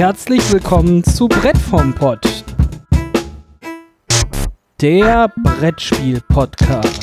Herzlich 0.00 0.50
willkommen 0.50 1.04
zu 1.04 1.28
Brett 1.28 1.58
vom 1.58 1.92
Pott. 1.94 2.26
Der 4.80 5.30
Brettspiel-Podcast. 5.36 6.99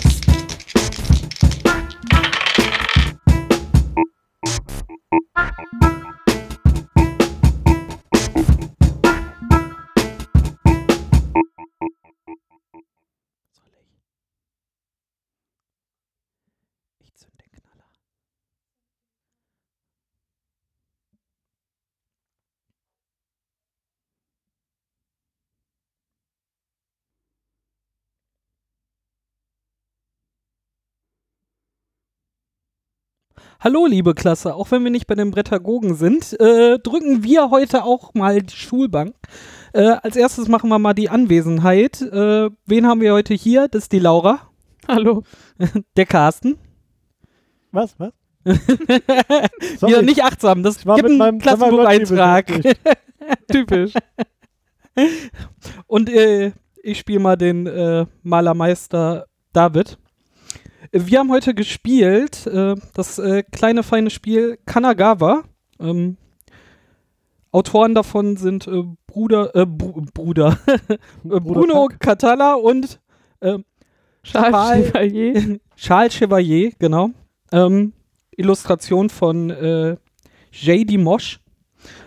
Hallo, 33.68 33.86
liebe 33.86 34.16
Klasse. 34.16 34.56
Auch 34.56 34.72
wenn 34.72 34.86
wir 34.86 34.92
nicht 34.92 35.08
bei 35.08 35.16
den 35.16 35.30
Brettagogen 35.30 35.96
sind, 35.96 36.40
äh, 36.40 36.80
drücken 36.80 37.26
wir 37.26 37.50
heute 37.50 37.84
auch 37.84 38.14
mal 38.14 38.42
die 38.42 38.56
Schulbank. 38.56 39.14
Äh, 39.74 39.98
als 40.02 40.16
erstes 40.16 40.48
machen 40.48 40.70
wir 40.70 40.80
mal 40.80 40.94
die 40.94 41.10
Anwesenheit. 41.10 42.02
Äh, 42.02 42.50
wen 42.66 42.88
haben 42.88 43.02
wir 43.02 43.12
heute 43.12 43.34
hier? 43.34 43.68
Das 43.68 43.84
ist 43.84 43.92
die 43.92 44.00
Laura. 44.00 44.40
Hallo. 44.88 45.24
Der 45.98 46.06
Carsten. 46.06 46.58
Was, 47.74 48.00
was? 48.00 48.14
Wieder 48.46 50.02
nicht 50.02 50.24
achtsam. 50.24 50.64
Das 50.64 50.86
war 50.86 50.96
gibt 50.96 51.10
mit 51.10 51.12
einen 51.12 51.18
meinem 51.18 51.40
Klassenbucheintrag. 51.40 52.46
Typisch. 53.52 53.92
Und 55.88 56.10
äh, 56.10 56.54
ich 56.82 57.00
spiele 57.00 57.20
mal 57.20 57.36
den 57.36 57.68
äh, 57.68 58.06
Malermeister 58.24 59.26
David. 59.52 59.98
Wir 60.92 61.20
haben 61.20 61.32
heute 61.32 61.54
gespielt 61.54 62.48
äh, 62.48 62.76
das 62.94 63.20
äh, 63.20 63.44
kleine 63.44 63.84
feine 63.84 64.10
Spiel 64.10 64.58
Kanagawa. 64.66 65.44
Ähm, 65.80 66.18
Autoren 67.52 67.96
davon 67.96 68.38
sind 68.38 68.68
äh, 68.68 68.84
Bruder, 69.08 69.56
äh, 69.56 69.66
Bruder, 69.66 70.58
äh, 70.90 70.98
Bruno 71.24 71.88
Pack. 71.88 72.00
Catala 72.00 72.54
und 72.56 73.00
äh, 73.40 73.58
Charles 74.24 74.88
Chevalier. 74.88 75.60
Charles 75.76 76.14
Chevalier, 76.14 76.72
genau. 76.80 77.12
Ähm, 77.52 77.94
Illustration 78.36 79.10
von 79.10 79.50
äh, 79.50 79.98
J.D. 80.52 80.98
Mosch. 80.98 81.40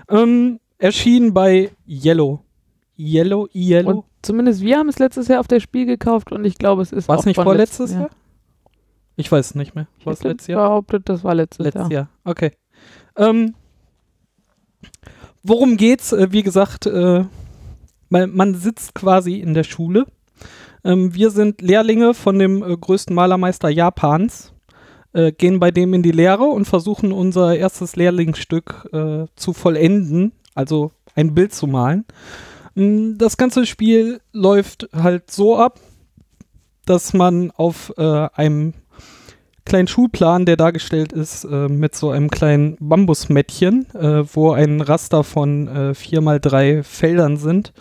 Ähm, 0.08 0.60
erschienen 0.78 1.32
bei 1.32 1.70
Yellow. 1.86 2.40
Yellow, 2.98 3.48
Yellow. 3.54 3.90
Und 3.90 4.04
zumindest 4.22 4.60
wir 4.60 4.78
haben 4.78 4.88
es 4.88 4.98
letztes 4.98 5.28
Jahr 5.28 5.40
auf 5.40 5.48
der 5.48 5.60
Spiel 5.60 5.86
gekauft 5.86 6.32
und 6.32 6.44
ich 6.44 6.58
glaube, 6.58 6.82
es 6.82 6.92
ist 6.92 7.08
War 7.08 7.16
auch 7.16 7.20
es 7.20 7.26
nicht 7.26 7.36
vorletztes 7.36 7.90
letztem 7.90 8.00
Jahr? 8.02 8.10
Ich 9.20 9.30
weiß 9.30 9.46
es 9.50 9.54
nicht 9.54 9.74
mehr. 9.74 9.86
Ich 9.98 10.06
War 10.06 10.12
es 10.14 10.22
letztes 10.22 10.46
Jahr? 10.48 10.68
behauptet, 10.68 11.08
das 11.08 11.22
war 11.24 11.34
letztes, 11.34 11.64
Letztes 11.64 11.82
Jahr. 11.82 11.92
Jahr. 11.92 12.08
Okay. 12.24 12.52
Ähm, 13.16 13.54
worum 15.42 15.76
geht's? 15.76 16.12
Äh, 16.12 16.28
wie 16.32 16.42
gesagt, 16.42 16.86
äh, 16.86 17.24
man, 18.08 18.34
man 18.34 18.54
sitzt 18.54 18.94
quasi 18.94 19.34
in 19.40 19.54
der 19.54 19.64
Schule. 19.64 20.06
Ähm, 20.84 21.14
wir 21.14 21.30
sind 21.30 21.60
Lehrlinge 21.60 22.14
von 22.14 22.38
dem 22.38 22.62
äh, 22.62 22.76
größten 22.76 23.14
Malermeister 23.14 23.68
Japans, 23.68 24.52
äh, 25.12 25.32
gehen 25.32 25.60
bei 25.60 25.70
dem 25.70 25.92
in 25.94 26.02
die 26.02 26.12
Lehre 26.12 26.44
und 26.44 26.64
versuchen 26.64 27.12
unser 27.12 27.56
erstes 27.56 27.96
Lehrlingsstück 27.96 28.88
äh, 28.92 29.26
zu 29.36 29.52
vollenden, 29.52 30.32
also 30.54 30.92
ein 31.14 31.34
Bild 31.34 31.52
zu 31.52 31.66
malen. 31.66 32.06
Mm, 32.74 33.18
Das 33.18 33.36
ganze 33.36 33.66
Spiel 33.66 34.20
läuft 34.32 34.88
halt 34.94 35.30
so 35.30 35.58
ab, 35.58 35.78
dass 36.86 37.12
man 37.12 37.50
auf 37.50 37.92
äh, 37.98 38.28
einem 38.34 38.72
kleinen 39.70 39.86
Schulplan, 39.86 40.46
der 40.46 40.56
dargestellt 40.56 41.12
ist 41.12 41.44
äh, 41.44 41.68
mit 41.68 41.94
so 41.94 42.10
einem 42.10 42.28
kleinen 42.28 42.76
Bambusmättchen, 42.80 43.86
äh, 43.94 44.24
wo 44.34 44.50
ein 44.50 44.80
Raster 44.80 45.22
von 45.22 45.68
äh, 45.68 45.94
vier 45.94 46.20
mal 46.22 46.40
drei 46.40 46.82
Feldern 46.82 47.36
sind, 47.36 47.72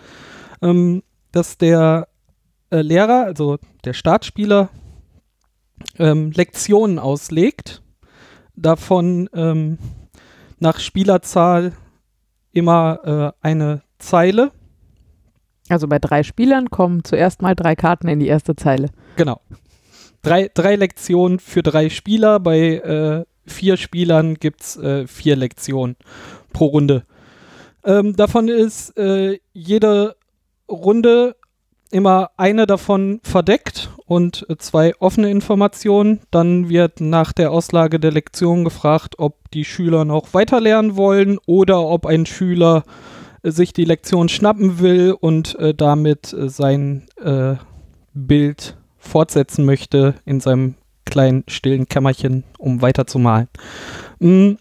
ähm, 0.62 1.02
dass 1.32 1.58
der 1.58 2.06
äh, 2.70 2.80
Lehrer, 2.80 3.24
also 3.24 3.58
der 3.84 3.92
Startspieler, 3.92 4.68
ähm, 5.98 6.30
Lektionen 6.30 7.00
auslegt, 7.00 7.82
davon 8.54 9.28
ähm, 9.34 9.78
nach 10.60 10.78
Spielerzahl 10.78 11.72
immer 12.52 13.34
äh, 13.42 13.46
eine 13.48 13.82
Zeile. 13.98 14.52
Also 15.68 15.88
bei 15.88 15.98
drei 15.98 16.22
Spielern 16.22 16.70
kommen 16.70 17.02
zuerst 17.02 17.42
mal 17.42 17.56
drei 17.56 17.74
Karten 17.74 18.06
in 18.06 18.20
die 18.20 18.28
erste 18.28 18.54
Zeile. 18.54 18.90
Genau. 19.16 19.40
Drei, 20.22 20.50
drei 20.52 20.76
Lektionen 20.76 21.38
für 21.38 21.62
drei 21.62 21.88
Spieler. 21.88 22.40
Bei 22.40 22.58
äh, 22.58 23.24
vier 23.46 23.76
Spielern 23.76 24.34
gibt 24.34 24.62
es 24.62 24.76
äh, 24.76 25.06
vier 25.06 25.36
Lektionen 25.36 25.96
pro 26.52 26.66
Runde. 26.66 27.04
Ähm, 27.84 28.14
davon 28.14 28.48
ist 28.48 28.96
äh, 28.98 29.38
jede 29.52 30.16
Runde 30.68 31.36
immer 31.90 32.30
eine 32.36 32.66
davon 32.66 33.20
verdeckt 33.22 33.90
und 34.06 34.46
zwei 34.58 34.94
offene 35.00 35.30
Informationen. 35.30 36.20
Dann 36.30 36.68
wird 36.68 37.00
nach 37.00 37.32
der 37.32 37.50
Auslage 37.50 37.98
der 37.98 38.12
Lektion 38.12 38.64
gefragt, 38.64 39.18
ob 39.18 39.50
die 39.50 39.64
Schüler 39.64 40.04
noch 40.04 40.32
weiter 40.34 40.60
lernen 40.60 40.96
wollen 40.96 41.38
oder 41.46 41.82
ob 41.82 42.06
ein 42.06 42.26
Schüler 42.26 42.84
äh, 43.42 43.50
sich 43.50 43.72
die 43.72 43.84
Lektion 43.84 44.28
schnappen 44.28 44.80
will 44.80 45.16
und 45.18 45.58
äh, 45.58 45.74
damit 45.74 46.32
äh, 46.32 46.48
sein 46.48 47.06
äh, 47.22 47.54
Bild 48.12 48.76
fortsetzen 49.00 49.64
möchte 49.64 50.14
in 50.24 50.40
seinem 50.40 50.76
kleinen 51.04 51.44
stillen 51.48 51.88
Kämmerchen, 51.88 52.44
um 52.58 52.82
weiterzumalen. 52.82 53.48
Mm, 54.20 54.52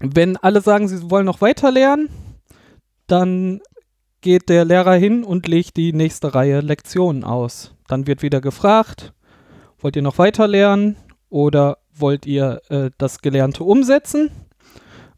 Wenn 0.00 0.36
alle 0.38 0.62
sagen, 0.62 0.88
sie 0.88 1.10
wollen 1.10 1.26
noch 1.26 1.42
weiter 1.42 1.70
lernen, 1.70 2.08
dann 3.06 3.60
geht 4.22 4.48
der 4.48 4.64
Lehrer 4.64 4.94
hin 4.94 5.24
und 5.24 5.46
legt 5.46 5.76
die 5.76 5.92
nächste 5.92 6.34
Reihe 6.34 6.60
Lektionen 6.60 7.24
aus. 7.24 7.74
Dann 7.88 8.06
wird 8.06 8.22
wieder 8.22 8.40
gefragt, 8.40 9.12
wollt 9.80 9.96
ihr 9.96 10.02
noch 10.02 10.18
weiter 10.18 10.48
lernen 10.48 10.96
oder 11.28 11.78
wollt 11.94 12.24
ihr 12.24 12.62
äh, 12.68 12.90
das 12.98 13.20
Gelernte 13.20 13.64
umsetzen? 13.64 14.30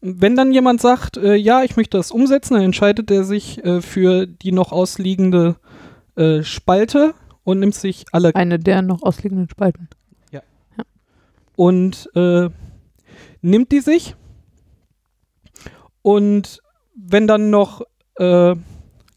Wenn 0.00 0.36
dann 0.36 0.52
jemand 0.52 0.80
sagt, 0.80 1.16
äh, 1.16 1.34
ja, 1.34 1.62
ich 1.62 1.76
möchte 1.76 1.96
das 1.96 2.10
umsetzen, 2.10 2.54
dann 2.54 2.64
entscheidet 2.64 3.10
er 3.10 3.24
sich 3.24 3.64
äh, 3.64 3.80
für 3.80 4.26
die 4.26 4.52
noch 4.52 4.72
ausliegende 4.72 5.56
äh, 6.16 6.42
Spalte 6.42 7.14
und 7.44 7.60
nimmt 7.60 7.75
sich 7.75 8.06
alle 8.12 8.34
Eine 8.34 8.59
der 8.59 8.82
noch 8.82 9.03
ausliegenden 9.03 9.49
Spalten. 9.49 9.88
und 11.56 12.10
äh, 12.15 12.49
nimmt 13.43 13.72
die 13.72 13.81
sich. 13.81 14.16
Und 16.03 16.60
wenn 16.94 17.27
dann 17.27 17.50
noch 17.50 17.83
äh, 18.19 18.54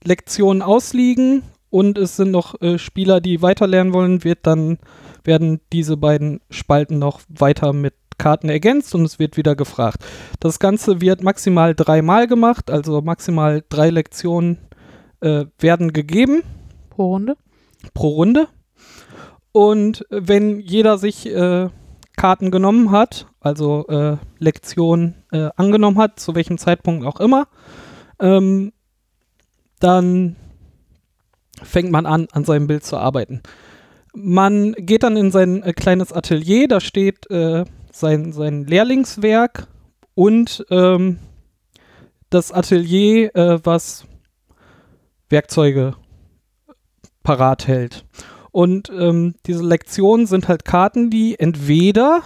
Lektionen 0.03 0.61
ausliegen 0.61 1.43
und 1.69 1.97
es 1.97 2.15
sind 2.15 2.31
noch 2.31 2.61
äh, 2.61 2.77
Spieler, 2.77 3.21
die 3.21 3.41
weiterlernen 3.41 3.93
wollen, 3.93 4.23
wird 4.23 4.39
dann 4.43 4.77
werden 5.23 5.59
diese 5.73 5.97
beiden 5.97 6.39
Spalten 6.49 6.99
noch 6.99 7.21
weiter 7.27 7.73
mit 7.73 7.93
Karten 8.17 8.49
ergänzt 8.49 8.95
und 8.95 9.03
es 9.03 9.19
wird 9.19 9.37
wieder 9.37 9.55
gefragt. 9.55 10.03
Das 10.39 10.59
Ganze 10.59 11.01
wird 11.01 11.21
maximal 11.21 11.75
dreimal 11.75 12.27
gemacht, 12.27 12.71
also 12.71 13.01
maximal 13.01 13.63
drei 13.69 13.89
Lektionen 13.89 14.57
äh, 15.19 15.45
werden 15.59 15.93
gegeben 15.93 16.43
Pro 16.89 17.11
Runde. 17.13 17.35
Pro 17.93 18.09
Runde. 18.09 18.47
Und 19.51 20.05
wenn 20.09 20.59
jeder 20.59 20.97
sich 20.97 21.25
äh, 21.27 21.69
Karten 22.15 22.51
genommen 22.51 22.91
hat, 22.91 23.27
also 23.39 23.87
äh, 23.87 24.17
Lektionen 24.39 25.23
äh, 25.31 25.49
angenommen 25.55 25.97
hat, 25.97 26.19
zu 26.19 26.35
welchem 26.35 26.57
Zeitpunkt 26.57 27.05
auch 27.05 27.19
immer, 27.19 27.47
ähm, 28.19 28.73
dann 29.79 30.35
fängt 31.63 31.91
man 31.91 32.05
an, 32.05 32.27
an 32.31 32.43
seinem 32.43 32.67
Bild 32.67 32.83
zu 32.83 32.97
arbeiten. 32.97 33.41
Man 34.13 34.73
geht 34.73 35.03
dann 35.03 35.17
in 35.17 35.31
sein 35.31 35.63
äh, 35.63 35.73
kleines 35.73 36.11
Atelier, 36.11 36.67
da 36.67 36.79
steht 36.79 37.29
äh, 37.29 37.65
sein, 37.91 38.31
sein 38.31 38.65
Lehrlingswerk 38.65 39.67
und 40.15 40.65
ähm, 40.69 41.19
das 42.29 42.51
Atelier, 42.51 43.35
äh, 43.35 43.59
was 43.63 44.05
Werkzeuge 45.29 45.95
parat 47.27 47.67
hält. 47.67 48.05
Und 48.51 48.89
ähm, 48.89 49.35
diese 49.45 49.61
Lektionen 49.61 50.27
sind 50.27 50.47
halt 50.47 50.63
Karten, 50.63 51.09
die 51.09 51.37
entweder 51.37 52.21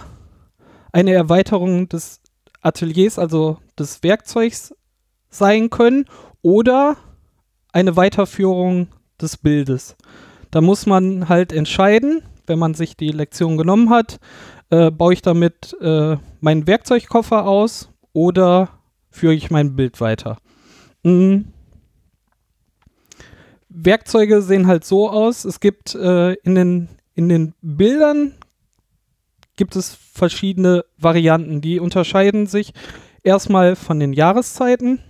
eine 0.92 1.12
Erweiterung 1.12 1.88
des 1.88 2.20
Ateliers, 2.60 3.18
also 3.18 3.58
des 3.76 4.04
Werkzeugs 4.04 4.76
sein 5.28 5.70
können, 5.70 6.04
oder 6.40 6.96
eine 7.72 7.96
Weiterführung 7.96 8.86
des 9.20 9.38
Bildes. 9.38 9.96
Da 10.52 10.60
muss 10.60 10.86
man 10.86 11.28
halt 11.28 11.52
entscheiden, 11.52 12.22
wenn 12.46 12.60
man 12.60 12.74
sich 12.74 12.96
die 12.96 13.10
Lektion 13.10 13.56
genommen 13.56 13.90
hat, 13.90 14.20
äh, 14.70 14.92
baue 14.92 15.14
ich 15.14 15.22
damit 15.22 15.76
äh, 15.80 16.16
meinen 16.40 16.68
Werkzeugkoffer 16.68 17.44
aus 17.44 17.88
oder 18.12 18.68
führe 19.10 19.34
ich 19.34 19.50
mein 19.50 19.74
Bild 19.74 20.00
weiter. 20.00 20.38
Mm. 21.02 21.40
Werkzeuge 23.74 24.42
sehen 24.42 24.66
halt 24.66 24.84
so 24.84 25.08
aus. 25.10 25.44
Es 25.44 25.60
gibt 25.60 25.94
äh, 25.94 26.32
in, 26.34 26.54
den, 26.54 26.88
in 27.14 27.28
den 27.28 27.54
Bildern 27.62 28.34
gibt 29.56 29.76
es 29.76 29.94
verschiedene 30.14 30.84
Varianten. 30.98 31.60
Die 31.60 31.78
unterscheiden 31.80 32.46
sich 32.46 32.72
erstmal 33.22 33.76
von 33.76 34.00
den 34.00 34.12
Jahreszeiten, 34.12 35.00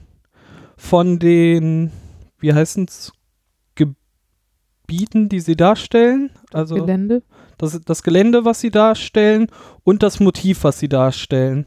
von 0.77 1.19
den, 1.19 1.91
wie 2.39 2.53
heißen 2.53 2.87
es, 2.89 3.13
Gebieten, 3.75 5.29
die 5.29 5.41
sie 5.41 5.57
darstellen. 5.57 6.31
Also 6.53 6.75
Gelände. 6.75 7.23
das, 7.57 7.81
das 7.81 8.03
Gelände, 8.03 8.45
was 8.45 8.61
sie 8.61 8.71
darstellen 8.71 9.47
und 9.85 10.03
das 10.03 10.21
Motiv, 10.21 10.65
was 10.65 10.79
sie 10.79 10.89
darstellen. 10.89 11.67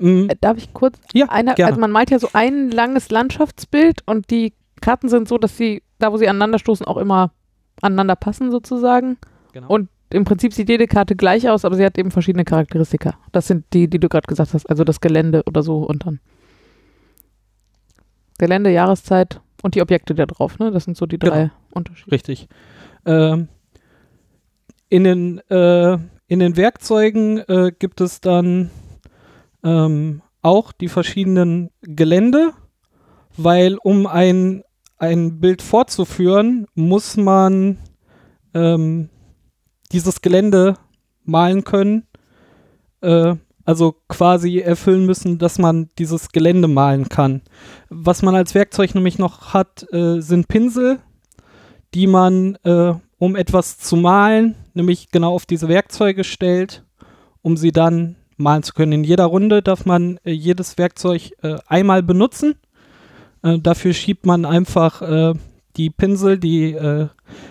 Mm, 0.00 0.28
Äh, 0.30 0.36
Darf 0.40 0.56
ich 0.58 0.72
kurz? 0.72 0.98
Ja, 1.12 1.26
Eine, 1.28 1.54
gerne. 1.54 1.68
also 1.70 1.80
man 1.80 1.92
malt 1.92 2.10
ja 2.10 2.18
so 2.18 2.30
ein 2.32 2.70
langes 2.70 3.10
Landschaftsbild 3.10 4.02
und 4.06 4.30
die 4.30 4.54
Karten 4.80 5.08
sind 5.08 5.28
so, 5.28 5.38
dass 5.38 5.56
sie, 5.56 5.82
da 5.98 6.12
wo 6.12 6.16
sie 6.16 6.28
aneinander 6.28 6.58
stoßen, 6.58 6.86
auch 6.86 6.96
immer 6.96 7.32
aneinander 7.82 8.16
passen 8.16 8.50
sozusagen. 8.50 9.16
Genau. 9.52 9.68
Und 9.68 9.88
im 10.12 10.24
Prinzip 10.24 10.52
sieht 10.52 10.68
jede 10.68 10.86
Karte 10.86 11.14
gleich 11.14 11.48
aus, 11.48 11.64
aber 11.64 11.76
sie 11.76 11.84
hat 11.84 11.96
eben 11.96 12.10
verschiedene 12.10 12.44
Charakteristika. 12.44 13.14
Das 13.32 13.46
sind 13.46 13.64
die, 13.72 13.88
die 13.88 13.98
du 14.00 14.08
gerade 14.08 14.26
gesagt 14.26 14.54
hast, 14.54 14.68
also 14.68 14.82
das 14.84 15.00
Gelände 15.00 15.42
oder 15.46 15.62
so 15.62 15.78
und 15.78 16.04
dann 16.04 16.20
Gelände, 18.38 18.70
Jahreszeit 18.70 19.40
und 19.62 19.74
die 19.74 19.82
Objekte 19.82 20.14
da 20.14 20.26
drauf, 20.26 20.58
ne? 20.58 20.70
Das 20.70 20.84
sind 20.84 20.96
so 20.96 21.06
die 21.06 21.18
drei 21.18 21.42
Genau. 21.42 21.52
Unterschiede. 21.72 22.12
Richtig. 22.12 22.48
Ähm, 23.04 23.48
in, 24.88 25.04
den, 25.04 25.38
äh, 25.50 25.92
in 26.26 26.38
den 26.40 26.56
Werkzeugen 26.56 27.38
äh, 27.38 27.70
gibt 27.78 28.00
es 28.00 28.20
dann 28.20 28.70
ähm, 29.62 30.22
auch 30.42 30.72
die 30.72 30.88
verschiedenen 30.88 31.70
Gelände, 31.82 32.52
weil 33.36 33.76
um 33.82 34.06
ein, 34.06 34.62
ein 35.00 35.40
Bild 35.40 35.62
fortzuführen, 35.62 36.66
muss 36.74 37.16
man 37.16 37.78
ähm, 38.54 39.08
dieses 39.92 40.20
Gelände 40.20 40.74
malen 41.24 41.64
können. 41.64 42.06
Äh, 43.00 43.34
also 43.64 43.94
quasi 44.08 44.58
erfüllen 44.58 45.06
müssen, 45.06 45.38
dass 45.38 45.58
man 45.58 45.90
dieses 45.98 46.30
Gelände 46.30 46.68
malen 46.68 47.08
kann. 47.08 47.42
Was 47.88 48.22
man 48.22 48.34
als 48.34 48.54
Werkzeug 48.54 48.94
nämlich 48.94 49.18
noch 49.18 49.54
hat, 49.54 49.86
äh, 49.92 50.20
sind 50.20 50.48
Pinsel, 50.48 50.98
die 51.94 52.06
man, 52.06 52.56
äh, 52.64 52.94
um 53.18 53.36
etwas 53.36 53.78
zu 53.78 53.96
malen, 53.96 54.56
nämlich 54.74 55.10
genau 55.10 55.34
auf 55.34 55.46
diese 55.46 55.68
Werkzeuge 55.68 56.24
stellt, 56.24 56.84
um 57.42 57.56
sie 57.56 57.70
dann 57.70 58.16
malen 58.36 58.62
zu 58.62 58.72
können. 58.72 58.92
In 58.92 59.04
jeder 59.04 59.26
Runde 59.26 59.62
darf 59.62 59.86
man 59.86 60.18
äh, 60.24 60.32
jedes 60.32 60.76
Werkzeug 60.76 61.30
äh, 61.42 61.56
einmal 61.66 62.02
benutzen. 62.02 62.56
Äh, 63.42 63.58
dafür 63.58 63.92
schiebt 63.92 64.26
man 64.26 64.44
einfach 64.44 65.02
äh, 65.02 65.34
die 65.76 65.90
Pinsel, 65.90 66.38
die 66.38 66.72
äh, 66.72 67.08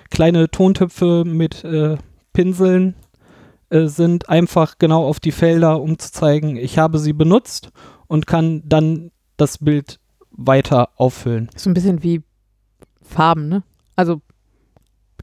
kleine 0.10 0.50
Tontöpfe 0.50 1.24
mit 1.26 1.64
äh, 1.64 1.98
Pinseln 2.34 2.96
äh, 3.70 3.88
sind, 3.88 4.30
einfach 4.30 4.78
genau 4.78 5.06
auf 5.06 5.20
die 5.20 5.32
Felder, 5.32 5.82
um 5.82 5.98
zu 5.98 6.12
zeigen, 6.12 6.58
ich 6.58 6.78
habe 6.78 7.00
sie 7.00 7.14
benutzt 7.14 7.72
und 8.08 8.28
kann 8.28 8.64
dann 8.66 9.12
das 9.38 9.58
Bild 9.60 10.00
weiter 10.32 10.90
auffüllen. 10.96 11.50
So 11.56 11.70
ein 11.70 11.74
bisschen 11.74 12.04
wie 12.04 12.24
Farben, 13.02 13.50
ne? 13.50 13.64
Also 13.96 14.22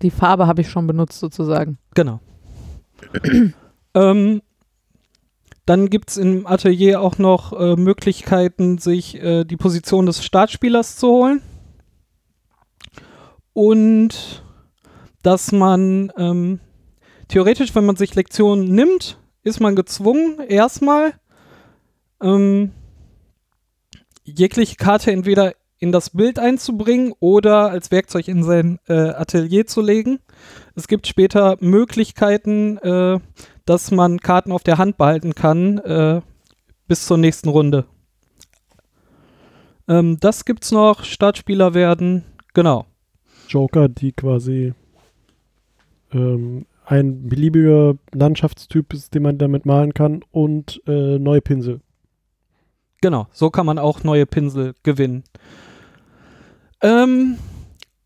die 0.03 0.11
Farbe 0.11 0.47
habe 0.47 0.61
ich 0.61 0.69
schon 0.69 0.87
benutzt 0.87 1.19
sozusagen. 1.19 1.79
Genau. 1.95 2.21
ähm, 3.95 4.43
dann 5.67 5.91
gibt 5.91 6.11
es 6.11 6.17
im 6.17 6.47
Atelier 6.47 7.01
auch 7.01 7.19
noch 7.19 7.53
äh, 7.53 7.75
Möglichkeiten, 7.77 8.79
sich 8.79 9.21
äh, 9.21 9.45
die 9.45 9.57
Position 9.57 10.07
des 10.07 10.25
Startspielers 10.25 10.97
zu 10.97 11.09
holen. 11.09 11.43
Und 13.53 14.45
dass 15.23 15.51
man 15.51 16.13
ähm, 16.17 16.61
theoretisch, 17.29 17.75
wenn 17.75 17.85
man 17.85 17.97
sich 17.97 18.15
Lektionen 18.15 18.73
nimmt, 18.73 19.19
ist 19.43 19.61
man 19.61 19.75
gezwungen, 19.75 20.39
erstmal 20.41 21.15
ähm, 22.23 22.71
jegliche 24.23 24.77
Karte 24.77 25.11
entweder 25.11 25.55
in 25.79 25.91
das 25.91 26.11
Bild 26.11 26.39
einzubringen 26.39 27.13
oder 27.19 27.71
als 27.71 27.91
Werkzeug 27.91 28.29
in 28.29 28.43
sein 28.43 28.79
äh, 28.89 28.93
Atelier 28.93 29.67
zu 29.67 29.81
legen. 29.81 30.21
Es 30.75 30.87
gibt 30.89 31.07
später 31.07 31.57
Möglichkeiten, 31.61 32.79
äh, 32.79 33.19
dass 33.67 33.91
man 33.91 34.21
Karten 34.21 34.53
auf 34.53 34.63
der 34.63 34.79
Hand 34.79 34.97
behalten 34.97 35.35
kann 35.35 35.79
äh, 35.79 36.23
bis 36.89 37.07
zur 37.07 37.19
nächsten 37.19 37.49
Runde. 37.49 37.85
Ähm, 39.89 40.19
das 40.21 40.45
gibt's 40.45 40.73
noch. 40.73 41.05
Startspieler 41.05 41.75
werden. 41.75 42.25
Genau. 42.55 42.87
Joker, 43.49 43.89
die 43.89 44.13
quasi 44.13 44.73
ähm, 46.13 46.67
ein 46.85 47.29
beliebiger 47.29 47.97
Landschaftstyp 48.13 48.93
ist, 48.93 49.15
den 49.15 49.23
man 49.23 49.39
damit 49.39 49.67
malen 49.67 49.93
kann 49.93 50.23
und 50.31 50.81
äh, 50.87 51.19
neue 51.19 51.41
Pinsel. 51.41 51.81
Genau. 53.01 53.27
So 53.33 53.51
kann 53.51 53.67
man 53.67 53.79
auch 53.79 54.05
neue 54.05 54.27
Pinsel 54.27 54.75
gewinnen. 54.83 55.25
Ähm, 56.81 57.39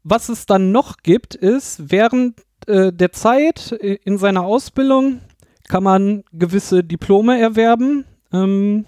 was 0.02 0.28
es 0.28 0.46
dann 0.46 0.72
noch 0.72 0.98
gibt, 0.98 1.34
ist, 1.34 1.90
während 1.90 2.40
äh, 2.66 2.92
der 2.92 3.12
Zeit 3.12 3.72
äh, 3.72 3.98
in 4.04 4.18
seiner 4.18 4.44
Ausbildung 4.44 5.20
kann 5.70 5.84
man 5.84 6.24
gewisse 6.32 6.82
Diplome 6.82 7.40
erwerben. 7.40 8.04
Ähm, 8.32 8.86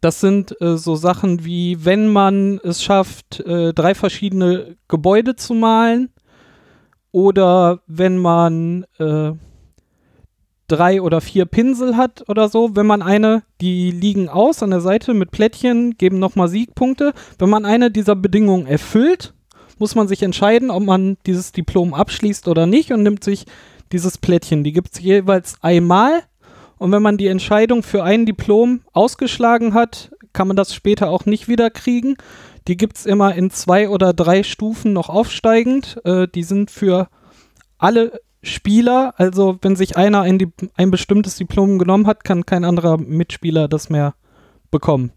das 0.00 0.20
sind 0.20 0.60
äh, 0.60 0.76
so 0.76 0.96
Sachen 0.96 1.44
wie, 1.44 1.84
wenn 1.84 2.08
man 2.08 2.58
es 2.64 2.82
schafft, 2.82 3.38
äh, 3.38 3.72
drei 3.72 3.94
verschiedene 3.94 4.76
Gebäude 4.88 5.36
zu 5.36 5.54
malen 5.54 6.10
oder 7.12 7.78
wenn 7.86 8.18
man 8.18 8.86
äh, 8.98 9.34
drei 10.66 11.00
oder 11.00 11.20
vier 11.20 11.44
Pinsel 11.44 11.96
hat 11.96 12.28
oder 12.28 12.48
so. 12.48 12.74
Wenn 12.74 12.86
man 12.86 13.00
eine, 13.00 13.44
die 13.60 13.92
liegen 13.92 14.28
aus 14.28 14.64
an 14.64 14.70
der 14.70 14.80
Seite 14.80 15.14
mit 15.14 15.30
Plättchen, 15.30 15.96
geben 15.96 16.18
nochmal 16.18 16.48
Siegpunkte. 16.48 17.12
Wenn 17.38 17.50
man 17.50 17.66
eine 17.66 17.92
dieser 17.92 18.16
Bedingungen 18.16 18.66
erfüllt, 18.66 19.32
muss 19.78 19.94
man 19.94 20.08
sich 20.08 20.24
entscheiden, 20.24 20.72
ob 20.72 20.82
man 20.82 21.18
dieses 21.24 21.52
Diplom 21.52 21.94
abschließt 21.94 22.48
oder 22.48 22.66
nicht 22.66 22.90
und 22.90 23.04
nimmt 23.04 23.22
sich 23.22 23.46
dieses 23.92 24.18
Plättchen. 24.18 24.64
Die 24.64 24.72
gibt 24.72 24.94
es 24.94 25.00
jeweils 25.00 25.56
einmal. 25.62 26.22
Und 26.78 26.90
wenn 26.90 27.02
man 27.02 27.16
die 27.16 27.28
Entscheidung 27.28 27.82
für 27.82 28.02
ein 28.02 28.26
Diplom 28.26 28.80
ausgeschlagen 28.92 29.74
hat, 29.74 30.10
kann 30.32 30.48
man 30.48 30.56
das 30.56 30.74
später 30.74 31.10
auch 31.10 31.26
nicht 31.26 31.46
wieder 31.46 31.70
kriegen. 31.70 32.16
Die 32.66 32.76
gibt 32.76 32.96
es 32.96 33.06
immer 33.06 33.34
in 33.34 33.50
zwei 33.50 33.88
oder 33.88 34.12
drei 34.12 34.42
Stufen 34.42 34.92
noch 34.92 35.08
aufsteigend. 35.08 36.00
Äh, 36.04 36.26
die 36.28 36.42
sind 36.42 36.70
für 36.70 37.08
alle 37.78 38.20
Spieler, 38.42 39.14
also 39.18 39.58
wenn 39.62 39.76
sich 39.76 39.96
einer 39.96 40.22
ein, 40.22 40.52
ein 40.74 40.90
bestimmtes 40.90 41.36
Diplom 41.36 41.78
genommen 41.78 42.08
hat, 42.08 42.24
kann 42.24 42.44
kein 42.44 42.64
anderer 42.64 42.96
Mitspieler 42.98 43.68
das 43.68 43.88
mehr 43.88 44.14
bekommen. 44.70 45.12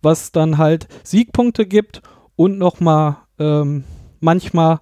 Was 0.00 0.32
dann 0.32 0.56
halt 0.56 0.88
Siegpunkte 1.04 1.66
gibt 1.66 2.00
und 2.36 2.56
nochmal 2.56 3.18
ähm, 3.38 3.84
manchmal 4.20 4.80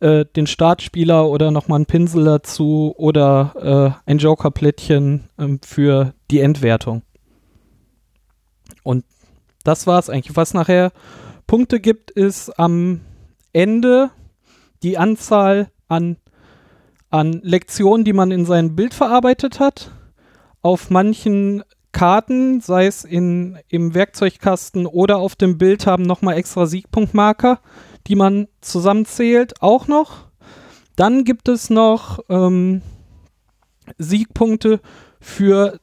äh, 0.00 0.24
den 0.24 0.46
Startspieler 0.46 1.28
oder 1.28 1.50
nochmal 1.50 1.76
einen 1.76 1.86
Pinsel 1.86 2.24
dazu 2.24 2.94
oder 2.96 3.96
äh, 4.06 4.10
ein 4.10 4.18
Joker-Plättchen 4.18 5.24
ähm, 5.38 5.60
für 5.64 6.14
die 6.30 6.40
Endwertung. 6.40 7.02
Und 8.82 9.04
das 9.64 9.86
war's 9.86 10.10
eigentlich. 10.10 10.36
Was 10.36 10.54
nachher 10.54 10.92
Punkte 11.46 11.80
gibt, 11.80 12.10
ist 12.10 12.58
am 12.58 13.00
Ende 13.52 14.10
die 14.82 14.98
Anzahl 14.98 15.70
an 15.88 16.16
an 17.10 17.40
Lektionen, 17.42 18.04
die 18.04 18.12
man 18.12 18.30
in 18.30 18.44
sein 18.44 18.76
Bild 18.76 18.94
verarbeitet 18.94 19.60
hat. 19.60 19.90
Auf 20.62 20.90
manchen 20.90 21.62
Karten, 21.92 22.60
sei 22.60 22.86
es 22.86 23.04
in, 23.04 23.58
im 23.68 23.94
Werkzeugkasten 23.94 24.86
oder 24.86 25.18
auf 25.18 25.36
dem 25.36 25.56
Bild, 25.56 25.86
haben 25.86 26.02
nochmal 26.02 26.36
extra 26.36 26.66
Siegpunktmarker, 26.66 27.60
die 28.06 28.16
man 28.16 28.48
zusammenzählt, 28.60 29.60
auch 29.62 29.88
noch. 29.88 30.26
Dann 30.96 31.24
gibt 31.24 31.48
es 31.48 31.68
noch 31.70 32.20
ähm, 32.28 32.82
Siegpunkte 33.98 34.80
für 35.20 35.78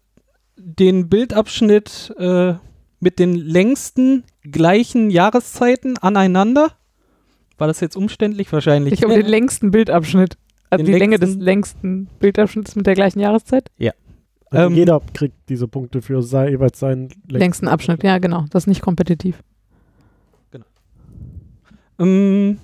den 0.58 1.10
Bildabschnitt 1.10 2.14
äh, 2.18 2.54
mit 3.00 3.20
den 3.20 3.36
längsten 3.36 4.24
gleichen 4.44 5.10
Jahreszeiten 5.10 5.98
aneinander. 5.98 6.72
War 7.58 7.68
das 7.68 7.80
jetzt 7.82 7.96
umständlich? 7.98 8.52
Wahrscheinlich. 8.52 8.94
Ich 8.94 9.04
habe 9.04 9.14
den 9.16 9.26
längsten 9.26 9.72
Bildabschnitt. 9.72 10.38
Also 10.70 10.86
die 10.86 10.94
Länge 10.94 11.20
des 11.20 11.36
längsten- 11.36 11.44
längsten 11.44 12.08
Bildabschnitts 12.20 12.76
mit 12.76 12.88
der 12.88 12.96
gleichen 12.96 13.20
Jahreszeit. 13.20 13.70
Also 14.50 14.68
Ähm, 14.68 14.76
jeder 14.76 15.02
kriegt 15.14 15.36
diese 15.50 15.68
Punkte 15.68 16.02
für 16.02 16.22
sei, 16.24 16.50
jeweils 16.52 16.80
seinen 16.80 17.10
Längsten 17.28 17.68
Abschnitt, 17.68 18.04
ja 18.04 18.18
genau. 18.18 18.46
Das 18.50 18.64
ist 18.64 18.68
nicht 18.68 18.82
kompetitiv. 18.82 19.40
Ähm, 22.00 22.60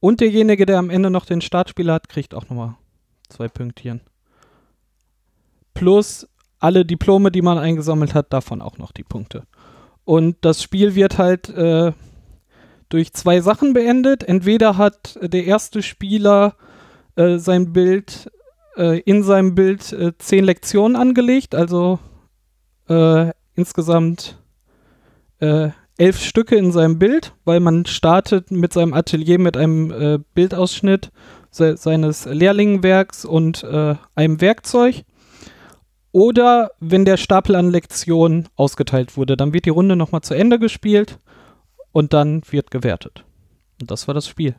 und 0.00 0.20
derjenige, 0.20 0.66
der 0.66 0.78
am 0.78 0.90
Ende 0.90 1.10
noch 1.10 1.24
den 1.24 1.40
Startspieler 1.40 1.94
hat, 1.94 2.08
kriegt 2.08 2.34
auch 2.34 2.48
nochmal 2.48 2.76
zwei 3.28 3.48
Pünktchen. 3.48 4.00
Plus 5.74 6.28
alle 6.60 6.84
Diplome, 6.84 7.30
die 7.30 7.42
man 7.42 7.58
eingesammelt 7.58 8.14
hat, 8.14 8.32
davon 8.32 8.62
auch 8.62 8.78
noch 8.78 8.92
die 8.92 9.04
Punkte. 9.04 9.44
Und 10.04 10.36
das 10.40 10.62
Spiel 10.62 10.94
wird 10.94 11.18
halt 11.18 11.48
äh, 11.50 11.92
durch 12.88 13.12
zwei 13.12 13.40
Sachen 13.40 13.74
beendet. 13.74 14.24
Entweder 14.24 14.76
hat 14.76 15.18
der 15.20 15.44
erste 15.44 15.82
Spieler 15.82 16.54
äh, 17.16 17.38
sein 17.38 17.72
Bild 17.72 18.30
äh, 18.76 19.00
in 19.00 19.22
seinem 19.22 19.54
Bild 19.54 19.92
äh, 19.92 20.12
zehn 20.18 20.44
Lektionen 20.44 20.96
angelegt, 20.96 21.54
also 21.54 21.98
äh, 22.88 23.32
insgesamt 23.54 24.38
äh, 25.40 25.70
elf 25.98 26.20
Stücke 26.22 26.56
in 26.56 26.72
seinem 26.72 26.98
Bild, 26.98 27.34
weil 27.44 27.60
man 27.60 27.84
startet 27.86 28.50
mit 28.50 28.72
seinem 28.72 28.94
Atelier 28.94 29.38
mit 29.38 29.56
einem 29.56 29.90
äh, 29.90 30.18
Bildausschnitt 30.34 31.10
se 31.50 31.76
seines 31.76 32.24
Lehrlingenwerks 32.24 33.24
und 33.24 33.62
äh, 33.64 33.96
einem 34.14 34.40
Werkzeug. 34.40 35.04
Oder 36.12 36.70
wenn 36.80 37.04
der 37.04 37.16
Stapel 37.16 37.54
an 37.56 37.70
Lektionen 37.70 38.48
ausgeteilt 38.56 39.16
wurde, 39.16 39.36
dann 39.36 39.52
wird 39.52 39.66
die 39.66 39.70
Runde 39.70 39.94
nochmal 39.96 40.22
zu 40.22 40.34
Ende 40.34 40.58
gespielt 40.58 41.18
und 41.92 42.12
dann 42.12 42.42
wird 42.50 42.70
gewertet. 42.70 43.24
Und 43.80 43.90
das 43.90 44.06
war 44.08 44.14
das 44.14 44.26
Spiel. 44.26 44.54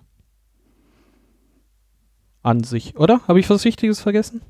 An 2.41 2.63
sich, 2.63 2.96
oder? 2.98 3.22
Habe 3.27 3.39
ich 3.39 3.50
was 3.50 3.65
Wichtiges 3.65 4.00
vergessen? 4.00 4.41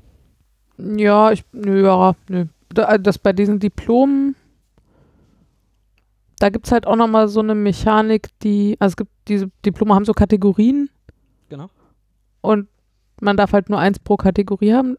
Ja, 0.78 1.32
ich, 1.32 1.44
nö, 1.52 1.82
ja, 1.84 2.14
nö. 2.28 2.46
Da- 2.68 2.98
Das 2.98 3.18
bei 3.18 3.32
diesen 3.32 3.58
Diplomen, 3.58 4.36
da 6.40 6.48
gibt 6.48 6.66
es 6.66 6.72
halt 6.72 6.86
auch 6.86 6.96
nochmal 6.96 7.28
so 7.28 7.38
eine 7.40 7.54
Mechanik, 7.54 8.28
die, 8.42 8.76
also 8.80 8.92
es 8.92 8.96
gibt, 8.96 9.10
diese 9.28 9.48
Diplome 9.64 9.94
haben 9.94 10.04
so 10.04 10.12
Kategorien 10.12 10.90
Genau. 11.48 11.68
und 12.40 12.66
man 13.20 13.36
darf 13.36 13.52
halt 13.52 13.68
nur 13.70 13.78
eins 13.78 13.98
pro 13.98 14.16
Kategorie 14.16 14.72
haben. 14.72 14.96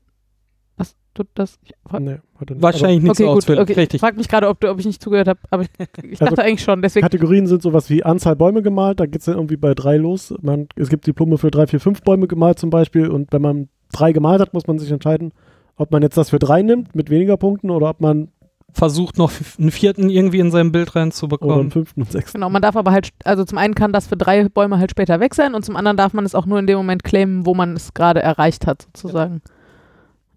Was 0.78 0.96
tut 1.14 1.28
das? 1.34 1.58
Ich, 1.64 1.74
Nee, 2.00 2.20
hat 2.40 2.50
nicht. 2.50 2.62
Wahrscheinlich 2.62 3.02
nicht 3.02 3.10
okay, 3.12 3.24
so 3.24 3.30
gut, 3.30 3.38
ausführlich. 3.38 3.62
okay. 3.64 3.72
Ich 3.74 3.78
Richtig. 3.78 4.00
frag 4.02 4.16
mich 4.16 4.28
gerade, 4.30 4.48
ob, 4.48 4.60
du- 4.60 4.70
ob 4.70 4.80
ich 4.80 4.86
nicht 4.86 5.02
zugehört 5.02 5.28
habe, 5.28 5.40
aber 5.50 5.64
ich, 5.64 5.70
ich 6.04 6.22
Also 6.22 6.26
dachte 6.36 6.44
eigentlich 6.48 6.64
schon, 6.64 6.82
deswegen. 6.82 7.04
Kategorien 7.04 7.48
sind 7.48 7.62
sowas 7.62 7.90
wie 7.90 8.04
Anzahl 8.04 8.36
Bäume 8.36 8.62
gemalt, 8.62 9.00
da 9.00 9.06
geht 9.08 9.20
es 9.20 9.26
dann 9.26 9.36
irgendwie 9.36 9.58
bei 9.58 9.74
drei 9.74 9.98
los. 9.98 10.34
Man, 10.42 10.68
es 10.76 10.90
gibt 10.90 11.08
Diplome 11.08 11.38
für 11.38 11.50
drei, 11.52 11.66
vier, 11.68 11.80
fünf 11.80 12.02
Bäume 12.04 12.28
gemalt 12.28 12.60
zum 12.60 12.70
Beispiel 12.70 13.08
und 13.10 13.34
wenn 13.34 13.42
man 13.42 13.70
drei 13.92 14.12
gemalt 14.14 14.40
hat, 14.42 14.54
muss 14.54 14.68
man 14.68 14.78
sich 14.80 14.92
entscheiden, 14.92 15.34
ob 15.76 15.92
man 15.92 16.04
jetzt 16.04 16.16
das 16.18 16.30
für 16.30 16.40
drei 16.40 16.62
nimmt 16.62 16.94
mit 16.96 17.10
weniger 17.10 17.38
Punkten 17.38 17.72
oder 17.72 17.90
ob 17.90 18.02
man 18.02 18.30
Versucht 18.74 19.18
noch 19.18 19.32
einen 19.60 19.72
vierten 19.72 20.10
irgendwie 20.10 20.40
in 20.40 20.52
sein 20.52 20.72
Bild 20.72 20.90
oder 20.90 21.02
einen 21.02 21.06
reinzubekommen. 21.08 21.72
fünften 21.72 22.02
und 22.02 22.12
sechsten. 22.12 22.38
Genau, 22.38 22.50
man 22.50 22.62
darf 22.62 22.76
aber 22.76 22.92
halt, 22.92 23.10
also 23.24 23.44
zum 23.44 23.58
einen 23.58 23.76
kann 23.76 23.92
das 23.92 24.08
für 24.08 24.18
drei 24.18 24.48
Bäume 24.48 24.80
halt 24.80 24.92
später 24.92 25.20
weg 25.20 25.36
sein 25.36 25.56
und 25.56 25.66
zum 25.66 25.76
anderen 25.76 25.98
darf 25.98 26.14
man 26.14 26.26
es 26.26 26.36
auch 26.36 26.46
nur 26.46 26.60
in 26.60 26.68
dem 26.68 26.78
Moment 26.78 27.04
claimen, 27.04 27.46
wo 27.46 27.54
man 27.54 27.76
es 27.76 27.94
gerade 27.94 28.22
erreicht 28.22 28.68
hat, 28.68 28.88
sozusagen. 28.96 29.42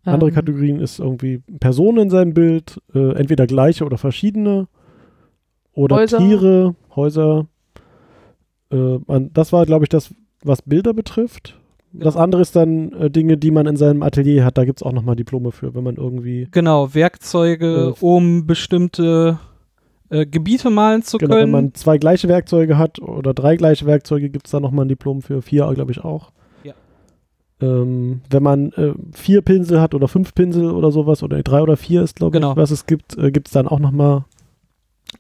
Andere 0.05 0.31
Ähm, 0.31 0.35
Kategorien 0.35 0.81
ist 0.81 0.99
irgendwie 0.99 1.43
Personen 1.61 1.99
in 1.99 2.11
seinem 2.11 2.35
Bild, 2.35 2.81
äh, 2.95 3.15
entweder 3.15 3.47
gleiche 3.47 3.85
oder 3.85 3.99
verschiedene 3.99 4.69
oder 5.73 5.97
Häuser. 5.97 6.19
Tiere, 6.19 6.75
Häuser. 6.95 7.47
Äh, 8.71 8.99
man, 9.07 9.33
das 9.33 9.53
war, 9.53 9.67
glaube 9.67 9.85
ich, 9.85 9.89
das, 9.89 10.15
was 10.43 10.63
Bilder 10.63 10.93
betrifft. 10.93 11.59
Das 11.97 12.15
Genau. 12.15 12.25
andere 12.25 12.43
ist 12.43 12.57
dann 12.57 12.93
äh, 12.93 13.09
Dinge, 13.11 13.37
die 13.37 13.51
man 13.53 13.67
in 13.67 13.77
seinem 13.77 14.03
Atelier 14.03 14.45
hat. 14.45 14.59
Da 14.59 14.65
gibt 14.65 14.81
es 14.81 14.83
auch 14.83 14.93
nochmal 14.93 15.15
Diplome 15.17 15.53
für, 15.53 15.75
wenn 15.75 15.85
man 15.85 15.95
irgendwie 15.97 16.49
Genau, 16.51 16.93
Werkzeuge, 16.93 17.95
Äh, 17.97 18.05
um 18.05 18.47
bestimmte 18.47 19.39
äh, 20.11 20.27
Gebiete 20.27 20.71
malen 20.71 21.03
zu 21.03 21.19
Genau, 21.19 21.35
wenn 21.35 21.41
können. 21.43 21.53
man 21.53 21.75
zwei 21.75 21.99
gleiche 21.99 22.29
Werkzeuge 22.29 22.77
hat 22.79 22.99
oder 23.01 23.33
drei 23.33 23.57
gleiche 23.57 23.87
Werkzeuge, 23.87 24.29
gibt 24.29 24.47
es 24.47 24.51
da 24.51 24.61
nochmal 24.61 24.85
ein 24.87 24.89
Diplom 24.89 25.23
für. 25.23 25.41
Vier, 25.41 25.71
glaube 25.75 25.93
ich, 25.93 26.01
auch. 26.05 26.33
Ja. 26.65 26.75
Ähm, 27.61 28.23
wenn 28.29 28.43
man 28.43 28.73
äh, 28.73 28.93
vier 29.13 29.43
Pinsel 29.43 29.81
hat 29.81 29.95
oder 29.95 30.09
fünf 30.09 30.35
Pinsel 30.35 30.71
oder 30.73 30.91
sowas, 30.91 31.23
oder 31.23 31.43
drei 31.45 31.63
oder 31.63 31.77
vier 31.77 32.03
ist, 32.03 32.17
glaube 32.17 32.33
Genau. 32.33 32.51
ich, 32.53 32.57
was 32.57 32.71
es 32.73 32.87
gibt, 32.87 33.17
äh, 33.17 33.31
gibt 33.31 33.47
es 33.49 33.53
dann 33.53 33.69
auch 33.69 33.79
nochmal. 33.79 34.25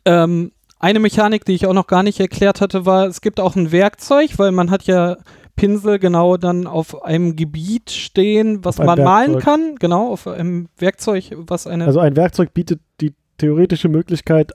Ähm, 0.04 0.50
eine 0.80 0.98
Mechanik, 0.98 1.44
die 1.44 1.52
ich 1.52 1.66
auch 1.66 1.72
noch 1.72 1.86
gar 1.86 2.02
nicht 2.02 2.20
erklärt 2.20 2.60
hatte, 2.60 2.84
war, 2.84 3.06
es 3.06 3.20
gibt 3.20 3.40
auch 3.40 3.56
ein 3.56 3.72
Werkzeug, 3.72 4.38
weil 4.38 4.52
man 4.52 4.70
hat 4.70 4.82
ja 4.84 5.16
Pinsel 5.56 5.98
genau 5.98 6.36
dann 6.36 6.66
auf 6.66 7.04
einem 7.04 7.36
Gebiet 7.36 7.90
stehen, 7.90 8.64
was 8.64 8.78
man 8.78 9.02
malen 9.02 9.34
Werkzeug. 9.34 9.44
kann. 9.44 9.76
Genau, 9.76 10.10
auf 10.10 10.26
einem 10.26 10.68
Werkzeug, 10.78 11.32
was 11.36 11.66
eine. 11.66 11.86
Also 11.86 12.00
ein 12.00 12.16
Werkzeug 12.16 12.54
bietet 12.54 12.80
die 13.00 13.14
theoretische 13.38 13.88
Möglichkeit, 13.88 14.52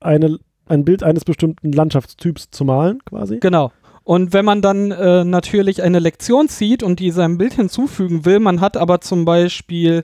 eine, 0.00 0.38
ein 0.66 0.84
Bild 0.84 1.02
eines 1.02 1.24
bestimmten 1.24 1.72
Landschaftstyps 1.72 2.50
zu 2.50 2.64
malen, 2.64 3.00
quasi. 3.04 3.38
Genau. 3.38 3.72
Und 4.04 4.32
wenn 4.32 4.44
man 4.44 4.62
dann 4.62 4.90
äh, 4.90 5.24
natürlich 5.24 5.82
eine 5.82 6.00
Lektion 6.00 6.48
zieht 6.48 6.82
und 6.82 6.98
die 6.98 7.12
seinem 7.12 7.38
Bild 7.38 7.54
hinzufügen 7.54 8.24
will, 8.24 8.40
man 8.40 8.60
hat 8.60 8.76
aber 8.76 9.00
zum 9.00 9.24
Beispiel 9.24 10.02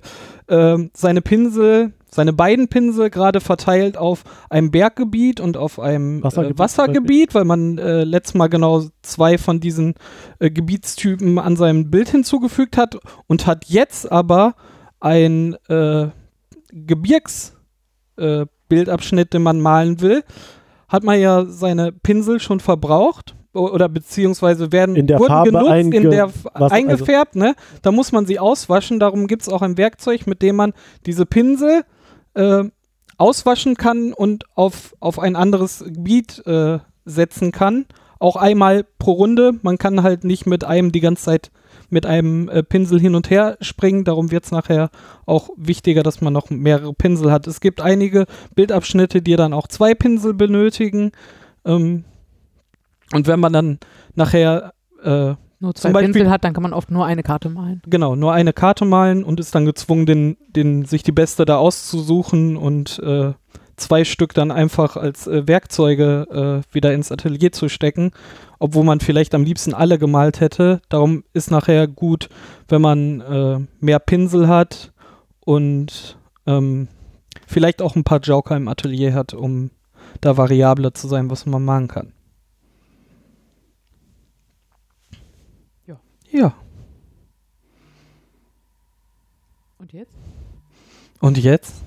ähm, 0.48 0.90
seine 0.94 1.20
Pinsel, 1.20 1.92
seine 2.10 2.32
beiden 2.32 2.68
Pinsel 2.68 3.10
gerade 3.10 3.40
verteilt 3.40 3.96
auf 3.98 4.24
einem 4.50 4.70
Berggebiet 4.70 5.40
und 5.40 5.56
auf 5.56 5.78
einem 5.78 6.22
Wassergebiet 6.22 6.56
äh, 6.56 6.58
Wassergebiet, 6.58 7.34
weil 7.34 7.44
man 7.44 7.78
äh, 7.78 8.04
letztes 8.04 8.34
Mal 8.34 8.48
genau 8.48 8.82
zwei 9.02 9.38
von 9.38 9.60
diesen 9.60 9.94
äh, 10.38 10.50
Gebietstypen 10.50 11.38
an 11.38 11.56
seinem 11.56 11.90
Bild 11.90 12.08
hinzugefügt 12.08 12.76
hat 12.76 12.98
und 13.26 13.46
hat 13.46 13.66
jetzt 13.66 14.10
aber 14.10 14.54
ein 15.00 15.54
äh, 15.68 16.08
Gebirgsbildabschnitt, 16.72 19.26
äh, 19.28 19.30
den 19.30 19.42
man 19.42 19.60
malen 19.60 20.00
will, 20.00 20.22
hat 20.88 21.04
man 21.04 21.20
ja 21.20 21.44
seine 21.46 21.92
Pinsel 21.92 22.40
schon 22.40 22.60
verbraucht 22.60 23.34
oder 23.52 23.88
beziehungsweise 23.88 24.72
werden 24.72 24.96
In 24.96 25.06
der 25.06 25.18
wurden 25.18 25.28
Farbe 25.28 25.50
genutzt, 25.50 25.70
in 25.70 25.92
einge- 25.92 26.10
der 26.10 26.24
F- 26.24 26.44
was- 26.44 26.54
also- 26.62 26.74
eingefärbt, 26.74 27.36
ne? 27.36 27.54
Da 27.82 27.92
muss 27.92 28.12
man 28.12 28.26
sie 28.26 28.38
auswaschen, 28.38 28.98
darum 29.00 29.26
gibt 29.26 29.42
es 29.42 29.48
auch 29.48 29.62
ein 29.62 29.76
Werkzeug, 29.78 30.26
mit 30.26 30.42
dem 30.42 30.56
man 30.56 30.72
diese 31.06 31.26
Pinsel 31.26 31.82
äh, 32.38 32.64
auswaschen 33.18 33.76
kann 33.76 34.12
und 34.12 34.44
auf, 34.54 34.94
auf 35.00 35.18
ein 35.18 35.36
anderes 35.36 35.84
Gebiet 35.84 36.46
äh, 36.46 36.78
setzen 37.04 37.52
kann. 37.52 37.86
Auch 38.20 38.36
einmal 38.36 38.84
pro 38.98 39.12
Runde. 39.12 39.54
Man 39.62 39.78
kann 39.78 40.02
halt 40.02 40.24
nicht 40.24 40.46
mit 40.46 40.64
einem 40.64 40.92
die 40.92 41.00
ganze 41.00 41.24
Zeit 41.24 41.50
mit 41.90 42.06
einem 42.06 42.48
äh, 42.48 42.62
Pinsel 42.62 43.00
hin 43.00 43.14
und 43.14 43.30
her 43.30 43.56
springen. 43.60 44.04
Darum 44.04 44.30
wird 44.30 44.44
es 44.44 44.50
nachher 44.50 44.90
auch 45.26 45.50
wichtiger, 45.56 46.02
dass 46.02 46.20
man 46.20 46.32
noch 46.32 46.50
mehrere 46.50 46.92
Pinsel 46.94 47.32
hat. 47.32 47.46
Es 47.46 47.60
gibt 47.60 47.80
einige 47.80 48.26
Bildabschnitte, 48.54 49.22
die 49.22 49.36
dann 49.36 49.52
auch 49.52 49.68
zwei 49.68 49.94
Pinsel 49.94 50.34
benötigen. 50.34 51.12
Ähm, 51.64 52.04
und 53.12 53.26
wenn 53.26 53.40
man 53.40 53.52
dann 53.52 53.78
nachher 54.14 54.74
äh, 55.02 55.34
nur 55.60 55.74
zwei 55.74 55.88
zum 55.88 55.92
Beispiel- 55.92 56.12
Pinsel 56.12 56.30
hat, 56.30 56.44
dann 56.44 56.52
kann 56.54 56.62
man 56.62 56.72
oft 56.72 56.90
nur 56.90 57.04
eine 57.06 57.22
Karte 57.22 57.48
malen. 57.48 57.82
genau 57.86 58.14
nur 58.16 58.32
eine 58.32 58.52
Karte 58.52 58.84
malen 58.84 59.24
und 59.24 59.40
ist 59.40 59.54
dann 59.54 59.64
gezwungen, 59.64 60.06
den, 60.06 60.36
den, 60.48 60.84
sich 60.84 61.02
die 61.02 61.12
beste 61.12 61.44
da 61.44 61.56
auszusuchen 61.56 62.56
und 62.56 62.98
äh, 63.00 63.32
zwei 63.76 64.04
Stück 64.04 64.34
dann 64.34 64.50
einfach 64.50 64.96
als 64.96 65.26
äh, 65.26 65.46
Werkzeuge 65.46 66.62
äh, 66.70 66.74
wieder 66.74 66.92
ins 66.92 67.12
Atelier 67.12 67.52
zu 67.52 67.68
stecken, 67.68 68.12
obwohl 68.58 68.84
man 68.84 69.00
vielleicht 69.00 69.34
am 69.34 69.44
liebsten 69.44 69.74
alle 69.74 69.98
gemalt 69.98 70.40
hätte. 70.40 70.80
Darum 70.88 71.24
ist 71.32 71.50
nachher 71.50 71.86
gut, 71.86 72.28
wenn 72.68 72.82
man 72.82 73.20
äh, 73.20 73.58
mehr 73.80 73.98
Pinsel 74.00 74.48
hat 74.48 74.92
und 75.40 76.18
ähm, 76.46 76.88
vielleicht 77.46 77.80
auch 77.82 77.96
ein 77.96 78.04
paar 78.04 78.20
Joker 78.20 78.56
im 78.56 78.68
Atelier 78.68 79.14
hat, 79.14 79.34
um 79.34 79.70
da 80.20 80.36
variabler 80.36 80.94
zu 80.94 81.06
sein, 81.08 81.30
was 81.30 81.46
man 81.46 81.64
malen 81.64 81.88
kann. 81.88 82.12
Ja. 86.30 86.54
Und 89.78 89.92
jetzt? 89.92 90.14
Und 91.20 91.38
jetzt? 91.38 91.82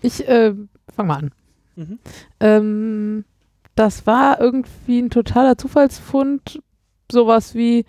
Ich 0.00 0.26
äh, 0.28 0.54
fang 0.94 1.06
mal 1.06 1.16
an. 1.16 1.30
Mhm. 1.76 1.98
Ähm, 2.40 3.24
das 3.74 4.06
war 4.06 4.40
irgendwie 4.40 5.00
ein 5.00 5.10
totaler 5.10 5.56
Zufallsfund. 5.56 6.62
Sowas 7.10 7.54
wie, 7.54 7.84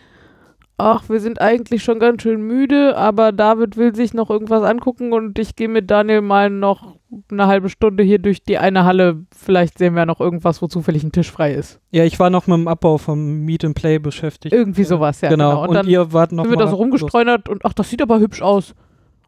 ach, 0.77 1.07
wir 1.07 1.19
sind 1.19 1.39
eigentlich 1.39 1.83
schon 1.83 1.99
ganz 1.99 2.23
schön 2.23 2.41
müde, 2.41 2.97
aber 2.97 3.31
David 3.31 3.77
will 3.77 3.95
sich 3.95 4.13
noch 4.13 4.29
irgendwas 4.29 4.63
angucken 4.63 5.13
und 5.13 5.37
ich 5.39 5.55
gehe 5.55 5.67
mit 5.67 5.89
Daniel 5.91 6.21
mal 6.21 6.49
noch 6.49 6.97
eine 7.31 7.47
halbe 7.47 7.69
Stunde 7.69 8.03
hier 8.03 8.17
durch 8.19 8.43
die 8.43 8.57
eine 8.57 8.83
Halle. 8.85 9.23
Vielleicht 9.35 9.77
sehen 9.77 9.95
wir 9.95 10.05
noch 10.05 10.19
irgendwas, 10.19 10.61
wo 10.61 10.67
zufällig 10.67 11.03
ein 11.03 11.11
Tisch 11.11 11.31
frei 11.31 11.53
ist. 11.53 11.79
Ja, 11.91 12.03
ich 12.03 12.19
war 12.19 12.29
noch 12.29 12.47
mit 12.47 12.57
dem 12.57 12.67
Abbau 12.67 12.97
vom 12.97 13.41
Meet 13.45 13.65
and 13.65 13.75
Play 13.75 13.99
beschäftigt. 13.99 14.53
Irgendwie 14.53 14.83
sowas, 14.83 15.21
ja. 15.21 15.29
genau. 15.29 15.51
genau. 15.51 15.61
Und, 15.61 15.69
Und, 15.69 15.75
dann 15.75 15.87
ihr 15.87 16.11
wart 16.11 16.31
noch 16.31 16.43
sind 16.43 16.53
wir 16.53 16.57
da 16.57 16.67
so 16.67 16.75
rumgestreunert 16.75 17.49
und 17.49 17.63
ach, 17.65 17.73
das 17.73 17.89
sieht 17.89 18.01
aber 18.01 18.19
hübsch 18.19 18.41
aus. 18.41 18.73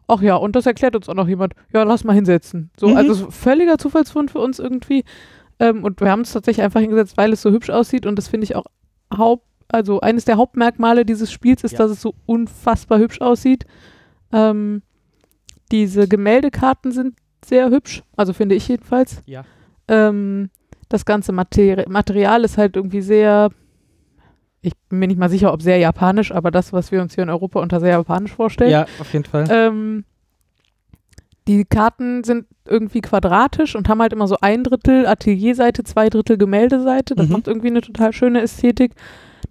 Ach 0.08 0.22
ja, 0.22 0.36
und 0.36 0.56
das 0.56 0.66
erklärt 0.66 0.96
uns 0.96 1.10
auch 1.10 1.16
noch 1.16 1.28
jemand. 1.28 1.54
Ja, 1.74 1.84
lass 1.84 2.04
mal 2.04 2.14
hinsetzen. 2.14 2.72
So, 2.80 2.90
Mhm. 2.90 2.98
also 2.98 3.14
so 3.14 3.32
völliger 3.32 3.78
Zufallsfund 3.78 4.32
für 4.32 4.40
uns 4.40 4.60
irgendwie. 4.60 5.04
Ähm, 5.60 5.84
und 5.84 6.02
wir 6.02 6.12
haben 6.12 6.22
es 6.22 6.34
tatsächlich 6.34 6.64
einfach 6.64 6.82
hingesetzt, 6.82 7.18
weil 7.18 7.34
es 7.34 7.42
so 7.42 7.52
hübsch 7.52 7.70
aussieht 7.70 8.06
und 8.06 8.16
das 8.18 8.28
finde 8.28 8.46
ich 8.46 8.56
auch 8.56 8.66
Haupt, 9.16 9.46
also 9.68 10.00
eines 10.02 10.26
der 10.26 10.38
Hauptmerkmale 10.38 11.06
dieses 11.06 11.32
Spiels 11.32 11.64
ist, 11.64 11.74
Ja. 11.74 11.78
dass 11.80 11.92
es 11.92 12.02
so 12.02 12.14
unfassbar 12.26 13.00
hübsch 13.00 13.22
aussieht. 13.22 13.66
Ähm, 14.32 14.82
diese 15.72 16.08
Gemäldekarten 16.08 16.92
sind 16.92 17.16
sehr 17.44 17.70
hübsch, 17.70 18.04
also 18.16 18.34
finde 18.34 18.56
ich 18.56 18.68
jedenfalls. 18.68 19.22
Ja. 19.26 19.44
Ähm, 19.88 20.50
das 20.90 21.06
ganze 21.06 21.32
Materi 21.32 21.86
Material 21.88 22.44
ist 22.44 22.58
halt 22.58 22.76
irgendwie 22.76 23.02
sehr, 23.02 23.50
ich 24.62 24.74
bin 24.90 25.00
mir 25.00 25.08
nicht 25.08 25.20
mal 25.20 25.30
sicher, 25.30 25.52
ob 25.54 25.62
sehr 25.62 25.78
japanisch, 25.78 26.32
aber 26.32 26.52
das, 26.52 26.74
was 26.74 26.92
wir 26.92 27.02
uns 27.02 27.16
hier 27.16 27.24
in 27.24 27.30
Europa 27.30 27.60
unter 27.60 27.80
sehr 27.80 27.92
japanisch 27.92 28.34
vorstellen. 28.34 28.72
Ja, 28.72 28.86
auf 29.00 29.12
jeden 29.14 29.26
Fall. 29.26 29.46
Ähm, 29.50 30.06
die 31.48 31.64
Karten 31.66 32.24
sind 32.24 32.48
irgendwie 32.68 33.02
quadratisch 33.02 33.76
und 33.76 33.88
haben 33.88 34.02
halt 34.02 34.14
immer 34.14 34.28
so 34.28 34.38
ein 34.42 34.64
Drittel 34.64 35.06
Atelierseite, 35.06 35.84
zwei 35.84 36.10
Drittel 36.10 36.38
Gemäldeseite. 36.38 37.14
Das 37.16 37.28
Mhm. 37.28 37.34
macht 37.34 37.48
irgendwie 37.48 37.68
eine 37.68 37.82
total 37.82 38.14
schöne 38.14 38.42
Ästhetik. 38.42 38.94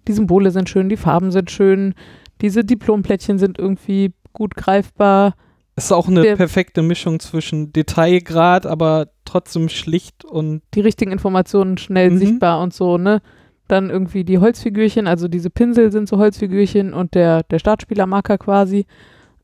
Die 0.07 0.13
Symbole 0.13 0.51
sind 0.51 0.69
schön, 0.69 0.89
die 0.89 0.97
Farben 0.97 1.31
sind 1.31 1.49
schön, 1.51 1.93
diese 2.41 2.63
Diplomplättchen 2.63 3.37
sind 3.39 3.57
irgendwie 3.57 4.13
gut 4.33 4.55
greifbar. 4.55 5.35
Es 5.75 5.85
ist 5.85 5.91
auch 5.91 6.07
eine 6.07 6.21
Der- 6.21 6.35
perfekte 6.35 6.81
Mischung 6.81 7.19
zwischen 7.19 7.73
Detailgrad, 7.73 8.65
aber 8.65 9.09
trotzdem 9.25 9.67
schlicht 9.69 10.23
und 10.23 10.61
die 10.73 10.81
richtigen 10.81 11.11
Informationen 11.11 11.77
schnell 11.77 12.11
Mhm. 12.11 12.17
sichtbar 12.17 12.61
und 12.61 12.73
so, 12.73 12.97
ne? 12.97 13.21
Dann 13.67 13.89
irgendwie 13.89 14.23
die 14.23 14.37
Holzfigürchen, 14.37 15.07
also 15.07 15.27
diese 15.27 15.49
Pinsel 15.49 15.91
sind 15.91 16.07
so 16.07 16.17
Holzfigürchen 16.17 16.93
und 16.93 17.15
der, 17.15 17.43
der 17.43 17.57
Startspielermarker 17.59 18.37
quasi. 18.37 18.85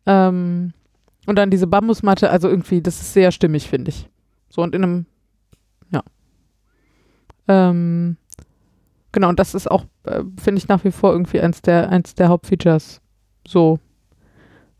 Ähm, 0.06 0.74
und 1.26 1.36
dann 1.38 1.50
diese 1.50 1.68
Bambusmatte, 1.68 2.30
also 2.30 2.48
irgendwie, 2.48 2.82
das 2.82 3.02
ist 3.02 3.14
sehr 3.14 3.32
stimmig, 3.32 3.68
finde 3.68 3.90
ich. 3.90 4.08
So 4.50 4.62
und 4.62 4.76
in 4.76 4.84
einem, 4.84 5.06
ja. 5.92 6.04
Ähm, 7.48 8.18
genau, 9.12 9.30
und 9.30 9.40
das 9.40 9.56
ist 9.56 9.70
auch, 9.70 9.86
äh, 10.04 10.24
finde 10.42 10.60
ich 10.60 10.68
nach 10.68 10.84
wie 10.84 10.92
vor 10.92 11.12
irgendwie 11.12 11.42
eins 11.42 11.62
der, 11.62 11.90
eins 11.90 12.16
der 12.16 12.30
Hauptfeatures. 12.30 13.02
So. 13.48 13.80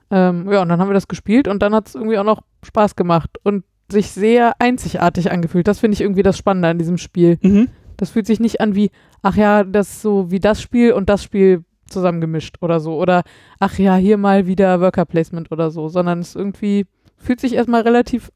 Ähm, 0.10 0.52
ja, 0.52 0.62
und 0.62 0.70
dann 0.70 0.80
haben 0.80 0.90
wir 0.90 0.94
das 0.94 1.08
gespielt 1.08 1.48
und 1.48 1.62
dann 1.62 1.74
hat 1.74 1.88
es 1.88 1.96
irgendwie 1.96 2.18
auch 2.18 2.24
noch 2.24 2.42
Spaß 2.64 2.96
gemacht 2.96 3.30
und 3.44 3.64
sich 3.90 4.12
sehr 4.12 4.54
einzigartig 4.60 5.32
angefühlt. 5.32 5.68
Das 5.68 5.80
finde 5.80 5.96
ich 5.96 6.02
irgendwie 6.02 6.24
das 6.24 6.38
Spannende 6.38 6.70
an 6.70 6.78
diesem 6.78 6.98
Spiel. 6.98 7.38
mhm. 7.42 7.70
Das 7.98 8.10
fühlt 8.10 8.26
sich 8.26 8.40
nicht 8.40 8.62
an 8.62 8.74
wie, 8.74 8.90
ach 9.22 9.36
ja, 9.36 9.64
das 9.64 9.90
ist 9.90 10.02
so 10.02 10.32
wie 10.32 10.40
das 10.40 10.60
Spiel 10.60 10.94
und 10.94 11.08
das 11.08 11.24
Spiel 11.24 11.64
zusammengemischt 11.86 12.56
oder 12.62 12.80
so. 12.80 13.00
Oder 13.00 13.22
ach 13.60 13.78
ja, 13.78 13.96
hier 13.96 14.18
mal 14.18 14.48
wieder 14.48 14.82
Worker 14.82 15.06
Placement 15.06 15.52
oder 15.52 15.70
so, 15.70 15.88
sondern 15.88 16.20
es 16.20 16.36
irgendwie 16.36 16.88
fühlt 17.18 17.40
sich 17.40 17.54
erstmal 17.54 17.82
relativ 17.82 18.32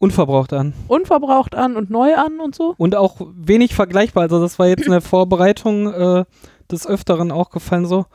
unverbraucht 0.00 0.52
an. 0.52 0.74
unverbraucht 0.88 1.54
an 1.54 1.76
und 1.76 1.90
neu 1.90 2.16
an 2.16 2.40
und 2.40 2.54
so. 2.56 2.74
Und 2.76 2.96
auch 2.96 3.20
wenig 3.36 3.74
vergleichbar. 3.74 4.24
Also 4.24 4.40
das 4.40 4.58
war 4.58 4.66
jetzt 4.66 4.86
in 4.86 4.92
der 4.92 5.00
Vorbereitung 5.00 5.92
äh, 5.92 6.24
des 6.70 6.86
Öfteren 6.86 7.30
auch 7.30 7.50
gefallen 7.50 7.86
so. 7.86 8.06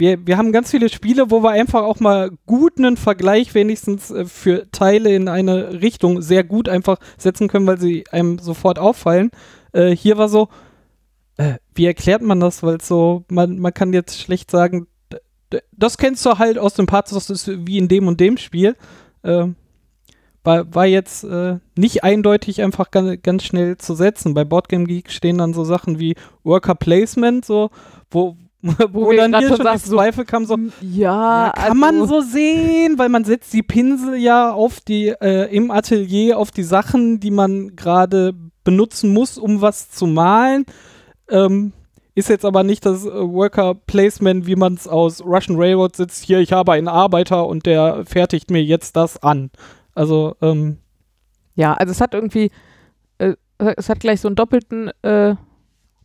Wir, 0.00 0.24
wir 0.24 0.38
haben 0.38 0.52
ganz 0.52 0.70
viele 0.70 0.88
Spiele, 0.88 1.32
wo 1.32 1.42
wir 1.42 1.50
einfach 1.50 1.82
auch 1.82 1.98
mal 1.98 2.30
gut 2.46 2.78
einen 2.78 2.96
Vergleich 2.96 3.54
wenigstens 3.54 4.12
äh, 4.12 4.26
für 4.26 4.70
Teile 4.70 5.14
in 5.14 5.28
eine 5.28 5.80
Richtung 5.80 6.22
sehr 6.22 6.44
gut 6.44 6.68
einfach 6.68 6.98
setzen 7.16 7.48
können, 7.48 7.66
weil 7.66 7.80
sie 7.80 8.04
einem 8.12 8.38
sofort 8.38 8.78
auffallen. 8.78 9.30
Äh, 9.72 9.90
hier 9.90 10.16
war 10.16 10.28
so, 10.28 10.48
äh, 11.36 11.54
wie 11.74 11.86
erklärt 11.86 12.22
man 12.22 12.38
das? 12.38 12.62
Weil 12.62 12.80
so, 12.80 13.24
man, 13.28 13.58
man 13.58 13.74
kann 13.74 13.92
jetzt 13.92 14.20
schlecht 14.20 14.52
sagen, 14.52 14.86
das 15.72 15.98
kennst 15.98 16.24
du 16.24 16.38
halt 16.38 16.58
aus 16.58 16.74
dem 16.74 16.86
Part, 16.86 17.10
das 17.10 17.28
ist 17.28 17.48
wie 17.66 17.78
in 17.78 17.88
dem 17.88 18.06
und 18.06 18.20
dem 18.20 18.36
Spiel. 18.36 18.76
Ähm, 19.24 19.56
war, 20.48 20.74
war 20.74 20.86
jetzt 20.86 21.24
äh, 21.24 21.58
nicht 21.76 22.04
eindeutig 22.04 22.62
einfach 22.62 22.90
ganz, 22.90 23.22
ganz 23.22 23.44
schnell 23.44 23.76
zu 23.76 23.94
setzen. 23.94 24.32
Bei 24.32 24.44
Boardgame 24.44 24.86
Geek 24.86 25.10
stehen 25.12 25.36
dann 25.36 25.52
so 25.52 25.62
Sachen 25.62 25.98
wie 25.98 26.14
Worker 26.42 26.74
Placement, 26.74 27.44
so, 27.44 27.68
wo, 28.10 28.36
wo, 28.62 29.10
wir 29.10 29.18
dann 29.18 29.38
hier 29.38 29.48
schon 29.48 29.58
die 29.58 29.62
sagst, 29.62 29.86
so, 29.86 29.96
Zweifel 29.96 30.24
kamen, 30.24 30.46
so, 30.46 30.56
Ja, 30.80 31.52
kann 31.54 31.76
man 31.76 32.00
also- 32.00 32.22
so 32.22 32.26
sehen, 32.26 32.98
weil 32.98 33.10
man 33.10 33.24
setzt 33.24 33.52
die 33.52 33.62
Pinsel 33.62 34.16
ja 34.16 34.50
auf 34.50 34.80
die, 34.80 35.08
äh, 35.08 35.54
im 35.54 35.70
Atelier 35.70 36.38
auf 36.38 36.50
die 36.50 36.62
Sachen, 36.62 37.20
die 37.20 37.30
man 37.30 37.76
gerade 37.76 38.32
benutzen 38.64 39.12
muss, 39.12 39.36
um 39.36 39.60
was 39.60 39.90
zu 39.90 40.06
malen. 40.06 40.64
Ähm, 41.28 41.72
ist 42.14 42.30
jetzt 42.30 42.46
aber 42.46 42.64
nicht 42.64 42.86
das 42.86 43.04
äh, 43.04 43.10
Worker 43.10 43.74
Placement, 43.74 44.46
wie 44.46 44.56
man 44.56 44.74
es 44.74 44.88
aus 44.88 45.22
Russian 45.22 45.58
Railroad 45.58 45.94
sitzt. 45.94 46.24
Hier, 46.24 46.38
ich 46.40 46.52
habe 46.52 46.72
einen 46.72 46.88
Arbeiter 46.88 47.46
und 47.46 47.66
der 47.66 48.06
fertigt 48.06 48.50
mir 48.50 48.64
jetzt 48.64 48.96
das 48.96 49.22
an. 49.22 49.50
Also, 49.98 50.36
ähm, 50.42 50.78
Ja, 51.56 51.74
also 51.74 51.90
es 51.90 52.00
hat 52.00 52.14
irgendwie, 52.14 52.52
äh, 53.18 53.34
es 53.58 53.88
hat 53.88 53.98
gleich 53.98 54.20
so 54.20 54.28
einen 54.28 54.36
doppelten 54.36 54.92
äh, 55.02 55.34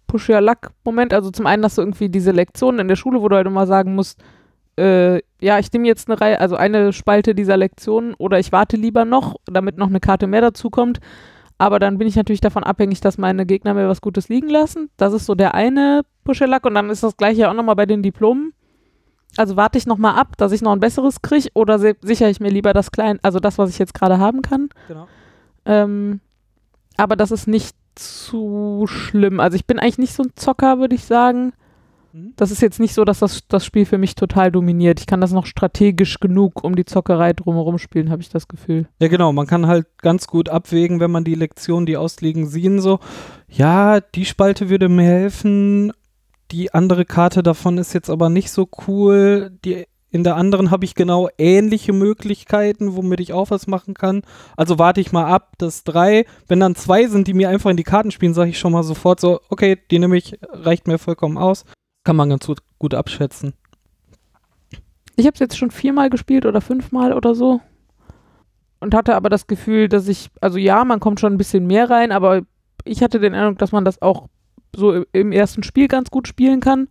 Push-Your-Luck-Moment. 0.08 1.14
Also 1.14 1.30
zum 1.30 1.46
einen 1.46 1.64
hast 1.64 1.78
du 1.78 1.84
irgendwie 1.84 2.10
diese 2.10 2.32
Lektionen 2.32 2.80
in 2.80 2.88
der 2.88 2.96
Schule, 2.96 3.22
wo 3.22 3.30
du 3.30 3.36
halt 3.36 3.46
immer 3.46 3.68
sagen 3.68 3.94
musst, 3.94 4.20
äh, 4.80 5.22
ja, 5.40 5.60
ich 5.60 5.72
nehme 5.72 5.88
jetzt 5.88 6.10
eine 6.10 6.20
Reihe, 6.20 6.42
also 6.42 6.56
eine 6.56 6.92
Spalte 6.92 7.36
dieser 7.36 7.56
Lektionen 7.56 8.16
oder 8.16 8.40
ich 8.40 8.52
warte 8.52 8.78
lieber 8.78 9.06
noch, 9.06 9.36
damit 9.46 9.78
noch 9.78 9.90
eine 9.90 10.00
Karte 10.00 10.26
mehr 10.26 10.42
dazukommt. 10.42 11.00
Aber 11.60 11.78
dann 11.78 12.00
bin 12.00 12.08
ich 12.08 12.16
natürlich 12.16 12.42
davon 12.42 12.64
abhängig, 12.64 13.00
dass 13.02 13.20
meine 13.20 13.46
Gegner 13.46 13.76
mir 13.76 13.88
was 13.88 14.02
Gutes 14.02 14.28
liegen 14.28 14.50
lassen. 14.50 14.90
Das 14.98 15.14
ist 15.14 15.28
so 15.28 15.36
der 15.36 15.54
eine 15.54 16.02
Push-Your-Luck 16.24 16.66
und 16.66 16.74
dann 16.74 16.90
ist 16.90 17.04
das 17.04 17.16
gleiche 17.16 17.48
auch 17.48 17.54
nochmal 17.54 17.76
bei 17.76 17.86
den 17.86 18.02
Diplomen. 18.02 18.54
Also 19.38 19.56
warte 19.56 19.78
ich 19.78 19.86
nochmal 19.86 20.16
ab, 20.16 20.38
dass 20.38 20.52
ich 20.52 20.62
noch 20.62 20.72
ein 20.72 20.80
besseres 20.80 21.22
kriege 21.22 21.50
oder 21.54 21.80
sichere 21.80 22.30
ich 22.30 22.40
mir 22.40 22.50
lieber 22.50 22.74
das 22.74 22.92
kleine, 22.92 23.20
also 23.24 23.40
das, 23.40 23.58
was 23.58 23.70
ich 23.70 23.80
jetzt 23.80 23.94
gerade 23.94 24.20
haben 24.20 24.42
kann. 24.42 24.70
genau. 24.88 25.08
Ähm, 25.66 26.20
aber 26.98 27.16
das 27.16 27.32
ist 27.32 27.48
nicht 27.48 27.76
zu 27.96 28.86
schlimm. 28.88 29.40
Also 29.40 29.56
ich 29.56 29.66
bin 29.66 29.80
eigentlich 29.80 29.98
nicht 29.98 30.14
so 30.14 30.24
ein 30.24 30.32
Zocker, 30.36 30.80
würde 30.80 30.96
ich 30.96 31.06
sagen. 31.06 31.54
Mhm. 32.14 32.34
Das 32.36 32.52
ist 32.52 32.62
jetzt 32.62 32.80
nicht 32.80 32.94
so, 32.94 33.04
dass 33.04 33.20
das, 33.20 33.48
das 33.48 33.66
Spiel 33.66 33.86
für 33.86 33.98
mich 33.98 34.16
total 34.16 34.52
dominiert. 34.52 35.00
Ich 35.00 35.08
kann 35.08 35.22
das 35.22 35.32
noch 35.32 35.46
strategisch 35.46 36.20
genug 36.20 36.64
um 36.64 36.76
die 36.76 36.86
Zockerei 36.86 37.34
drumherum 37.34 37.78
spielen, 37.78 38.10
habe 38.10 38.22
ich 38.22 38.30
das 38.30 38.48
Gefühl. 38.48 38.88
Ja, 39.00 39.08
genau. 39.08 39.34
Man 39.34 39.48
kann 39.48 39.68
halt 39.68 39.88
ganz 40.02 40.28
gut 40.28 40.50
abwägen, 40.50 41.00
wenn 41.00 41.12
man 41.12 41.24
die 41.24 41.36
Lektionen, 41.36 41.86
die 41.86 41.98
ausliegen, 41.98 42.46
sehen, 42.46 42.80
so, 42.80 43.00
ja, 43.50 44.00
die 44.00 44.26
Spalte 44.26 44.70
würde 44.70 44.90
mir 44.90 45.04
helfen, 45.04 45.92
die 46.54 46.74
andere 46.74 47.04
Karte 47.04 47.42
davon 47.42 47.80
ist 47.80 47.94
jetzt 47.94 48.12
aber 48.12 48.30
nicht 48.30 48.52
so 48.52 48.70
cool. 48.88 49.58
Die, 49.66 49.86
in 50.12 50.24
der 50.24 50.36
anderen 50.36 50.70
habe 50.70 50.86
ich 50.86 50.94
genau 50.94 51.28
ähnliche 51.40 51.94
Möglichkeiten, 51.94 52.96
womit 52.96 53.20
ich 53.20 53.34
auch 53.34 53.50
was 53.50 53.66
machen 53.66 53.96
kann. 53.96 54.22
Also 54.56 54.78
warte 54.78 55.02
ich 55.02 55.12
mal 55.12 55.26
ab, 55.26 55.54
dass 55.58 55.84
drei, 55.84 56.26
wenn 56.48 56.60
dann 56.60 56.76
zwei 56.76 57.08
sind, 57.08 57.28
die 57.28 57.34
mir 57.34 57.50
einfach 57.50 57.72
in 57.72 57.78
die 57.78 57.84
Karten 57.84 58.12
spielen, 58.12 58.36
sage 58.36 58.52
ich 58.52 58.60
schon 58.60 58.72
mal 58.72 58.84
sofort 58.84 59.20
so, 59.20 59.42
okay, 59.50 59.80
die 59.90 59.98
nehme 59.98 60.16
ich, 60.16 60.38
reicht 60.44 60.86
mir 60.86 61.00
vollkommen 61.00 61.40
aus. 61.40 61.66
Kann 62.04 62.16
man 62.16 62.30
ganz 62.30 62.46
gut, 62.46 62.60
gut 62.78 62.94
abschätzen. 62.94 63.56
Ich 65.16 65.26
habe 65.26 65.34
es 65.34 65.40
jetzt 65.40 65.58
schon 65.58 65.72
viermal 65.72 66.12
gespielt 66.12 66.46
oder 66.46 66.62
fünfmal 66.62 67.14
oder 67.14 67.34
so. 67.34 67.62
Und 68.80 68.94
hatte 68.94 69.16
aber 69.16 69.30
das 69.30 69.48
Gefühl, 69.48 69.90
dass 69.90 70.08
ich, 70.08 70.30
also 70.40 70.60
ja, 70.60 70.86
man 70.86 71.00
kommt 71.00 71.20
schon 71.20 71.34
ein 71.34 71.38
bisschen 71.40 71.66
mehr 71.66 71.90
rein, 71.90 72.12
aber 72.12 72.42
ich 72.86 73.02
hatte 73.02 73.20
den 73.20 73.34
Eindruck, 73.34 73.58
dass 73.58 73.72
man 73.72 73.86
das 73.86 74.00
auch 74.04 74.28
so 74.76 75.04
im 75.12 75.32
ersten 75.32 75.64
Spiel 75.64 75.88
ganz 75.88 76.12
gut 76.12 76.28
spielen 76.28 76.60
kann. 76.60 76.88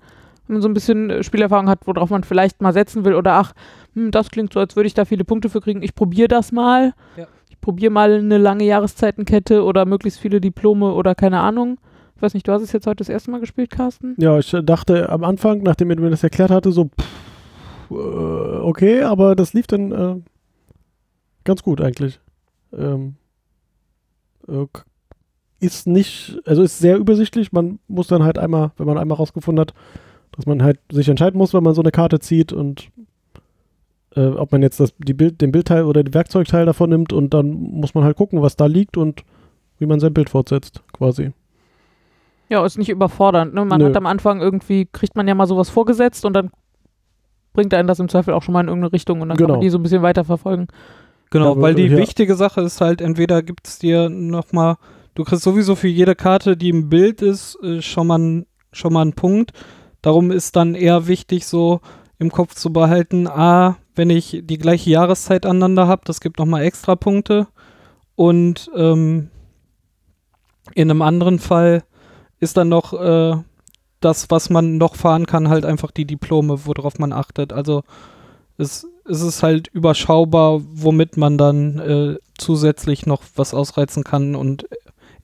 Wenn 0.46 0.54
man 0.54 0.62
so 0.62 0.68
ein 0.68 0.74
bisschen 0.74 1.10
äh, 1.10 1.22
Spielerfahrung 1.22 1.68
hat, 1.68 1.86
worauf 1.86 2.10
man 2.10 2.24
vielleicht 2.24 2.60
mal 2.60 2.72
setzen 2.72 3.04
will 3.04 3.14
oder 3.14 3.34
ach, 3.34 3.52
hm, 3.94 4.10
das 4.10 4.30
klingt 4.30 4.52
so, 4.52 4.60
als 4.60 4.76
würde 4.76 4.86
ich 4.86 4.94
da 4.94 5.04
viele 5.04 5.24
Punkte 5.24 5.48
für 5.48 5.60
kriegen. 5.60 5.82
Ich 5.82 5.94
probiere 5.94 6.28
das 6.28 6.52
mal. 6.52 6.94
Ja. 7.16 7.26
Ich 7.48 7.60
probiere 7.60 7.92
mal 7.92 8.12
eine 8.14 8.38
lange 8.38 8.64
Jahreszeitenkette 8.64 9.62
oder 9.62 9.86
möglichst 9.86 10.18
viele 10.20 10.40
Diplome 10.40 10.92
oder 10.92 11.14
keine 11.14 11.40
Ahnung. 11.40 11.78
Ich 12.16 12.22
weiß 12.22 12.34
nicht, 12.34 12.46
du 12.46 12.52
hast 12.52 12.62
es 12.62 12.72
jetzt 12.72 12.86
heute 12.86 12.98
das 12.98 13.08
erste 13.08 13.30
Mal 13.30 13.40
gespielt, 13.40 13.70
Carsten? 13.70 14.14
Ja, 14.18 14.38
ich 14.38 14.52
äh, 14.54 14.62
dachte 14.62 15.08
am 15.08 15.24
Anfang, 15.24 15.62
nachdem 15.62 15.90
er 15.90 16.00
mir 16.00 16.10
das 16.10 16.22
erklärt 16.22 16.50
hatte, 16.50 16.70
so, 16.70 16.84
pff, 16.84 17.90
äh, 17.90 17.94
okay, 17.94 19.02
aber 19.02 19.34
das 19.34 19.52
lief 19.54 19.66
dann 19.66 19.92
äh, 19.92 20.20
ganz 21.44 21.62
gut 21.62 21.80
eigentlich. 21.80 22.20
Ähm, 22.72 23.16
äh, 24.48 24.66
ist 25.62 25.86
nicht, 25.86 26.38
also 26.44 26.62
ist 26.62 26.78
sehr 26.78 26.96
übersichtlich. 26.98 27.52
Man 27.52 27.78
muss 27.88 28.08
dann 28.08 28.22
halt 28.24 28.38
einmal, 28.38 28.72
wenn 28.76 28.86
man 28.86 28.98
einmal 28.98 29.16
rausgefunden 29.16 29.60
hat, 29.60 29.74
dass 30.32 30.46
man 30.46 30.62
halt 30.62 30.78
sich 30.90 31.08
entscheiden 31.08 31.38
muss, 31.38 31.54
wenn 31.54 31.62
man 31.62 31.74
so 31.74 31.82
eine 31.82 31.90
Karte 31.92 32.18
zieht 32.18 32.52
und 32.52 32.88
äh, 34.16 34.26
ob 34.26 34.52
man 34.52 34.62
jetzt 34.62 34.80
das, 34.80 34.92
die 34.98 35.14
Bild, 35.14 35.40
den 35.40 35.52
Bildteil 35.52 35.84
oder 35.84 36.02
den 36.02 36.14
Werkzeugteil 36.14 36.66
davon 36.66 36.90
nimmt 36.90 37.12
und 37.12 37.32
dann 37.32 37.50
muss 37.52 37.94
man 37.94 38.04
halt 38.04 38.16
gucken, 38.16 38.42
was 38.42 38.56
da 38.56 38.66
liegt 38.66 38.96
und 38.96 39.24
wie 39.78 39.86
man 39.86 40.00
sein 40.00 40.14
Bild 40.14 40.30
fortsetzt, 40.30 40.82
quasi. 40.92 41.32
Ja, 42.48 42.64
ist 42.66 42.76
nicht 42.78 42.90
überfordernd. 42.90 43.54
Ne? 43.54 43.64
Man 43.64 43.80
Nö. 43.80 43.86
hat 43.86 43.96
am 43.96 44.06
Anfang 44.06 44.40
irgendwie, 44.40 44.86
kriegt 44.90 45.16
man 45.16 45.26
ja 45.28 45.34
mal 45.34 45.46
sowas 45.46 45.70
vorgesetzt 45.70 46.24
und 46.24 46.34
dann 46.34 46.50
bringt 47.54 47.72
einen 47.74 47.88
das 47.88 48.00
im 48.00 48.08
Zweifel 48.08 48.34
auch 48.34 48.42
schon 48.42 48.52
mal 48.52 48.60
in 48.60 48.68
irgendeine 48.68 48.92
Richtung 48.92 49.20
und 49.20 49.28
dann 49.28 49.36
kann 49.38 49.46
Genau. 49.46 49.54
man 49.58 49.60
die 49.62 49.70
so 49.70 49.78
ein 49.78 49.82
bisschen 49.82 50.02
weiterverfolgen. 50.02 50.66
Genau, 51.30 51.54
Ja, 51.56 51.62
weil 51.62 51.74
die 51.74 51.86
ja. 51.86 51.96
wichtige 51.96 52.34
Sache 52.34 52.60
ist 52.60 52.80
halt, 52.80 53.00
entweder 53.00 53.42
gibt 53.42 53.66
es 53.66 53.78
dir 53.78 54.08
nochmal, 54.10 54.76
du 55.14 55.24
kriegst 55.24 55.44
sowieso 55.44 55.74
für 55.76 55.88
jede 55.88 56.14
Karte, 56.14 56.56
die 56.56 56.68
im 56.68 56.88
Bild 56.88 57.22
ist, 57.22 57.58
äh, 57.62 57.82
schon, 57.82 58.06
mal, 58.06 58.46
schon 58.72 58.92
mal 58.92 59.02
einen 59.02 59.14
Punkt. 59.14 59.52
Darum 60.00 60.30
ist 60.30 60.56
dann 60.56 60.74
eher 60.74 61.06
wichtig, 61.06 61.46
so 61.46 61.80
im 62.18 62.30
Kopf 62.30 62.54
zu 62.54 62.72
behalten, 62.72 63.26
ah, 63.26 63.76
wenn 63.94 64.10
ich 64.10 64.42
die 64.44 64.58
gleiche 64.58 64.90
Jahreszeit 64.90 65.44
aneinander 65.44 65.86
habe, 65.86 66.02
das 66.04 66.20
gibt 66.20 66.38
nochmal 66.38 66.62
extra 66.62 66.96
Punkte. 66.96 67.46
Und 68.14 68.70
ähm, 68.74 69.28
in 70.74 70.90
einem 70.90 71.02
anderen 71.02 71.38
Fall 71.38 71.82
ist 72.40 72.56
dann 72.56 72.68
noch 72.68 72.92
äh, 72.92 73.36
das, 74.00 74.30
was 74.30 74.50
man 74.50 74.78
noch 74.78 74.96
fahren 74.96 75.26
kann, 75.26 75.48
halt 75.48 75.64
einfach 75.64 75.90
die 75.90 76.06
Diplome, 76.06 76.66
worauf 76.66 76.98
man 76.98 77.12
achtet. 77.12 77.52
Also 77.52 77.82
es, 78.58 78.86
es 79.04 79.22
ist 79.22 79.42
halt 79.42 79.68
überschaubar, 79.68 80.60
womit 80.64 81.16
man 81.16 81.38
dann 81.38 81.78
äh, 81.78 82.18
zusätzlich 82.36 83.06
noch 83.06 83.22
was 83.36 83.54
ausreizen 83.54 84.04
kann 84.04 84.34
und 84.34 84.66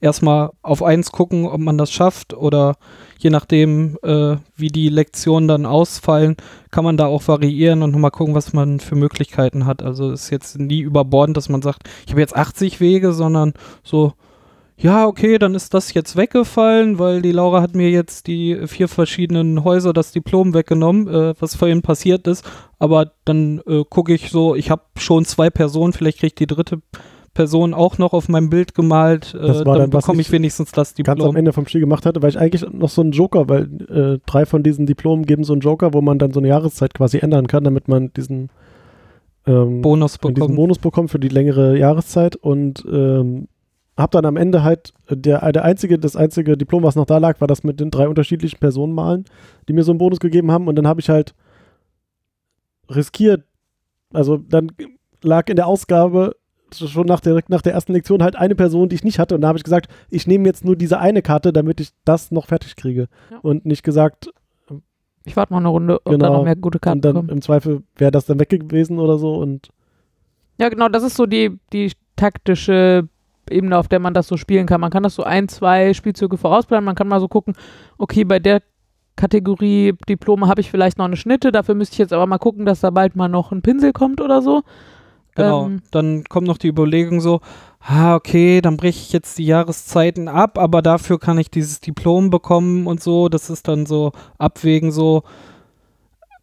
erstmal 0.01 0.51
auf 0.61 0.83
eins 0.83 1.11
gucken, 1.11 1.45
ob 1.45 1.59
man 1.59 1.77
das 1.77 1.91
schafft 1.91 2.33
oder 2.33 2.75
je 3.17 3.29
nachdem, 3.29 3.97
äh, 4.01 4.37
wie 4.55 4.69
die 4.69 4.89
Lektionen 4.89 5.47
dann 5.47 5.65
ausfallen, 5.65 6.37
kann 6.71 6.83
man 6.83 6.97
da 6.97 7.05
auch 7.05 7.27
variieren 7.27 7.83
und 7.83 7.91
nochmal 7.91 8.11
gucken, 8.11 8.35
was 8.35 8.53
man 8.53 8.79
für 8.79 8.95
Möglichkeiten 8.95 9.65
hat. 9.65 9.83
Also 9.83 10.11
ist 10.11 10.29
jetzt 10.29 10.57
nie 10.57 10.79
überbordend, 10.79 11.35
dass 11.35 11.49
man 11.49 11.61
sagt, 11.61 11.89
ich 12.05 12.11
habe 12.11 12.21
jetzt 12.21 12.35
80 12.35 12.79
Wege, 12.79 13.11
sondern 13.13 13.53
so, 13.83 14.13
ja, 14.81 15.05
okay, 15.05 15.37
dann 15.37 15.55
ist 15.55 15.73
das 15.73 15.93
jetzt 15.93 16.15
weggefallen, 16.15 16.99
weil 16.99 17.21
die 17.21 17.33
Laura 17.33 17.61
hat 17.61 17.75
mir 17.75 17.89
jetzt 17.89 18.27
die 18.27 18.65
vier 18.65 18.87
verschiedenen 18.87 19.65
Häuser 19.65 19.91
das 19.91 20.13
Diplom 20.13 20.53
weggenommen, 20.53 21.07
äh, 21.09 21.33
was 21.37 21.55
vorhin 21.55 21.81
passiert 21.81 22.27
ist. 22.27 22.49
Aber 22.79 23.11
dann 23.25 23.61
äh, 23.67 23.83
gucke 23.89 24.13
ich 24.13 24.29
so, 24.29 24.55
ich 24.55 24.71
habe 24.71 24.83
schon 24.97 25.25
zwei 25.25 25.49
Personen, 25.49 25.91
vielleicht 25.91 26.19
kriege 26.19 26.27
ich 26.27 26.35
die 26.35 26.47
dritte 26.47 26.81
Person 27.33 27.73
auch 27.73 27.97
noch 27.97 28.13
auf 28.13 28.27
meinem 28.29 28.49
Bild 28.49 28.73
gemalt. 28.73 29.33
Äh, 29.33 29.47
Das 29.47 29.57
war 29.59 29.65
dann 29.65 29.77
dann, 29.77 29.93
was 29.93 30.03
bekomme 30.03 30.21
ich 30.21 30.27
ich 30.27 30.33
wenigstens 30.33 30.71
das 30.71 30.95
ganz 30.95 31.09
am 31.09 31.15
Diplom. 31.15 31.35
Ende 31.35 31.53
vom 31.53 31.67
Spiel 31.67 31.81
gemacht 31.81 32.05
hatte, 32.05 32.21
weil 32.21 32.29
ich 32.29 32.39
eigentlich 32.39 32.65
noch 32.71 32.89
so 32.89 33.01
einen 33.01 33.11
Joker, 33.11 33.47
weil 33.49 33.63
äh, 33.89 34.19
drei 34.25 34.45
von 34.45 34.63
diesen 34.63 34.85
Diplomen 34.85 35.25
geben 35.25 35.43
so 35.43 35.53
einen 35.53 35.61
Joker, 35.61 35.93
wo 35.93 36.01
man 36.01 36.19
dann 36.19 36.31
so 36.31 36.39
eine 36.39 36.49
Jahreszeit 36.49 36.93
quasi 36.93 37.19
ändern 37.19 37.47
kann, 37.47 37.63
damit 37.63 37.87
man 37.87 38.11
diesen, 38.13 38.49
ähm, 39.45 39.81
Bonus 39.81 40.17
diesen 40.17 40.33
bekommen. 40.33 40.55
Bonus 40.55 40.79
bekommt 40.79 41.11
für 41.11 41.19
die 41.19 41.29
längere 41.29 41.77
Jahreszeit 41.77 42.35
und 42.35 42.85
ähm, 42.91 43.47
habe 43.97 44.11
dann 44.11 44.25
am 44.25 44.37
Ende 44.37 44.63
halt 44.63 44.93
äh, 45.07 45.17
der, 45.17 45.51
der 45.51 45.63
einzige, 45.63 45.99
das 45.99 46.15
einzige 46.15 46.57
Diplom, 46.57 46.83
was 46.83 46.95
noch 46.95 47.05
da 47.05 47.17
lag, 47.17 47.39
war 47.41 47.47
das 47.47 47.63
mit 47.63 47.79
den 47.79 47.91
drei 47.91 48.07
unterschiedlichen 48.07 48.59
Personen 48.59 48.93
malen, 48.93 49.25
die 49.67 49.73
mir 49.73 49.83
so 49.83 49.91
einen 49.91 49.99
Bonus 49.99 50.19
gegeben 50.19 50.51
haben 50.51 50.67
und 50.67 50.75
dann 50.75 50.87
habe 50.87 51.01
ich 51.01 51.09
halt 51.09 51.35
riskiert, 52.89 53.43
also 54.13 54.37
dann 54.37 54.71
lag 55.21 55.47
in 55.49 55.55
der 55.55 55.67
Ausgabe 55.67 56.35
schon 56.73 57.05
nach 57.07 57.19
der, 57.19 57.41
nach 57.47 57.61
der 57.61 57.73
ersten 57.73 57.93
Lektion 57.93 58.21
halt 58.23 58.35
eine 58.35 58.55
Person, 58.55 58.89
die 58.89 58.95
ich 58.95 59.03
nicht 59.03 59.19
hatte 59.19 59.35
und 59.35 59.41
da 59.41 59.47
habe 59.49 59.57
ich 59.57 59.63
gesagt, 59.63 59.87
ich 60.09 60.27
nehme 60.27 60.45
jetzt 60.45 60.63
nur 60.65 60.75
diese 60.75 60.99
eine 60.99 61.21
Karte, 61.21 61.51
damit 61.53 61.79
ich 61.79 61.89
das 62.05 62.31
noch 62.31 62.47
fertig 62.47 62.75
kriege 62.75 63.07
Ja. 63.31 63.37
und 63.41 63.65
nicht 63.65 63.83
gesagt, 63.83 64.29
Ich 65.25 65.35
warte 65.35 65.53
noch 65.53 65.59
eine 65.59 65.67
Runde, 65.69 65.95
ob 65.97 66.05
da 66.05 66.11
Genau. 66.11 66.33
noch 66.33 66.43
mehr 66.45 66.55
gute 66.55 66.79
Karten 66.79 66.97
und 66.99 67.05
dann 67.05 67.13
kommen. 67.15 67.29
im 67.29 67.41
Zweifel 67.41 67.83
wäre 67.97 68.11
das 68.11 68.25
dann 68.25 68.39
weg 68.39 68.49
gewesen 68.49 68.99
oder 68.99 69.17
so 69.17 69.35
und 69.35 69.69
Ja, 70.59 70.69
genau, 70.69 70.89
das 70.89 71.03
ist 71.03 71.15
so 71.15 71.25
die, 71.25 71.57
die 71.73 71.91
taktische 72.15 73.07
Ebene, 73.49 73.77
auf 73.77 73.87
der 73.87 73.99
man 73.99 74.13
das 74.13 74.27
so 74.27 74.37
spielen 74.37 74.65
kann. 74.67 74.79
Man 74.81 74.91
kann 74.91 75.03
das 75.03 75.15
so 75.15 75.23
ein, 75.23 75.47
zwei 75.47 75.93
Spielzüge 75.93 76.37
vorausplanen. 76.37 76.85
Man 76.85 76.93
kann 76.95 77.07
mal 77.07 77.19
so 77.19 77.27
gucken, 77.27 77.55
okay, 77.97 78.23
bei 78.23 78.37
der 78.39 78.61
Kategorie 79.15 79.93
Diplome 80.07 80.47
habe 80.47 80.61
ich 80.61 80.69
vielleicht 80.71 80.97
noch 80.97 81.05
eine 81.05 81.17
Schnitte, 81.17 81.51
dafür 81.51 81.75
müsste 81.75 81.93
ich 81.95 81.97
jetzt 81.99 82.13
aber 82.13 82.25
mal 82.27 82.37
gucken, 82.37 82.65
dass 82.65 82.79
da 82.81 82.89
bald 82.89 83.15
mal 83.15 83.27
noch 83.27 83.51
ein 83.51 83.61
Pinsel 83.61 83.91
kommt 83.91 84.21
oder 84.21 84.41
so. 84.41 84.61
Genau. 85.39 85.65
Ähm, 85.65 85.81
dann 85.91 86.23
kommt 86.25 86.47
noch 86.47 86.57
die 86.57 86.67
Überlegung 86.67 87.21
so, 87.21 87.41
ah, 87.79 88.15
okay, 88.15 88.61
dann 88.61 88.77
breche 88.77 88.99
ich 88.99 89.11
jetzt 89.11 89.37
die 89.37 89.45
Jahreszeiten 89.45 90.27
ab, 90.27 90.57
aber 90.57 90.81
dafür 90.81 91.19
kann 91.19 91.37
ich 91.37 91.49
dieses 91.49 91.79
Diplom 91.79 92.29
bekommen 92.29 92.87
und 92.87 93.01
so. 93.01 93.29
Das 93.29 93.49
ist 93.49 93.67
dann 93.67 93.85
so 93.85 94.11
abwägen, 94.37 94.91
so, 94.91 95.23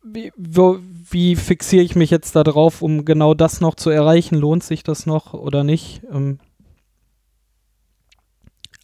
wie, 0.03 0.33
wo, 0.37 0.79
wie 1.11 1.37
fixiere 1.37 1.85
ich 1.85 1.97
mich 1.97 2.11
jetzt 2.11 2.37
da 2.37 2.43
drauf, 2.45 2.83
um 2.83 3.05
genau 3.05 3.35
das 3.35 3.61
noch 3.61 3.75
zu 3.75 3.91
erreichen? 3.91 4.37
Lohnt 4.37 4.65
sich 4.65 4.83
das 4.83 5.07
noch 5.07 5.35
oder 5.35 5.65
nicht? 5.65 6.03
Ähm, 6.13 6.39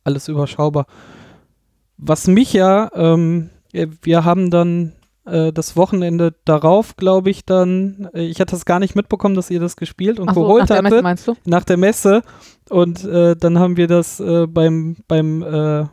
alles 0.04 0.28
überschaubar. 0.28 0.86
Was 1.96 2.26
mich 2.26 2.52
ja, 2.52 2.90
ähm, 2.94 3.50
äh, 3.72 3.86
wir 4.02 4.24
haben 4.24 4.50
dann 4.50 4.92
äh, 5.24 5.52
das 5.52 5.76
Wochenende 5.76 6.34
darauf, 6.44 6.96
glaube 6.96 7.30
ich, 7.30 7.44
dann, 7.44 8.08
äh, 8.14 8.22
ich 8.22 8.40
hatte 8.40 8.52
das 8.52 8.64
gar 8.64 8.78
nicht 8.78 8.96
mitbekommen, 8.96 9.34
dass 9.34 9.50
ihr 9.50 9.60
das 9.60 9.76
gespielt 9.76 10.18
und 10.18 10.28
ach 10.28 10.34
so, 10.34 10.42
geholt 10.42 10.62
nach 10.62 10.66
der 10.68 10.76
hattet 10.78 10.90
Messe 10.90 11.02
meinst 11.02 11.28
du? 11.28 11.34
nach 11.44 11.64
der 11.64 11.76
Messe 11.76 12.22
und 12.70 13.04
äh, 13.04 13.36
dann 13.36 13.58
haben 13.58 13.76
wir 13.76 13.86
das 13.86 14.20
äh, 14.20 14.46
beim 14.46 14.96
beim 15.06 15.42
äh, 15.42 15.86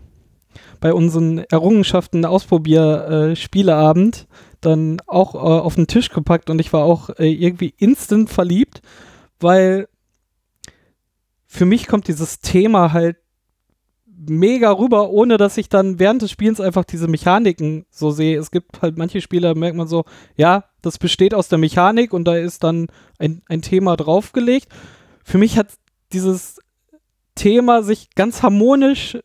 bei 0.80 0.94
unseren 0.94 1.39
Errungenschaften 1.39 2.26
Ausprobier 2.26 3.32
äh, 3.32 3.36
Spieleabend 3.36 4.28
dann 4.62 5.02
auch 5.08 5.36
auf 5.36 5.76
den 5.76 5.88
Tisch 5.88 6.10
gepackt 6.10 6.50
und 6.50 6.60
ich 6.60 6.74
war 6.74 6.84
auch 6.84 7.10
irgendwie 7.18 7.74
instant 7.78 8.30
verliebt, 8.30 8.82
weil 9.39 9.88
für 11.48 11.65
mich 11.65 11.88
kommt 11.88 12.10
dieses 12.10 12.42
Thema 12.42 12.92
halt 12.92 13.15
mega 14.27 14.71
rüber, 14.71 15.10
ohne 15.10 15.38
dass 15.38 15.58
ich 15.58 15.69
dann 15.69 15.99
während 15.99 16.21
des 16.21 16.32
Spielens 16.32 16.60
einfach 16.60 16.84
diese 16.84 17.08
Mechaniken 17.08 17.86
so 17.89 18.12
sehe. 18.12 18.38
Es 18.38 18.51
gibt 18.51 18.82
halt 18.82 18.97
manche 18.97 19.21
Spiele, 19.21 19.49
da 19.49 19.55
merkt 19.55 19.77
man 19.77 19.88
so, 19.88 20.03
ja, 20.36 20.65
das 20.82 20.97
besteht 20.97 21.34
aus 21.34 21.47
der 21.47 21.58
Mechanik 21.58 22.13
und 22.13 22.25
da 22.25 22.36
ist 22.36 22.63
dann 22.63 22.88
ein, 23.17 23.41
ein 23.47 23.62
Thema 23.62 23.95
draufgelegt. 23.95 24.67
Für 25.23 25.38
mich 25.38 25.58
hat 25.58 25.67
dieses 26.12 26.60
Thema 27.36 27.84
sich 27.84 28.10
ganz 28.15 28.43
harmonisch 28.43 29.17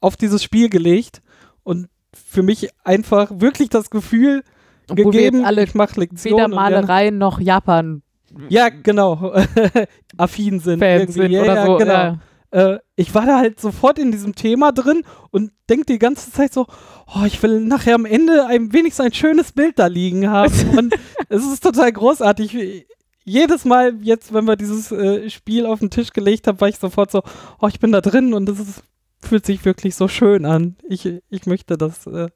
auf 0.00 0.16
dieses 0.16 0.42
Spiel 0.42 0.68
gelegt 0.68 1.22
und 1.62 1.88
für 2.12 2.42
mich 2.42 2.68
einfach 2.84 3.30
wirklich 3.34 3.70
das 3.70 3.90
Gefühl 3.90 4.42
Obwohl 4.90 5.12
gegeben, 5.12 5.44
alle 5.44 5.62
ich 5.62 5.74
mache 5.74 6.00
Lektionen. 6.00 6.38
weder 6.38 6.48
Malerei 6.48 7.10
noch 7.10 7.40
Japan 7.40 8.02
Ja, 8.48 8.68
genau. 8.68 9.34
Affin 10.16 10.60
sind. 10.60 10.80
Fans 10.80 11.14
sind 11.14 11.32
ja, 11.32 11.42
oder 11.42 11.54
ja, 11.54 11.66
so. 11.66 11.76
Genau. 11.76 11.92
Ja. 11.92 12.18
Äh, 12.50 12.78
ich 12.96 13.14
war 13.14 13.26
da 13.26 13.38
halt 13.38 13.60
sofort 13.60 13.98
in 13.98 14.10
diesem 14.10 14.34
Thema 14.34 14.72
drin 14.72 15.04
und 15.30 15.52
denke 15.68 15.86
die 15.86 15.98
ganze 15.98 16.32
Zeit 16.32 16.52
so, 16.52 16.66
oh, 17.14 17.24
ich 17.24 17.42
will 17.42 17.60
nachher 17.60 17.94
am 17.94 18.04
Ende 18.04 18.46
ein, 18.46 18.72
wenigstens 18.72 19.06
ein 19.06 19.12
schönes 19.12 19.52
Bild 19.52 19.78
da 19.78 19.86
liegen 19.86 20.28
haben. 20.28 20.52
und 20.78 20.94
es 21.28 21.44
ist 21.44 21.62
total 21.62 21.92
großartig. 21.92 22.86
Jedes 23.24 23.64
Mal 23.64 23.96
jetzt, 24.02 24.32
wenn 24.32 24.46
wir 24.46 24.56
dieses 24.56 24.90
äh, 24.90 25.30
Spiel 25.30 25.66
auf 25.66 25.78
den 25.78 25.90
Tisch 25.90 26.12
gelegt 26.12 26.46
haben, 26.46 26.60
war 26.60 26.68
ich 26.68 26.78
sofort 26.78 27.10
so, 27.10 27.22
oh, 27.60 27.68
ich 27.68 27.78
bin 27.78 27.92
da 27.92 28.00
drin 28.00 28.34
und 28.34 28.48
es 28.48 28.58
ist, 28.58 28.82
fühlt 29.20 29.46
sich 29.46 29.64
wirklich 29.64 29.94
so 29.94 30.08
schön 30.08 30.44
an. 30.44 30.76
Ich, 30.88 31.06
ich 31.06 31.46
möchte, 31.46 31.76
dass, 31.76 32.06
äh, 32.06 32.30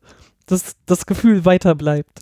dass 0.47 0.77
das 0.87 1.07
Gefühl 1.07 1.45
weiter 1.45 1.75
bleibt. 1.75 2.21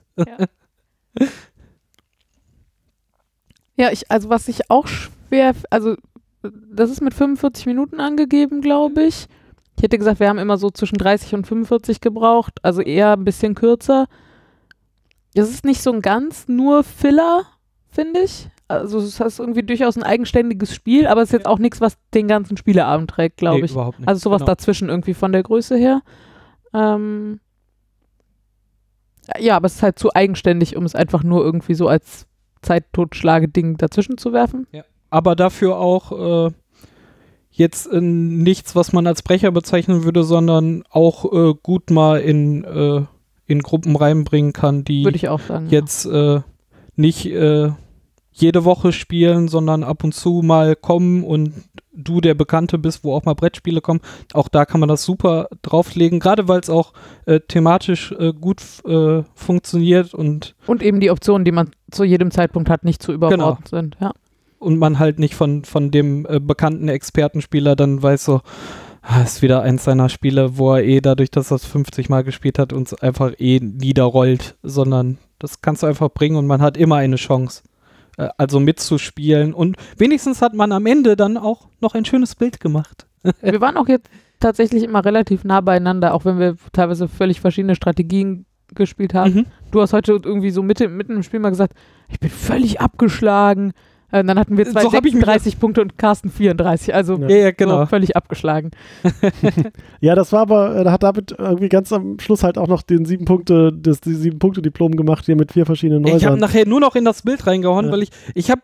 Ja, 3.76 3.90
ich, 3.92 4.10
also 4.10 4.30
was 4.30 4.48
ich 4.48 4.70
auch 4.70 4.86
schwer, 4.86 5.54
also 5.68 5.96
das 6.42 6.90
ist 6.90 7.00
mit 7.00 7.14
45 7.14 7.66
Minuten 7.66 8.00
angegeben, 8.00 8.60
glaube 8.60 9.02
ich. 9.04 9.26
Ich 9.76 9.82
hätte 9.82 9.98
gesagt, 9.98 10.20
wir 10.20 10.28
haben 10.28 10.38
immer 10.38 10.58
so 10.58 10.70
zwischen 10.70 10.98
30 10.98 11.34
und 11.34 11.46
45 11.46 12.00
gebraucht, 12.00 12.58
also 12.62 12.80
eher 12.82 13.12
ein 13.12 13.24
bisschen 13.24 13.54
kürzer. 13.54 14.06
Es 15.34 15.48
ist 15.50 15.64
nicht 15.64 15.82
so 15.82 15.92
ein 15.92 16.02
ganz 16.02 16.46
nur 16.48 16.84
Filler, 16.84 17.44
finde 17.88 18.20
ich. 18.20 18.48
Also 18.68 18.98
es 18.98 19.18
ist 19.20 19.38
irgendwie 19.38 19.62
durchaus 19.62 19.96
ein 19.96 20.02
eigenständiges 20.02 20.74
Spiel, 20.74 21.06
aber 21.06 21.22
es 21.22 21.28
ist 21.30 21.32
jetzt 21.34 21.46
auch 21.46 21.58
nichts, 21.58 21.80
was 21.80 21.96
den 22.14 22.28
ganzen 22.28 22.56
Spieleabend 22.56 23.10
trägt, 23.10 23.36
glaube 23.38 23.58
Nee, 23.60 23.64
ich. 23.66 23.72
überhaupt 23.72 23.98
nicht. 23.98 24.08
Also 24.08 24.20
sowas 24.20 24.40
Genau. 24.40 24.46
dazwischen 24.52 24.88
irgendwie 24.88 25.14
von 25.14 25.32
der 25.32 25.42
Größe 25.42 25.76
her. 25.76 26.02
Ähm 26.74 27.40
ja, 29.38 29.56
aber 29.56 29.66
es 29.66 29.76
ist 29.76 29.82
halt 29.82 29.98
zu 29.98 30.12
eigenständig, 30.14 30.76
um 30.76 30.84
es 30.84 30.94
einfach 30.94 31.22
nur 31.22 31.44
irgendwie 31.44 31.74
so 31.74 31.88
als 31.88 32.26
Zeittotschlage-Ding 32.62 33.76
dazwischen 33.76 34.18
zu 34.18 34.32
werfen. 34.32 34.66
Aber 35.12 35.36
dafür 35.36 35.76
auch 35.76 36.46
äh, 36.46 36.52
jetzt 37.50 37.86
äh, 37.92 38.00
nichts, 38.00 38.74
was 38.74 38.92
man 38.94 39.06
als 39.06 39.22
Brecher 39.22 39.52
bezeichnen 39.52 40.04
würde, 40.04 40.24
sondern 40.24 40.84
auch 40.90 41.30
äh, 41.32 41.54
gut 41.62 41.90
mal 41.90 42.20
in, 42.20 42.64
äh, 42.64 43.02
in 43.46 43.60
Gruppen 43.60 43.94
reinbringen 43.94 44.54
kann, 44.54 44.84
die 44.84 45.04
sagen. 45.46 45.68
jetzt 45.68 46.06
äh, 46.06 46.40
nicht 46.96 47.26
äh, 47.26 47.72
jede 48.32 48.64
Woche 48.64 48.92
spielen, 48.92 49.48
sondern 49.48 49.84
ab 49.84 50.02
und 50.02 50.14
zu 50.14 50.40
mal 50.42 50.74
kommen 50.74 51.24
und 51.24 51.52
du 51.92 52.22
der 52.22 52.32
Bekannte 52.32 52.78
bist, 52.78 53.04
wo 53.04 53.14
auch 53.14 53.26
mal 53.26 53.34
Brettspiele 53.34 53.82
kommen. 53.82 54.00
Auch 54.32 54.48
da 54.48 54.64
kann 54.64 54.80
man 54.80 54.88
das 54.88 55.04
super 55.04 55.48
drauflegen, 55.60 56.20
gerade 56.20 56.48
weil 56.48 56.60
es 56.60 56.70
auch 56.70 56.94
äh, 57.26 57.40
thematisch 57.40 58.12
äh, 58.12 58.32
gut 58.32 58.62
äh, 58.86 59.24
funktioniert 59.34 60.14
und 60.14 60.46
ja. 60.46 60.68
Und 60.68 60.82
eben 60.82 61.00
die 61.00 61.10
Optionen, 61.10 61.44
die 61.44 61.52
man 61.52 61.70
zu 61.90 62.04
jedem 62.04 62.30
Zeitpunkt 62.30 62.70
hat, 62.70 62.84
nicht 62.84 63.02
zu 63.02 63.12
überbordend 63.12 63.68
sind. 63.68 63.98
Ja. 64.00 64.12
Und 64.62 64.78
man 64.78 64.98
halt 64.98 65.18
nicht 65.18 65.34
von, 65.34 65.64
von 65.64 65.90
dem 65.90 66.26
äh, 66.26 66.40
bekannten 66.40 66.88
Expertenspieler 66.88 67.76
dann 67.76 68.02
weiß 68.02 68.24
so, 68.24 68.40
ah, 69.02 69.22
ist 69.22 69.42
wieder 69.42 69.62
eins 69.62 69.84
seiner 69.84 70.08
Spiele, 70.08 70.56
wo 70.56 70.74
er 70.74 70.84
eh 70.84 71.00
dadurch, 71.00 71.30
dass 71.30 71.50
er 71.50 71.56
es 71.56 71.66
50 71.66 72.08
Mal 72.08 72.24
gespielt 72.24 72.58
hat, 72.58 72.72
uns 72.72 72.94
einfach 72.94 73.32
eh 73.38 73.60
niederrollt, 73.60 74.56
sondern 74.62 75.18
das 75.38 75.60
kannst 75.60 75.82
du 75.82 75.86
einfach 75.86 76.10
bringen 76.10 76.36
und 76.36 76.46
man 76.46 76.62
hat 76.62 76.76
immer 76.76 76.96
eine 76.96 77.16
Chance. 77.16 77.62
Äh, 78.16 78.28
also 78.38 78.60
mitzuspielen 78.60 79.54
und 79.54 79.76
wenigstens 79.96 80.42
hat 80.42 80.54
man 80.54 80.72
am 80.72 80.86
Ende 80.86 81.16
dann 81.16 81.36
auch 81.36 81.68
noch 81.80 81.94
ein 81.94 82.04
schönes 82.04 82.34
Bild 82.34 82.60
gemacht. 82.60 83.06
Wir 83.42 83.60
waren 83.60 83.76
auch 83.76 83.88
jetzt 83.88 84.08
tatsächlich 84.40 84.82
immer 84.82 85.04
relativ 85.04 85.44
nah 85.44 85.60
beieinander, 85.60 86.14
auch 86.14 86.24
wenn 86.24 86.40
wir 86.40 86.56
teilweise 86.72 87.06
völlig 87.06 87.40
verschiedene 87.40 87.76
Strategien 87.76 88.44
gespielt 88.74 89.14
haben. 89.14 89.34
Mhm. 89.34 89.46
Du 89.70 89.80
hast 89.80 89.92
heute 89.92 90.12
irgendwie 90.12 90.50
so 90.50 90.64
Mitte, 90.64 90.88
mitten 90.88 91.14
im 91.14 91.22
Spiel 91.22 91.38
mal 91.38 91.50
gesagt, 91.50 91.74
ich 92.08 92.18
bin 92.18 92.30
völlig 92.30 92.80
abgeschlagen. 92.80 93.72
Äh, 94.12 94.22
dann 94.22 94.38
hatten 94.38 94.56
wir 94.56 94.64
zwei 94.66 94.82
So 94.82 94.92
hab 94.92 95.04
ich 95.04 95.14
mich 95.14 95.24
36 95.24 95.58
Punkte 95.58 95.80
und 95.82 95.98
Carsten 95.98 96.30
34. 96.30 96.94
Also 96.94 97.16
Ja. 97.16 97.28
Ja, 97.28 97.50
genau. 97.50 97.80
so 97.80 97.86
völlig 97.86 98.14
abgeschlagen. 98.16 98.70
Ja, 100.00 100.14
das 100.14 100.32
war 100.32 100.40
aber, 100.40 100.76
äh, 100.76 100.84
da 100.84 100.92
hat 100.92 101.02
David 101.02 101.34
irgendwie 101.38 101.68
ganz 101.68 101.92
am 101.92 102.18
Schluss 102.18 102.42
halt 102.42 102.58
auch 102.58 102.66
noch 102.68 102.82
den 102.82 103.04
sieben 103.04 103.24
Punkte, 103.24 103.72
das 103.72 104.00
die 104.00 104.14
sieben 104.14 104.38
Punkte 104.38 104.60
Diplom 104.62 104.96
gemacht 104.96 105.24
hier 105.26 105.36
mit 105.36 105.52
vier 105.52 105.64
verschiedenen 105.66 106.04
Ich 106.06 106.12
habe 106.12 106.24
Häusern. 106.24 106.38
nachher 106.40 106.66
nur 106.66 106.80
noch 106.80 106.96
in 106.96 107.04
das 107.04 107.22
Bild 107.22 107.46
reingehauen, 107.46 107.86
Ja. 107.86 107.92
weil 107.92 108.02
ich, 108.02 108.10
ich 108.34 108.50
habe, 108.50 108.60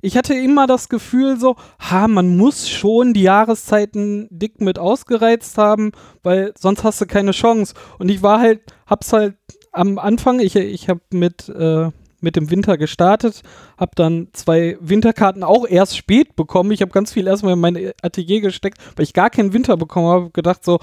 ich 0.00 0.16
hatte 0.16 0.32
immer 0.34 0.66
das 0.66 0.88
Gefühl 0.88 1.38
so, 1.38 1.56
ha, 1.78 2.08
man 2.08 2.36
muss 2.38 2.68
schon 2.70 3.12
die 3.12 3.22
Jahreszeiten 3.22 4.28
dick 4.30 4.60
mit 4.60 4.78
ausgereizt 4.78 5.58
haben, 5.58 5.92
weil 6.22 6.52
sonst 6.58 6.84
hast 6.84 7.00
du 7.02 7.06
keine 7.06 7.32
Chance. 7.32 7.74
Und 7.98 8.08
ich 8.10 8.22
war 8.22 8.40
halt, 8.40 8.60
hab's 8.86 9.12
halt 9.12 9.34
am 9.72 9.98
Anfang, 9.98 10.40
ich, 10.40 10.56
ich 10.56 10.88
habe 10.88 11.00
mit, 11.12 11.48
äh, 11.50 11.90
mit 12.20 12.36
dem 12.36 12.50
Winter 12.50 12.76
gestartet, 12.78 13.42
habe 13.78 13.92
dann 13.94 14.28
zwei 14.32 14.76
Winterkarten 14.80 15.42
auch 15.42 15.66
erst 15.66 15.96
spät 15.96 16.36
bekommen. 16.36 16.70
Ich 16.70 16.82
habe 16.82 16.92
ganz 16.92 17.12
viel 17.12 17.26
erstmal 17.26 17.54
in 17.54 17.60
mein 17.60 17.92
Atelier 18.02 18.40
gesteckt, 18.40 18.78
weil 18.96 19.04
ich 19.04 19.12
gar 19.12 19.30
keinen 19.30 19.52
Winter 19.52 19.76
bekommen 19.76 20.06
habe, 20.06 20.30
gedacht 20.30 20.64
so, 20.64 20.78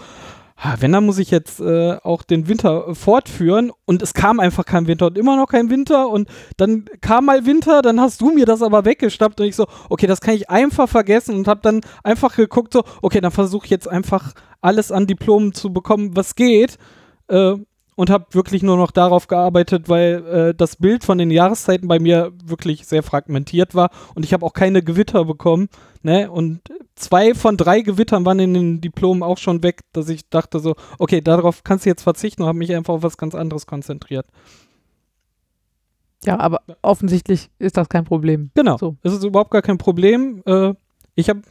wenn, 0.80 0.92
dann 0.92 1.06
muss 1.06 1.20
ich 1.20 1.30
jetzt 1.30 1.60
äh, 1.60 1.98
auch 2.04 2.24
den 2.24 2.48
Winter 2.48 2.96
fortführen. 2.96 3.72
Und 3.86 4.02
es 4.02 4.14
kam 4.14 4.40
einfach 4.40 4.66
kein 4.66 4.88
Winter 4.88 5.08
und 5.08 5.18
immer 5.18 5.36
noch 5.36 5.48
kein 5.48 5.70
Winter. 5.70 6.10
Und 6.10 6.28
dann 6.58 6.86
kam 7.02 7.26
mal 7.26 7.46
Winter, 7.46 7.82
dann 7.82 8.02
hast 8.02 8.22
du 8.22 8.32
mir 8.32 8.46
das 8.46 8.64
aber 8.64 8.84
weggeschnappt. 8.84 9.40
Und 9.40 9.48
ich 9.48 9.56
so, 9.56 9.68
okay, 9.90 10.08
das 10.08 10.20
kann 10.20 10.34
ich 10.34 10.50
einfach 10.50 10.90
vergessen. 10.90 11.36
Und 11.36 11.48
habe 11.48 11.62
dann 11.62 11.82
einfach 12.04 12.36
geguckt, 12.36 12.74
so, 12.74 12.84
okay, 13.02 13.22
dann 13.22 13.32
versuche 13.32 13.66
ich 13.66 13.72
jetzt 13.72 13.88
einfach 13.88 14.34
alles 14.60 14.92
an 14.92 15.06
Diplomen 15.06 15.54
zu 15.54 15.72
bekommen, 15.72 16.16
was 16.16 16.34
geht. 16.34 16.78
Äh, 17.28 17.58
und 17.98 18.12
habe 18.12 18.28
wirklich 18.30 18.62
nur 18.62 18.78
noch 18.78 18.92
darauf 18.92 19.28
gearbeitet, 19.28 19.90
weil 19.90 20.26
äh, 20.28 20.54
das 20.56 20.76
Bild 20.76 21.04
von 21.04 21.18
den 21.18 21.32
Jahreszeiten 21.32 21.88
bei 21.88 22.00
mir 22.00 22.32
wirklich 22.46 22.86
sehr 22.86 23.02
fragmentiert 23.02 23.74
war 23.74 23.90
und 24.14 24.24
ich 24.24 24.34
habe 24.34 24.46
auch 24.46 24.54
keine 24.54 24.84
Gewitter 24.84 25.26
bekommen. 25.26 25.68
Ne? 26.04 26.30
Und 26.30 26.62
zwei 26.96 27.34
von 27.34 27.58
drei 27.58 27.82
Gewittern 27.82 28.24
waren 28.24 28.38
in 28.38 28.54
den 28.54 28.82
Diplomen 28.82 29.24
auch 29.24 29.40
schon 29.40 29.64
weg, 29.64 29.82
dass 29.94 30.10
ich 30.10 30.30
dachte 30.30 30.60
so, 30.60 30.76
okay, 31.00 31.22
darauf 31.22 31.64
kannst 31.64 31.86
du 31.86 31.90
jetzt 31.90 32.04
verzichten 32.04 32.44
und 32.44 32.48
habe 32.48 32.60
mich 32.60 32.74
einfach 32.74 32.94
auf 32.94 33.04
was 33.04 33.18
ganz 33.18 33.34
anderes 33.34 33.66
konzentriert. 33.66 34.28
Ja, 36.24 36.40
aber 36.40 36.62
offensichtlich 36.84 37.50
ist 37.58 37.78
das 37.78 37.90
kein 37.90 38.06
Problem. 38.06 38.52
Genau, 38.54 38.78
So. 38.78 38.96
es 39.02 39.14
ist 39.14 39.24
überhaupt 39.24 39.52
gar 39.52 39.64
kein 39.64 39.80
Problem. 39.80 40.44
Äh, 40.46 40.76
ich 41.16 41.30
habe 41.30 41.42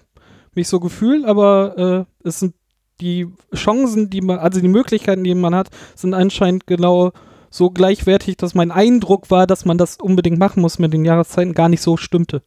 mich 0.55 0.69
so 0.69 0.79
gefühlt, 0.79 1.25
aber 1.25 2.07
äh, 2.25 2.29
es 2.29 2.39
sind 2.39 2.55
die 3.01 3.29
Chancen, 3.55 4.11
die 4.11 4.21
man, 4.21 4.39
also 4.39 4.61
die 4.61 4.69
Möglichkeiten, 4.69 5.25
die 5.25 5.35
man 5.35 5.55
hat, 5.55 5.69
sind 5.95 6.15
anscheinend 6.15 6.67
genau 6.67 7.13
so 7.51 7.71
gleichwertig, 7.71 8.37
dass 8.37 8.55
mein 8.55 8.71
Eindruck 8.71 9.31
war, 9.31 9.47
dass 9.47 9.65
man 9.65 9.79
das 9.79 9.97
unbedingt 9.97 10.39
machen 10.39 10.61
muss 10.61 10.79
mit 10.79 10.93
den 10.93 11.05
Jahreszeiten, 11.05 11.55
gar 11.55 11.69
nicht 11.69 11.83
so 11.83 11.97
stimmte. 11.97 12.43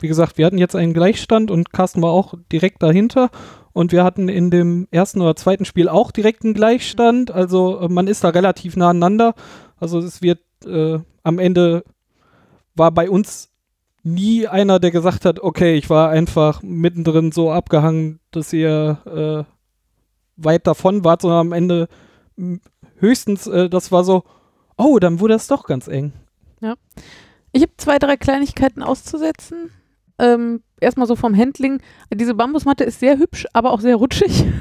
Wie 0.00 0.08
gesagt, 0.08 0.38
wir 0.38 0.46
hatten 0.46 0.58
jetzt 0.58 0.76
einen 0.76 0.94
Gleichstand 0.94 1.50
und 1.50 1.72
Carsten 1.72 2.02
war 2.02 2.12
auch 2.12 2.34
direkt 2.52 2.82
dahinter. 2.82 3.30
Und 3.72 3.92
wir 3.92 4.04
hatten 4.04 4.28
in 4.28 4.50
dem 4.50 4.88
ersten 4.90 5.20
oder 5.20 5.36
zweiten 5.36 5.64
Spiel 5.64 5.88
auch 5.88 6.10
direkt 6.10 6.44
einen 6.44 6.54
Gleichstand. 6.54 7.30
Also 7.30 7.80
äh, 7.80 7.88
man 7.88 8.06
ist 8.06 8.24
da 8.24 8.30
relativ 8.30 8.76
nah 8.76 8.90
aneinander. 8.90 9.34
Also 9.76 9.98
es 9.98 10.22
wird 10.22 10.40
äh, 10.64 10.98
am 11.22 11.38
Ende 11.38 11.84
war 12.74 12.92
bei 12.92 13.10
uns 13.10 13.50
nie 14.02 14.46
einer, 14.46 14.78
der 14.78 14.90
gesagt 14.90 15.24
hat, 15.24 15.40
okay, 15.40 15.74
ich 15.74 15.90
war 15.90 16.10
einfach 16.10 16.62
mittendrin 16.62 17.32
so 17.32 17.50
abgehangen, 17.50 18.20
dass 18.30 18.52
ihr 18.52 19.46
äh, 19.46 19.57
weit 20.38 20.66
davon 20.66 21.04
wart, 21.04 21.22
sondern 21.22 21.40
am 21.40 21.52
Ende 21.52 21.88
höchstens, 22.96 23.46
äh, 23.46 23.68
das 23.68 23.92
war 23.92 24.04
so, 24.04 24.24
oh, 24.76 24.98
dann 24.98 25.20
wurde 25.20 25.34
es 25.34 25.46
doch 25.46 25.66
ganz 25.66 25.88
eng. 25.88 26.12
Ich 27.52 27.62
habe 27.62 27.72
zwei, 27.78 27.98
drei 27.98 28.16
Kleinigkeiten 28.16 28.82
auszusetzen. 28.82 29.70
Ähm, 30.18 30.62
erstmal 30.80 31.06
so 31.06 31.16
vom 31.16 31.36
Handling. 31.36 31.80
Diese 32.12 32.34
Bambusmatte 32.34 32.84
ist 32.84 33.00
sehr 33.00 33.18
hübsch, 33.18 33.46
aber 33.52 33.72
auch 33.72 33.80
sehr 33.80 33.96
rutschig. 33.96 34.44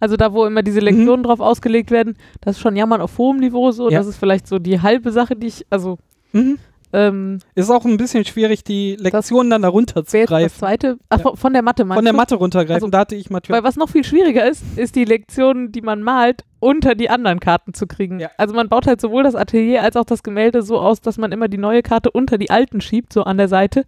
Also 0.00 0.16
da, 0.16 0.32
wo 0.32 0.46
immer 0.46 0.62
diese 0.62 0.80
Lektionen 0.80 1.22
drauf 1.22 1.40
ausgelegt 1.40 1.90
werden, 1.90 2.16
das 2.40 2.56
ist 2.56 2.62
schon 2.62 2.76
jammern 2.76 3.02
auf 3.02 3.18
hohem 3.18 3.38
Niveau 3.38 3.72
so. 3.72 3.90
Ja. 3.90 3.98
Das 3.98 4.06
ist 4.06 4.16
vielleicht 4.16 4.46
so 4.46 4.58
die 4.58 4.80
halbe 4.80 5.12
Sache, 5.12 5.36
die 5.36 5.48
ich, 5.48 5.66
also 5.68 5.98
Mhm. 6.32 6.58
Ähm, 6.92 7.38
Ist 7.54 7.70
auch 7.70 7.84
ein 7.84 7.96
bisschen 7.96 8.24
schwierig, 8.24 8.64
die 8.64 8.96
Lektionen 8.96 9.50
dann 9.50 9.62
da 9.62 9.68
wäre 9.72 10.40
jetzt 10.40 10.52
das 10.54 10.58
zweite, 10.60 10.98
ach, 11.08 11.18
Ja. 11.18 11.34
von- 11.34 11.52
der 11.52 11.62
Matte 11.62 11.84
meinst 11.84 11.98
Von 11.98 12.04
der? 12.04 12.14
Matte 12.14 12.36
runtergreifen, 12.36 12.74
Also, 12.74 12.88
da 12.88 12.98
hatte 13.00 13.14
ich 13.16 13.28
natürlich. 13.30 13.56
Weil 13.56 13.64
was 13.68 13.76
noch 13.76 13.88
viel 13.88 14.04
schwieriger 14.04 14.48
ist, 14.48 14.62
ist 14.76 14.94
die 14.96 15.04
Lektion, 15.04 15.72
die 15.72 15.80
man 15.82 16.02
malt, 16.02 16.44
unter 16.60 16.94
die 16.94 17.10
anderen 17.10 17.40
Karten 17.40 17.74
zu 17.74 17.86
kriegen. 17.86 18.20
Ja. 18.20 18.30
Also 18.38 18.54
man 18.54 18.68
baut 18.68 18.86
halt 18.86 19.00
sowohl 19.00 19.22
das 19.24 19.34
Atelier 19.34 19.82
als 19.82 19.96
auch 19.96 20.04
das 20.04 20.22
Gemälde 20.22 20.62
so 20.62 20.78
aus, 20.78 21.00
dass 21.00 21.18
man 21.18 21.32
immer 21.32 21.48
die 21.48 21.58
neue 21.58 21.82
Karte 21.82 22.10
unter 22.10 22.38
die 22.38 22.50
alten 22.50 22.80
schiebt, 22.80 23.12
so 23.12 23.22
an 23.24 23.36
der 23.36 23.48
Seite. 23.48 23.84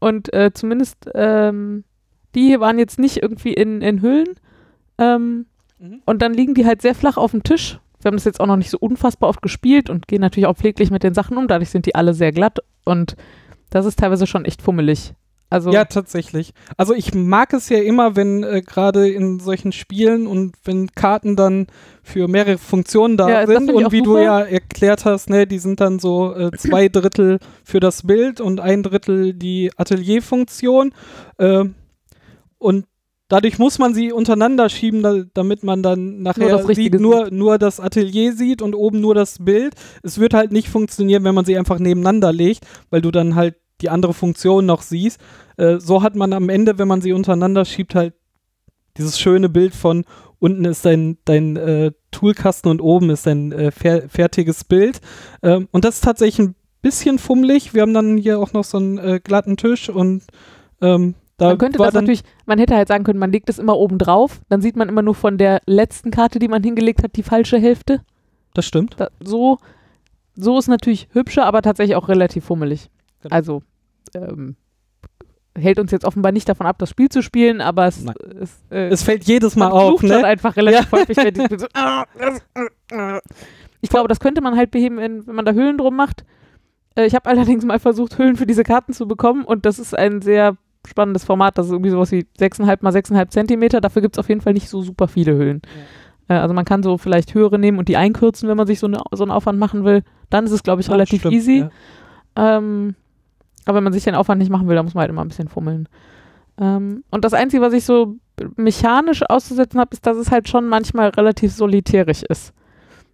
Und 0.00 0.32
äh, 0.32 0.50
zumindest 0.52 1.08
ähm, 1.14 1.84
die 2.34 2.46
hier 2.46 2.60
waren 2.60 2.78
jetzt 2.78 2.98
nicht 2.98 3.18
irgendwie 3.22 3.52
in, 3.52 3.82
in 3.82 4.02
Hüllen. 4.02 4.34
Ähm, 4.98 5.46
Mhm. 5.78 6.00
und 6.04 6.22
dann 6.22 6.32
liegen 6.32 6.54
die 6.54 6.64
halt 6.64 6.80
sehr 6.80 6.94
flach 6.94 7.16
auf 7.16 7.32
dem 7.32 7.42
Tisch. 7.42 7.80
Wir 8.02 8.08
haben 8.08 8.16
das 8.16 8.24
jetzt 8.24 8.40
auch 8.40 8.46
noch 8.46 8.56
nicht 8.56 8.70
so 8.70 8.78
unfassbar 8.78 9.28
oft 9.30 9.42
gespielt 9.42 9.88
und 9.88 10.08
gehen 10.08 10.20
natürlich 10.20 10.46
auch 10.46 10.56
pfleglich 10.56 10.90
mit 10.90 11.02
den 11.02 11.14
Sachen 11.14 11.36
um. 11.36 11.48
Dadurch 11.48 11.70
sind 11.70 11.86
die 11.86 11.94
alle 11.94 12.14
sehr 12.14 12.32
glatt 12.32 12.58
und 12.84 13.16
das 13.70 13.86
ist 13.86 13.98
teilweise 13.98 14.26
schon 14.26 14.44
echt 14.44 14.60
fummelig. 14.60 15.14
Also 15.52 15.70
Ja, 15.70 15.84
tatsächlich. 15.84 16.54
Also 16.78 16.94
ich 16.94 17.12
mag 17.14 17.52
es 17.52 17.68
ja 17.68 17.76
immer, 17.78 18.16
wenn 18.16 18.42
äh, 18.42 18.62
gerade 18.62 19.10
in 19.10 19.38
solchen 19.38 19.72
Spielen 19.72 20.26
und 20.26 20.56
wenn 20.64 20.90
Karten 20.92 21.36
dann 21.36 21.66
für 22.02 22.26
mehrere 22.26 22.56
Funktionen 22.56 23.18
da 23.18 23.28
Ja, 23.28 23.46
sind 23.46 23.70
und 23.70 23.92
wie 23.92 24.00
du 24.00 24.12
super. 24.12 24.22
ja 24.22 24.40
erklärt 24.40 25.04
hast, 25.04 25.28
ne, 25.28 25.46
die 25.46 25.58
sind 25.58 25.78
dann 25.80 25.98
so 25.98 26.34
äh, 26.34 26.50
zwei 26.56 26.88
Drittel 26.88 27.38
für 27.64 27.80
das 27.80 28.06
Bild 28.06 28.40
und 28.40 28.60
ein 28.60 28.82
Drittel 28.82 29.34
die 29.34 29.70
Atelierfunktion. 29.76 30.94
Äh, 31.36 31.64
und 32.56 32.86
dadurch 33.32 33.58
muss 33.58 33.78
man 33.78 33.94
sie 33.94 34.12
untereinander 34.12 34.68
schieben, 34.68 35.02
da, 35.02 35.22
damit 35.32 35.62
man 35.62 35.82
dann 35.82 36.20
nachher 36.20 36.68
Richtige 36.68 36.98
sieht, 36.98 37.00
nur, 37.00 37.30
nur 37.30 37.56
das 37.56 37.80
Atelier 37.80 38.34
sieht 38.34 38.60
und 38.60 38.74
oben 38.74 39.00
nur 39.00 39.14
das 39.14 39.42
Bild. 39.42 39.74
Es 40.02 40.18
wird 40.18 40.34
halt 40.34 40.52
nicht 40.52 40.68
funktionieren, 40.68 41.24
wenn 41.24 41.34
man 41.34 41.46
sie 41.46 41.56
einfach 41.56 41.78
nebeneinander 41.78 42.30
legt, 42.30 42.66
weil 42.90 43.00
du 43.00 43.10
dann 43.10 43.34
halt 43.34 43.54
die 43.80 43.88
andere 43.88 44.12
Funktion 44.12 44.66
noch 44.66 44.82
siehst. 44.82 45.18
Äh, 45.56 45.78
so 45.80 46.02
hat 46.02 46.14
man 46.14 46.34
am 46.34 46.50
Ende, 46.50 46.78
wenn 46.78 46.88
man 46.88 47.00
sie 47.00 47.14
untereinander 47.14 47.64
schiebt, 47.64 47.94
halt 47.94 48.12
dieses 48.98 49.18
schöne 49.18 49.48
Bild 49.48 49.74
von 49.74 50.04
unten 50.38 50.66
ist 50.66 50.84
dein, 50.84 51.16
dein 51.24 51.56
äh, 51.56 51.92
Toolkasten 52.10 52.70
und 52.70 52.82
oben 52.82 53.08
ist 53.08 53.26
dein 53.26 53.50
äh, 53.52 53.70
fer 53.70 54.10
fertiges 54.10 54.64
Bild. 54.64 55.00
Ähm, 55.42 55.68
und 55.72 55.86
das 55.86 55.94
ist 55.94 56.04
tatsächlich 56.04 56.48
ein 56.48 56.54
bisschen 56.82 57.18
fummelig. 57.18 57.72
Wir 57.72 57.80
haben 57.80 57.94
dann 57.94 58.18
hier 58.18 58.38
auch 58.38 58.52
noch 58.52 58.64
so 58.64 58.76
einen 58.76 58.98
äh, 58.98 59.20
glatten 59.24 59.56
Tisch 59.56 59.88
und 59.88 60.24
ähm, 60.82 61.14
da 61.42 61.48
Man 61.48 61.58
könnte 61.58 61.78
das 61.78 61.94
natürlich, 61.94 62.22
man 62.46 62.58
hätte 62.58 62.74
halt 62.76 62.88
sagen 62.88 63.04
können, 63.04 63.18
man 63.18 63.32
legt 63.32 63.48
es 63.48 63.58
immer 63.58 63.76
oben 63.76 63.98
drauf, 63.98 64.40
dann 64.48 64.60
sieht 64.60 64.76
man 64.76 64.88
immer 64.88 65.02
nur 65.02 65.14
von 65.14 65.38
der 65.38 65.60
letzten 65.66 66.10
Karte, 66.10 66.38
die 66.38 66.48
man 66.48 66.62
hingelegt 66.62 67.02
hat, 67.02 67.16
die 67.16 67.22
falsche 67.22 67.58
Hälfte. 67.58 68.00
das 68.54 68.64
stimmt. 68.64 68.94
Da, 68.98 69.08
so, 69.20 69.58
so 70.34 70.58
ist 70.58 70.68
natürlich 70.68 71.08
hübscher, 71.12 71.44
aber 71.44 71.62
tatsächlich 71.62 71.96
auch 71.96 72.08
relativ 72.08 72.44
fummelig. 72.44 72.90
Genau. 73.22 73.34
Also 73.34 73.62
ähm, 74.14 74.56
hält 75.56 75.78
uns 75.78 75.90
jetzt 75.90 76.04
offenbar 76.04 76.32
nicht 76.32 76.48
davon 76.48 76.66
ab, 76.66 76.78
das 76.78 76.90
Spiel 76.90 77.08
zu 77.08 77.22
spielen, 77.22 77.60
aber 77.60 77.86
es, 77.86 78.04
es, 78.40 78.62
äh, 78.70 78.88
Es 78.88 79.02
fällt 79.02 79.24
jedes 79.24 79.56
Mal 79.56 79.70
auf, 79.70 80.02
ne? 80.02 80.24
einfach 80.24 80.56
relativ 80.56 80.90
häufig. 80.92 81.16
wenn 81.16 81.34
ich 81.34 81.60
so, 81.60 81.66
ich 83.80 83.90
glaube, 83.90 84.08
das 84.08 84.20
könnte 84.20 84.40
man 84.40 84.56
halt 84.56 84.70
beheben, 84.70 84.96
wenn, 84.96 85.24
man 85.26 85.44
da 85.44 85.52
Hüllen 85.52 85.78
drum 85.78 85.96
macht. 85.96 86.24
Äh, 86.94 87.06
ich 87.06 87.14
habe 87.14 87.28
allerdings 87.28 87.64
mal 87.64 87.78
versucht, 87.78 88.18
Hüllen 88.18 88.36
für 88.36 88.46
diese 88.46 88.62
Karten 88.62 88.92
zu 88.92 89.06
bekommen 89.06 89.44
und 89.44 89.66
das 89.66 89.78
ist 89.78 89.96
ein 89.96 90.22
sehr 90.22 90.56
spannendes 90.86 91.24
Format. 91.24 91.58
Das 91.58 91.66
ist 91.66 91.72
irgendwie 91.72 91.90
sowas 91.90 92.10
wie 92.12 92.26
6,5 92.38 92.78
mal 92.82 92.92
6,5 92.92 93.28
Zentimeter. 93.28 93.80
Dafür 93.80 94.02
gibt 94.02 94.16
es 94.16 94.18
auf 94.18 94.28
jeden 94.28 94.40
Fall 94.40 94.52
nicht 94.52 94.68
so 94.68 94.82
super 94.82 95.08
viele 95.08 95.36
Hüllen. 95.36 95.62
Äh, 96.28 96.34
also 96.34 96.54
man 96.54 96.64
kann 96.64 96.82
so 96.82 96.98
vielleicht 96.98 97.34
höhere 97.34 97.58
nehmen 97.58 97.78
und 97.78 97.88
die 97.88 97.96
einkürzen, 97.96 98.48
wenn 98.48 98.56
man 98.56 98.66
sich 98.66 98.78
so, 98.80 98.86
eine, 98.86 99.00
so 99.12 99.24
einen 99.24 99.30
Aufwand 99.30 99.58
machen 99.58 99.84
will. 99.84 100.02
Dann 100.30 100.44
ist 100.44 100.52
es, 100.52 100.62
glaube 100.62 100.80
ich, 100.80 100.88
Ja, 100.88 100.94
relativ 100.94 101.20
stimmt, 101.20 101.34
easy. 101.34 101.58
ja. 102.36 102.56
Ähm, 102.58 102.94
aber 103.64 103.76
wenn 103.76 103.84
man 103.84 103.92
sich 103.92 104.04
den 104.04 104.14
Aufwand 104.14 104.40
nicht 104.40 104.50
machen 104.50 104.66
will, 104.68 104.74
dann 104.76 104.84
muss 104.84 104.94
man 104.94 105.02
halt 105.02 105.10
immer 105.10 105.22
ein 105.22 105.28
bisschen 105.28 105.48
fummeln. 105.48 105.88
Ähm, 106.58 107.04
und 107.10 107.24
das 107.24 107.34
Einzige, 107.34 107.62
was 107.62 107.72
ich 107.72 107.84
so 107.84 108.16
mechanisch 108.56 109.22
auszusetzen 109.28 109.78
habe, 109.78 109.90
ist, 109.92 110.06
dass 110.06 110.16
es 110.16 110.30
halt 110.30 110.48
schon 110.48 110.66
manchmal 110.66 111.10
relativ 111.10 111.52
solitärisch 111.52 112.22
ist. 112.22 112.52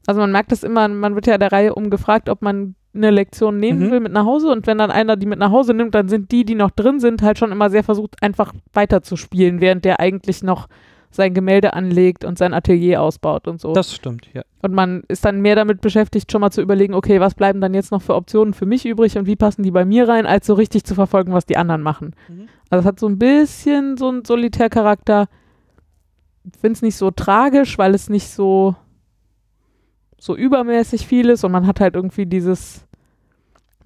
Also 0.06 0.20
man 0.20 0.32
merkt 0.32 0.52
das 0.52 0.62
immer, 0.62 0.88
man 0.88 1.14
wird 1.14 1.26
ja 1.26 1.36
der 1.36 1.52
Reihe 1.52 1.74
um 1.74 1.90
gefragt, 1.90 2.28
ob 2.30 2.40
man 2.40 2.76
eine 2.98 3.10
Lektion 3.10 3.58
nehmen 3.58 3.86
Mhm. 3.86 3.90
will 3.90 4.00
mit 4.00 4.12
nach 4.12 4.24
Hause 4.26 4.48
und 4.50 4.66
wenn 4.66 4.78
dann 4.78 4.90
einer 4.90 5.16
die 5.16 5.26
mit 5.26 5.38
nach 5.38 5.50
Hause 5.50 5.72
nimmt, 5.74 5.94
dann 5.94 6.08
sind 6.08 6.30
die, 6.32 6.44
die 6.44 6.54
noch 6.54 6.70
drin 6.70 7.00
sind, 7.00 7.22
halt 7.22 7.38
schon 7.38 7.52
immer 7.52 7.70
sehr 7.70 7.84
versucht, 7.84 8.22
einfach 8.22 8.52
weiterzuspielen, 8.72 9.60
während 9.60 9.84
der 9.84 10.00
eigentlich 10.00 10.42
noch 10.42 10.68
sein 11.10 11.32
Gemälde 11.32 11.72
anlegt 11.72 12.24
und 12.24 12.36
sein 12.36 12.52
Atelier 12.52 13.00
ausbaut 13.00 13.48
und 13.48 13.60
so. 13.62 13.72
Das 13.72 13.94
stimmt, 13.94 14.28
ja. 14.34 14.42
Und 14.60 14.74
man 14.74 15.04
ist 15.08 15.24
dann 15.24 15.40
mehr 15.40 15.56
damit 15.56 15.80
beschäftigt, 15.80 16.30
schon 16.30 16.42
mal 16.42 16.50
zu 16.50 16.60
überlegen, 16.60 16.92
okay, 16.92 17.18
was 17.18 17.34
bleiben 17.34 17.62
dann 17.62 17.72
jetzt 17.72 17.92
noch 17.92 18.02
für 18.02 18.14
Optionen 18.14 18.52
für 18.52 18.66
mich 18.66 18.84
übrig 18.84 19.16
und 19.16 19.26
wie 19.26 19.36
passen 19.36 19.62
die 19.62 19.70
bei 19.70 19.86
mir 19.86 20.06
rein, 20.06 20.26
als 20.26 20.46
so 20.46 20.52
richtig 20.52 20.84
zu 20.84 20.94
verfolgen, 20.94 21.32
was 21.32 21.46
die 21.46 21.56
anderen 21.56 21.80
machen. 21.80 22.14
Mhm. 22.28 22.48
Also 22.68 22.80
es 22.80 22.86
hat 22.86 23.00
so 23.00 23.08
ein 23.08 23.18
bisschen 23.18 23.96
so 23.96 24.08
einen 24.10 24.24
Solitärcharakter. 24.26 25.28
Ich 26.52 26.60
finde 26.60 26.72
es 26.74 26.82
nicht 26.82 26.96
so 26.96 27.10
tragisch, 27.10 27.78
weil 27.78 27.94
es 27.94 28.10
nicht 28.10 28.28
so, 28.28 28.76
so 30.18 30.36
übermäßig 30.36 31.06
viel 31.06 31.30
ist 31.30 31.44
und 31.44 31.52
man 31.52 31.66
hat 31.66 31.80
halt 31.80 31.94
irgendwie 31.94 32.26
dieses, 32.26 32.84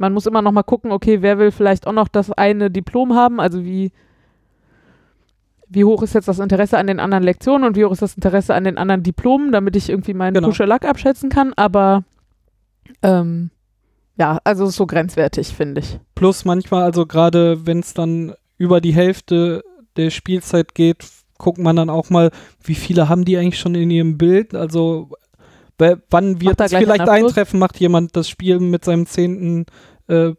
man 0.03 0.13
muss 0.13 0.27
immer 0.27 0.43
noch 0.43 0.51
mal 0.51 0.65
gucken, 0.65 0.91
okay, 0.91 1.23
wer 1.23 1.39
will 1.39 1.53
vielleicht 1.53 1.87
auch 1.87 1.93
noch 1.93 2.09
das 2.09 2.33
eine 2.33 2.73
Diplom 2.73 3.15
haben, 3.15 3.41
also 3.41 3.65
wie, 3.65 3.93
wie 5.69 5.85
hoch 5.85 6.03
ist 6.03 6.15
jetzt 6.15 6.27
das 6.27 6.41
Interesse 6.41 6.77
an 6.77 6.89
den 6.89 6.99
anderen 6.99 7.23
Lektionen 7.23 7.67
und 7.67 7.77
wie 7.77 7.85
hoch 7.85 7.93
ist 7.93 8.03
das 8.03 8.17
Interesse 8.17 8.53
an 8.55 8.65
den 8.65 8.79
anderen 8.79 9.05
Diplomen, 9.05 9.53
damit 9.53 9.77
ich 9.77 9.89
irgendwie 9.89 10.13
meinen 10.13 10.35
Genau. 10.35 10.49
Tusche 10.49 10.65
Lack 10.65 10.85
abschätzen 10.85 11.31
kann, 11.31 11.53
aber 11.55 12.03
ähm, 13.03 13.51
ja, 14.19 14.41
also 14.43 14.67
so 14.67 14.87
grenzwertig, 14.87 15.55
finde 15.55 15.81
ich. 15.81 16.01
Plus 16.17 16.45
manchmal, 16.45 16.83
also 16.83 17.07
gerade 17.07 17.65
wenn 17.65 17.79
es 17.79 17.95
dann 17.95 18.35
über 18.59 18.81
die 18.81 18.93
Hälfte 18.93 19.63
der 19.97 20.11
Spielzeit 20.11 20.75
geht, 20.75 21.07
guckt 21.39 21.59
man 21.59 21.77
dann 21.77 21.91
auch 21.91 22.11
mal, 22.11 22.33
wie 22.63 22.75
viele 22.75 23.09
haben 23.09 23.25
die 23.25 23.37
eigentlich 23.37 23.61
schon 23.61 23.77
in 23.77 23.91
ihrem 23.91 24.19
Bild. 24.19 24.57
Also 24.57 25.11
wann 25.79 26.41
wird 26.41 26.61
es 26.61 26.73
vielleicht 26.73 27.09
eintreffen, 27.09 27.59
macht 27.59 27.81
jemand 27.81 28.17
das 28.17 28.29
Spiel 28.29 28.61
mit 28.61 28.85
seinem 28.85 29.07
zehnten 29.07 29.67
äh, 30.13 30.35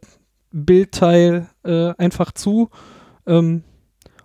Bildteil 0.52 1.50
äh, 1.64 1.94
einfach 1.98 2.32
zu. 2.32 2.70
Ähm, 3.26 3.64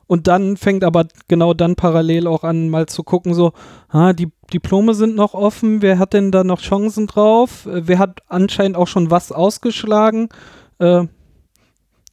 und 0.07 0.27
dann 0.27 0.57
fängt 0.57 0.85
aber 0.85 1.07
genau 1.29 1.53
dann 1.53 1.77
parallel 1.77 2.27
auch 2.27 2.45
an, 2.45 2.71
mal 2.71 2.87
zu 2.87 3.03
gucken, 3.03 3.35
so, 3.35 3.53
ah, 3.89 4.13
die 4.13 4.31
Diplome 4.53 4.95
sind 4.95 5.17
noch 5.17 5.35
offen, 5.35 5.83
wer 5.83 5.99
hat 5.99 6.15
denn 6.15 6.33
da 6.33 6.45
noch 6.45 6.61
Chancen 6.61 7.07
drauf? 7.07 7.67
Äh, 7.67 7.87
wer 7.87 7.99
hat 7.99 8.23
anscheinend 8.29 8.77
auch 8.77 8.87
schon 8.87 9.11
was 9.11 9.33
ausgeschlagen? 9.33 10.29
Äh, 10.79 11.05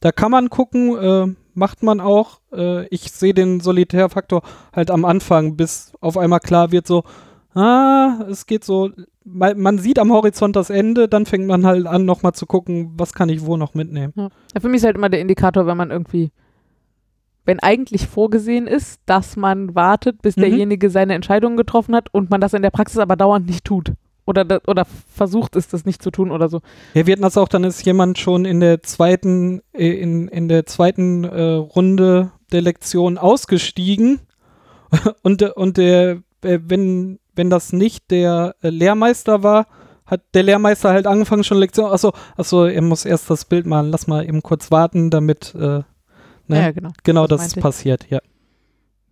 da 0.00 0.12
kann 0.12 0.30
man 0.30 0.50
gucken, 0.50 0.96
äh, 0.98 1.34
macht 1.54 1.82
man 1.82 2.00
auch. 2.00 2.40
Äh, 2.52 2.86
ich 2.88 3.10
sehe 3.12 3.34
den 3.34 3.60
Solitärfaktor 3.60 4.42
halt 4.74 4.90
am 4.90 5.04
Anfang, 5.04 5.56
bis 5.56 5.92
auf 6.00 6.18
einmal 6.18 6.40
klar 6.40 6.72
wird, 6.72 6.86
so, 6.86 7.04
ah, 7.56 8.24
es 8.30 8.46
geht 8.46 8.64
so, 8.64 8.90
man, 9.24 9.58
man 9.58 9.78
sieht 9.78 9.98
am 9.98 10.12
Horizont 10.12 10.54
das 10.56 10.70
Ende, 10.70 11.08
dann 11.08 11.26
fängt 11.26 11.46
man 11.46 11.66
halt 11.66 11.86
an, 11.86 12.04
nochmal 12.04 12.32
zu 12.32 12.46
gucken, 12.46 12.92
was 12.96 13.12
kann 13.14 13.28
ich 13.28 13.44
wo 13.44 13.56
noch 13.56 13.74
mitnehmen. 13.74 14.12
Ja. 14.16 14.28
Für 14.60 14.68
mich 14.68 14.78
ist 14.78 14.84
halt 14.84 14.96
immer 14.96 15.08
der 15.08 15.20
Indikator, 15.20 15.66
wenn 15.66 15.76
man 15.76 15.90
irgendwie, 15.90 16.30
wenn 17.44 17.58
eigentlich 17.60 18.06
vorgesehen 18.06 18.66
ist, 18.66 19.00
dass 19.06 19.36
man 19.36 19.74
wartet, 19.74 20.22
bis 20.22 20.36
Mhm. 20.36 20.42
derjenige 20.42 20.90
seine 20.90 21.14
Entscheidung 21.14 21.56
getroffen 21.56 21.94
hat 21.94 22.12
und 22.12 22.30
man 22.30 22.40
das 22.40 22.52
in 22.54 22.62
der 22.62 22.70
Praxis 22.70 22.98
aber 22.98 23.16
dauernd 23.16 23.46
nicht 23.46 23.64
tut. 23.64 23.92
Oder, 24.28 24.60
oder 24.66 24.84
versucht 24.84 25.54
es, 25.54 25.68
das 25.68 25.84
nicht 25.84 26.02
zu 26.02 26.10
tun 26.10 26.32
oder 26.32 26.48
so. 26.48 26.60
Ja, 26.94 27.06
wir 27.06 27.12
hatten 27.12 27.22
das 27.22 27.38
auch, 27.38 27.46
dann 27.46 27.62
ist 27.62 27.86
jemand 27.86 28.18
schon 28.18 28.44
in 28.44 28.58
der 28.58 28.82
zweiten, 28.82 29.62
äh, 29.72 29.88
in, 29.88 30.26
in 30.26 30.48
der 30.48 30.66
zweiten 30.66 31.22
äh, 31.22 31.52
Runde 31.52 32.32
der 32.50 32.60
Lektion 32.60 33.18
ausgestiegen 33.18 34.18
und, 35.22 35.42
und 35.42 35.76
der, 35.76 36.22
äh, 36.42 36.58
wenn, 36.64 37.20
wenn 37.36 37.50
das 37.50 37.72
nicht 37.72 38.10
der 38.10 38.56
äh, 38.62 38.70
Lehrmeister 38.70 39.42
war, 39.42 39.66
hat 40.06 40.22
der 40.34 40.44
Lehrmeister 40.44 40.90
halt 40.90 41.06
angefangen 41.06 41.44
schon 41.44 41.58
Lektion, 41.58 41.90
achso, 41.90 42.12
achso, 42.36 42.64
er 42.66 42.82
muss 42.82 43.04
erst 43.04 43.28
das 43.28 43.44
Bild 43.44 43.66
malen, 43.66 43.90
lass 43.90 44.06
mal 44.06 44.24
eben 44.24 44.42
kurz 44.42 44.70
warten, 44.70 45.10
damit, 45.10 45.54
äh, 45.54 45.58
ne? 45.58 45.84
Ja, 46.48 46.70
genau. 46.70 46.90
genau 47.02 47.26
das 47.26 47.54
das, 47.54 47.62
passiert, 47.62 48.08
ja. 48.08 48.20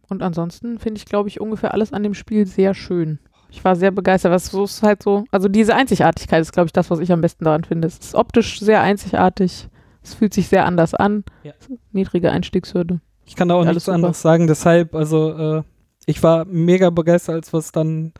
Und 0.08 0.22
ansonsten 0.22 0.78
finde 0.78 0.98
ich, 0.98 1.06
glaube 1.06 1.28
ich, 1.28 1.40
ungefähr 1.40 1.74
alles 1.74 1.92
an 1.92 2.02
dem 2.02 2.14
Spiel 2.14 2.46
sehr 2.46 2.74
schön. 2.74 3.18
Ich 3.50 3.64
war 3.64 3.76
sehr 3.76 3.90
begeistert. 3.90 4.32
Was 4.32 4.46
so 4.46 4.64
ist 4.64 4.82
halt 4.82 5.02
so, 5.02 5.24
also 5.30 5.48
diese 5.48 5.74
Einzigartigkeit 5.76 6.40
ist, 6.40 6.52
glaube 6.52 6.66
ich, 6.66 6.72
das, 6.72 6.90
was 6.90 6.98
ich 6.98 7.12
am 7.12 7.20
besten 7.20 7.44
daran 7.44 7.64
finde. 7.64 7.86
Es 7.86 7.98
ist 7.98 8.14
optisch 8.14 8.60
sehr 8.60 8.80
einzigartig. 8.80 9.68
Es 10.02 10.14
fühlt 10.14 10.34
sich 10.34 10.48
sehr 10.48 10.66
anders 10.66 10.94
an. 10.94 11.24
Ja. 11.44 11.52
Niedrige 11.92 12.30
Einstiegshürde. 12.30 13.00
Ich 13.24 13.36
kann 13.36 13.48
da 13.48 13.54
auch 13.54 13.64
nichts 13.64 13.88
anderes 13.88 14.20
sagen. 14.20 14.48
Deshalb, 14.48 14.94
also 14.94 15.30
äh, 15.58 15.62
ich 16.06 16.22
war 16.22 16.44
mega 16.44 16.90
begeistert, 16.90 17.34
als 17.36 17.52
wir 17.52 17.58
es 17.58 17.72
dann 17.72 18.12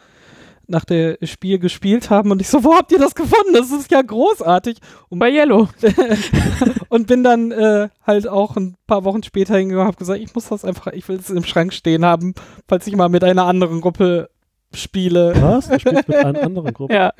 nach 0.66 0.85
der 0.85 1.18
Spiel 1.23 1.59
gespielt 1.59 2.11
haben 2.11 2.31
und 2.31 2.40
ich 2.40 2.49
so, 2.49 2.64
wo 2.64 2.75
habt 2.75 2.90
ihr 2.92 2.99
das 2.99 3.14
gefunden? 3.14 3.53
Das 3.53 3.70
ist 3.70 3.90
ja 3.90 4.01
großartig. 4.01 4.79
Und, 5.09 5.18
Bei 5.18 5.31
Yellow. 5.31 5.68
und 6.88 7.07
bin 7.07 7.23
dann 7.23 7.53
äh, 7.53 7.88
halt 8.07 8.29
auch 8.29 8.57
ein 8.57 8.77
paar 8.87 9.05
Wochen 9.05 9.23
später 9.23 9.57
hingegangen 9.57 9.83
und 9.83 9.88
habe 9.88 9.99
gesagt, 9.99 10.20
ich 10.20 10.35
muss 10.35 10.49
das 10.49 10.64
einfach, 10.64 10.92
ich 10.92 11.07
will 11.09 11.16
es 11.16 11.31
im 11.31 11.44
Schrank 11.44 11.73
stehen 11.73 12.05
haben, 12.05 12.35
falls 12.66 12.87
ich 12.87 12.97
mal 12.97 13.09
mit 13.09 13.25
einer 13.25 13.44
anderen 13.44 13.81
Gruppe 13.81 14.31
spiele, 14.73 15.35
Was? 15.40 15.68
Du 15.68 15.79
spielst 15.79 16.09
mit 16.09 16.16
einer 16.16 16.42
anderen 16.42 16.73
Gruppe. 16.75 16.94
Ja, 16.94 17.12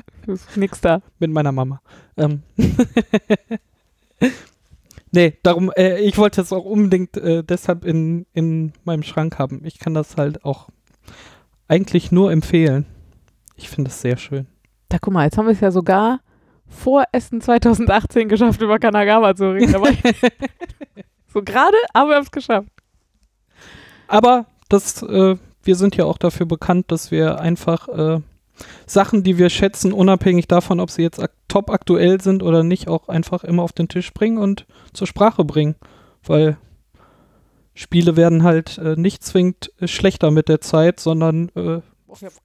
nix 0.55 0.81
da. 0.81 1.01
mit 1.19 1.31
meiner 1.31 1.51
Mama. 1.51 1.81
Ähm. 2.17 2.43
Nee, 5.15 5.37
darum, 5.41 5.71
äh, 5.75 5.99
ich 5.99 6.17
wollte 6.17 6.41
es 6.41 6.53
auch 6.53 6.65
unbedingt 6.65 7.17
äh, 7.17 7.43
deshalb 7.43 7.85
in, 7.85 8.25
in 8.33 8.73
meinem 8.83 9.03
Schrank 9.03 9.39
haben. 9.39 9.61
Ich 9.63 9.79
kann 9.79 9.93
das 9.93 10.17
halt 10.17 10.45
auch 10.45 10.69
eigentlich 11.67 12.11
nur 12.11 12.31
empfehlen. 12.31 12.85
Ich 13.55 13.69
finde 13.69 13.89
es 13.89 14.01
sehr 14.01 14.17
schön. 14.17 14.47
Da 14.89 14.99
guck 14.99 15.13
mal, 15.13 15.23
jetzt 15.23 15.37
haben 15.37 15.45
wir 15.45 15.53
es 15.53 15.61
ja 15.61 15.71
sogar 15.71 16.19
vor 16.67 17.05
Essen 17.11 17.41
2018 17.41 18.29
geschafft, 18.29 18.61
über 18.61 18.77
Kanagawa 18.79 19.35
zu 19.35 19.51
reden. 19.51 19.73
So 21.33 21.41
gerade, 21.41 21.75
aber 21.91 22.11
wir 22.11 22.15
haben 22.15 22.23
es 22.23 22.31
geschafft. 22.31 22.69
Aber 24.07 24.45
das, 24.69 25.03
äh, 25.03 25.35
wir 25.63 25.75
sind 25.75 25.97
ja 25.97 26.05
auch 26.05 26.17
dafür 26.17 26.45
bekannt, 26.45 26.93
dass 26.93 27.11
wir 27.11 27.41
einfach 27.41 27.89
äh, 27.89 28.21
Sachen, 28.85 29.23
die 29.23 29.37
wir 29.37 29.49
schätzen, 29.49 29.93
unabhängig 29.93 30.47
davon, 30.47 30.79
ob 30.79 30.89
sie 30.89 31.01
jetzt 31.01 31.19
ak 31.19 31.31
top 31.47 31.69
aktuell 31.69 32.21
sind 32.21 32.43
oder 32.43 32.63
nicht, 32.63 32.87
auch 32.87 33.07
einfach 33.07 33.43
immer 33.43 33.63
auf 33.63 33.73
den 33.73 33.87
Tisch 33.87 34.13
bringen 34.13 34.37
und 34.37 34.65
zur 34.93 35.07
Sprache 35.07 35.45
bringen. 35.45 35.75
Weil 36.23 36.57
Spiele 37.73 38.15
werden 38.15 38.43
halt 38.43 38.77
äh, 38.77 38.95
nicht 38.95 39.23
zwingend 39.23 39.71
äh, 39.79 39.87
schlechter 39.87 40.31
mit 40.31 40.49
der 40.49 40.61
Zeit, 40.61 40.99
sondern 40.99 41.49
äh, 41.55 41.81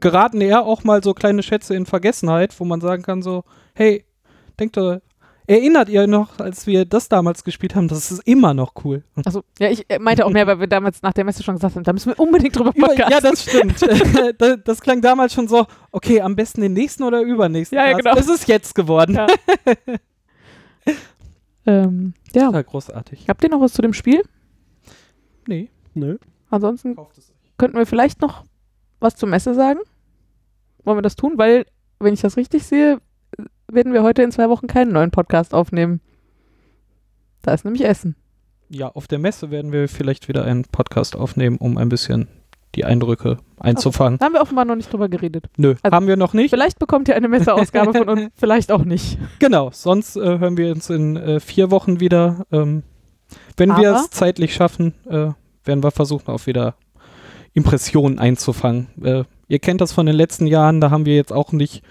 geraten 0.01 0.41
eher 0.41 0.65
auch 0.65 0.85
mal 0.85 1.03
so 1.03 1.15
kleine 1.15 1.43
Schätze 1.43 1.75
in 1.75 1.87
Vergessenheit, 1.87 2.59
wo 2.59 2.65
man 2.65 2.81
sagen 2.81 3.03
kann 3.03 3.23
so, 3.23 3.45
hey, 3.75 4.05
denkt 4.59 4.77
ihr, 4.77 5.03
erinnert 5.51 5.89
ihr 5.89 6.07
noch, 6.07 6.39
als 6.39 6.69
wir 6.69 6.85
das 6.85 7.09
damals 7.09 7.43
gespielt 7.43 7.75
haben, 7.75 7.89
das 7.89 8.13
ist 8.13 8.21
immer 8.25 8.55
noch 8.55 8.73
cool. 8.85 9.03
Also, 9.25 9.43
ja, 9.59 9.69
ich 9.69 9.85
meinte 9.99 10.25
auch 10.25 10.31
mehr, 10.31 10.47
weil 10.47 10.61
wir 10.61 10.69
damals 10.69 11.03
nach 11.03 11.13
der 11.13 11.25
Messe 11.25 11.43
schon 11.43 11.57
gesagt 11.57 11.75
haben, 11.75 11.83
da 11.83 11.93
müssen 11.93 12.11
wir 12.11 12.21
unbedingt 12.21 12.57
drüber 12.57 12.73
Über, 12.73 12.87
podcasten. 12.87 13.13
ja, 13.13 13.21
das 13.21 13.43
stimmt. 13.43 13.83
das, 14.41 14.59
das 14.65 14.81
klang 14.81 15.01
damals 15.01 15.35
schon 15.35 15.49
so, 15.49 15.67
okay, 15.91 16.21
am 16.21 16.37
besten 16.37 16.61
den 16.61 16.73
nächsten 16.73 17.03
oder 17.03 17.23
übernächsten. 17.23 17.77
Ja, 17.77 17.89
ja, 17.89 17.97
genau. 17.97 18.15
Das 18.15 18.29
ist 18.29 18.47
jetzt 18.47 18.77
geworden. 18.77 19.17
Ja. 19.17 19.27
ähm, 21.67 22.15
ja. 22.33 22.47
Total 22.47 22.65
großartig. 22.65 23.29
Habt 23.29 23.43
ihr 23.43 23.51
noch 23.51 23.61
was 23.61 23.73
zu 23.73 23.83
dem 23.83 23.93
Spiel? 23.93 24.23
Nee. 25.49 25.69
Nö. 25.95 26.19
Ansonsten 26.49 26.97
könnten 27.59 27.77
wir 27.77 27.87
vielleicht 27.87 28.21
noch 28.21 28.45
was 29.01 29.17
zur 29.17 29.29
Messe 29.29 29.55
sagen. 29.55 29.81
Wollen 30.85 30.99
wir 30.99 31.03
das 31.03 31.17
tun? 31.17 31.33
Weil, 31.39 31.67
wenn 31.99 32.15
ich 32.15 32.21
das 32.21 32.37
richtig 32.37 32.63
sehe, 32.63 33.01
werden 33.73 33.93
wir 33.93 34.03
heute 34.03 34.23
in 34.23 34.33
zwei 34.33 34.49
Wochen 34.49 34.67
keinen 34.67 34.93
neuen 34.93 35.11
Podcast 35.11 35.55
aufnehmen. 35.55 36.01
Da 37.43 37.55
ist 37.55 37.65
nämlich 37.65 37.85
Essen. 37.85 38.17
Ja, 38.69 38.89
auf 38.89 39.09
der 39.09 39.19
Messe 39.19 39.51
werden 39.51 39.73
wir 39.73 39.89
vielleicht 39.89 40.29
wieder 40.29 40.45
einen 40.45 40.65
Podcast 40.65 41.17
aufnehmen, 41.17 41.57
um 41.57 41.77
ein 41.79 41.89
bisschen 41.89 42.29
die 42.77 42.85
Eindrücke 42.85 43.39
einzufangen. 43.59 44.19
Da 44.19 44.27
haben 44.27 44.35
wir 44.35 44.41
offenbar 44.41 44.65
noch 44.65 44.77
nicht 44.77 44.93
drüber 44.93 45.09
geredet. 45.09 45.47
Nö, 45.57 45.75
Also- 45.83 45.95
haben 45.97 46.07
wir 46.07 46.17
noch 46.17 46.35
nicht. 46.35 46.51
Vielleicht 46.51 46.79
bekommt 46.79 47.09
ihr 47.09 47.17
eine 47.17 47.27
Messeausgabe 47.29 47.93
von 47.93 48.09
uns, 48.09 48.31
vielleicht 48.37 48.71
auch 48.71 48.85
nicht. 48.85 49.19
Genau, 49.41 49.71
sonst 49.73 50.17
äh, 50.17 50.39
hören 50.39 50.57
wir 50.57 50.71
uns 50.71 50.89
in 50.89 51.17
äh, 51.17 51.41
vier 51.41 51.71
Wochen 51.73 51.99
wieder. 51.99 52.47
Ähm, 52.53 52.85
wenn 53.57 53.71
wir 53.77 53.95
es 53.97 54.11
zeitlich 54.11 54.55
schaffen, 54.55 54.95
äh, 55.09 55.31
werden 55.65 55.83
wir 55.83 55.91
versuchen, 55.91 56.29
auch 56.29 56.47
wieder 56.47 56.75
Impressionen 57.55 58.19
einzufangen. 58.21 58.87
Äh, 59.03 59.25
ihr 59.49 59.59
kennt 59.59 59.81
das 59.81 59.93
von 59.93 60.07
den 60.07 60.15
letzten 60.15 60.47
Jahren, 60.47 60.81
da 60.81 60.91
haben 60.91 61.07
wir 61.07 61.17
jetzt 61.17 61.33
auch 61.33 61.51
nicht 61.53 61.83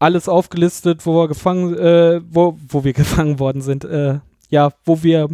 alles 0.00 0.28
aufgelistet, 0.28 1.06
wo 1.06 1.14
wir 1.14 1.28
gefangen, 1.28 1.78
äh, 1.78 2.20
wo, 2.28 2.58
wo 2.68 2.82
wir 2.82 2.92
gefangen 2.94 3.38
worden 3.38 3.62
sind. 3.62 3.84
Äh, 3.84 4.18
ja, 4.48 4.72
wo 4.84 5.04
wir 5.04 5.28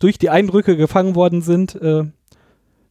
durch 0.00 0.18
die 0.18 0.30
Eindrücke 0.30 0.76
gefangen 0.76 1.14
worden 1.14 1.42
sind. 1.42 1.76
Äh, 1.76 2.04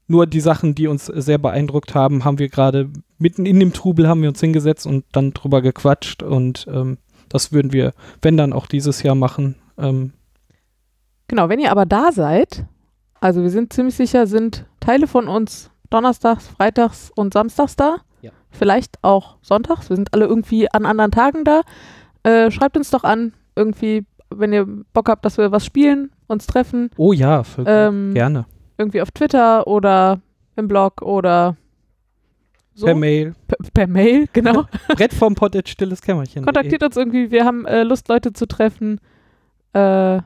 nur 0.08 0.28
die 0.28 0.40
Sachen, 0.40 0.76
die 0.76 0.88
uns 0.88 1.08
sehr 1.08 1.40
beeindruckt 1.40 1.96
haben, 1.96 2.24
haben 2.24 2.40
wir 2.40 2.48
gerade 2.48 2.90
mitten 3.18 3.46
in 3.46 3.60
dem 3.60 3.74
Trubel 3.74 4.08
haben 4.08 4.22
wir 4.22 4.30
uns 4.30 4.40
hingesetzt 4.40 4.86
und 4.86 5.04
dann 5.12 5.34
drüber 5.34 5.62
gequatscht 5.64 6.22
und 6.22 6.68
ähm, 6.72 7.00
das 7.28 7.52
würden 7.52 7.74
wir, 7.74 7.94
wenn 8.22 8.38
dann 8.38 8.54
auch 8.54 8.68
dieses 8.68 9.02
Jahr 9.02 9.16
machen. 9.16 9.56
Ähm, 9.80 10.14
Genau, 11.28 11.50
wenn 11.50 11.60
ihr 11.60 11.72
aber 11.72 11.86
da 11.86 12.12
seid, 12.12 12.66
also 13.20 13.42
wir 13.42 13.50
sind 13.50 13.74
ziemlich 13.74 13.96
sicher, 13.96 14.28
sind 14.28 14.66
Teile 14.80 15.08
von 15.08 15.28
uns 15.28 15.72
donnerstags, 15.90 16.48
freitags 16.48 17.12
und 17.16 17.34
samstags 17.34 17.76
da. 17.76 17.98
Vielleicht 18.58 19.04
auch 19.04 19.38
sonntags. 19.42 19.90
Wir 19.90 19.96
sind 19.96 20.14
alle 20.14 20.26
irgendwie 20.26 20.72
an 20.72 20.86
anderen 20.86 21.12
Tagen 21.12 21.44
da. 21.44 21.62
Äh, 22.24 22.52
schreibt 22.52 22.78
uns 22.78 22.90
doch 22.90 23.04
an, 23.04 23.34
irgendwie, 23.56 24.06
wenn 24.30 24.54
ihr 24.54 24.66
Bock 24.94 25.10
habt, 25.10 25.26
dass 25.26 25.38
wir 25.38 25.52
was 25.52 25.66
spielen, 25.66 26.12
uns 26.28 26.48
treffen. 26.48 26.90
oh 26.98 27.14
ja. 27.14 27.44
Ähm, 27.66 28.14
gerne. 28.14 28.46
Irgendwie 28.78 29.02
auf 29.02 29.12
Twitter 29.12 29.68
oder 29.68 30.22
im 30.56 30.68
Blog 30.68 31.02
oder 31.02 31.56
so. 32.74 32.88
Per 32.88 32.96
Mail. 32.96 33.36
Per, 33.48 33.58
per 33.74 33.88
Mail, 33.88 34.28
genau. 34.34 34.66
Brett 34.96 35.14
vom 35.14 35.36
Pott 35.36 35.56
at 35.56 35.70
stilles 35.70 36.02
Kämmerchen. 36.02 36.44
Kontaktiert 36.44 36.84
uns 36.84 36.98
irgendwie. 36.98 37.32
Wir 37.32 37.46
haben 37.46 37.66
äh, 37.66 37.84
Lust, 37.84 38.10
Leute 38.10 38.34
zu 38.34 38.48
treffen. 38.48 39.00
Äh, 39.74 40.20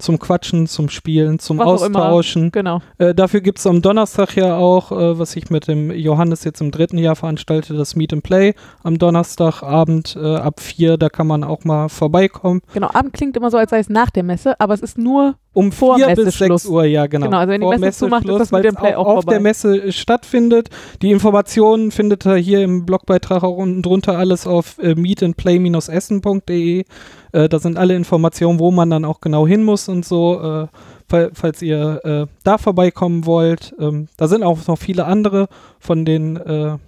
Zum 0.00 0.18
Quatschen, 0.18 0.66
zum 0.66 0.88
Spielen, 0.88 1.38
zum 1.38 1.58
Was. 1.58 1.82
Austauschen. 1.82 2.50
genau. 2.50 2.80
Äh, 2.98 3.14
dafür 3.14 3.40
gibt 3.40 3.58
es 3.58 3.66
am 3.66 3.82
Donnerstag 3.82 4.36
ja 4.36 4.56
auch, 4.56 4.92
äh, 4.92 5.18
was 5.18 5.36
ich 5.36 5.50
mit 5.50 5.68
dem 5.68 5.90
Johannes 5.90 6.44
jetzt 6.44 6.60
im 6.60 6.70
dritten 6.70 6.98
Jahr 6.98 7.16
veranstalte, 7.16 7.74
das 7.74 7.96
Meet 7.96 8.14
and 8.14 8.22
Play 8.22 8.54
am 8.82 8.98
Donnerstagabend 8.98 10.16
äh, 10.20 10.36
ab 10.36 10.60
vier. 10.60 10.96
Da 10.96 11.08
kann 11.08 11.26
man 11.26 11.44
auch 11.44 11.64
mal 11.64 11.88
vorbeikommen. 11.88 12.62
Genau, 12.74 12.90
Abend 12.92 13.12
klingt 13.12 13.36
immer 13.36 13.50
so, 13.50 13.56
als 13.56 13.70
sei 13.70 13.78
es 13.78 13.88
nach 13.88 14.10
der 14.10 14.22
Messe, 14.22 14.58
aber 14.58 14.74
es 14.74 14.80
ist 14.80 14.98
nur 14.98 15.36
Um 15.52 15.72
Vor 15.72 15.96
4 15.96 16.14
bis. 16.14 16.38
6 16.38 16.66
Uhr, 16.66 16.84
ja, 16.84 17.06
genau. 17.08 17.26
Genau, 17.26 17.38
also 17.38 17.50
wenn 17.50 17.60
die 17.60 17.66
Vor 17.66 17.78
Messe 17.78 17.98
zumacht, 17.98 18.24
ist 18.24 18.38
das 18.38 18.52
mit 18.52 18.64
dem 18.64 18.76
Play 18.76 18.94
auch 18.94 19.06
auf 19.06 19.24
der 19.24 19.34
vorbei. 19.34 19.40
Messe 19.40 19.82
äh, 19.82 19.92
stattfindet. 19.92 20.68
Die 21.02 21.10
Informationen 21.10 21.90
findet 21.90 22.24
ihr 22.24 22.36
hier 22.36 22.62
im 22.62 22.86
Blogbeitrag 22.86 23.42
auch 23.42 23.56
unten 23.56 23.82
drunter 23.82 24.16
alles 24.16 24.46
auf 24.46 24.78
äh, 24.78 24.94
meetandplay-essen.de. 24.94 26.84
Äh, 27.32 27.48
da 27.48 27.58
sind 27.58 27.78
alle 27.78 27.96
Informationen, 27.96 28.60
wo 28.60 28.70
man 28.70 28.90
dann 28.90 29.04
auch 29.04 29.20
genau 29.20 29.44
hin 29.44 29.64
muss 29.64 29.88
und 29.88 30.04
so, 30.04 30.40
äh, 30.40 30.66
fall, 31.08 31.32
falls 31.34 31.62
ihr 31.62 32.00
äh, 32.04 32.26
da 32.44 32.56
vorbeikommen 32.56 33.26
wollt. 33.26 33.74
Ähm, 33.80 34.06
da 34.16 34.28
sind 34.28 34.44
auch 34.44 34.64
noch 34.68 34.78
viele 34.78 35.04
andere 35.06 35.48
von 35.80 36.04
den 36.04 36.36
äh, 36.36 36.78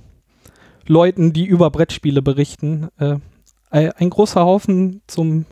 Leuten, 0.87 1.33
die 1.33 1.47
über 1.47 1.71
Brettspiele 1.71 2.23
berichten. 2.23 2.89
Äh, 2.99 3.17
ein 3.71 4.11
großer 4.11 4.45
Haufen 4.45 5.01
zum 5.07 5.47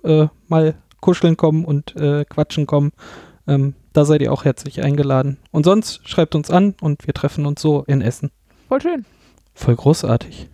mal 0.46 0.74
kuscheln 1.00 1.36
kommen 1.36 1.64
und 1.64 1.96
äh, 1.96 2.24
quatschen 2.24 2.66
kommen. 2.66 2.92
Ähm, 3.46 3.74
da 3.92 4.04
seid 4.04 4.22
ihr 4.22 4.32
auch 4.32 4.44
herzlich 4.44 4.82
eingeladen. 4.82 5.38
Und 5.50 5.64
sonst 5.64 6.08
schreibt 6.08 6.34
uns 6.34 6.50
an 6.50 6.74
und 6.80 7.06
wir 7.06 7.14
treffen 7.14 7.46
uns 7.46 7.60
so 7.60 7.82
in 7.86 8.00
Essen. 8.02 8.30
Voll 8.68 8.80
schön. 8.80 9.04
Voll 9.54 9.76
großartig. 9.76 10.48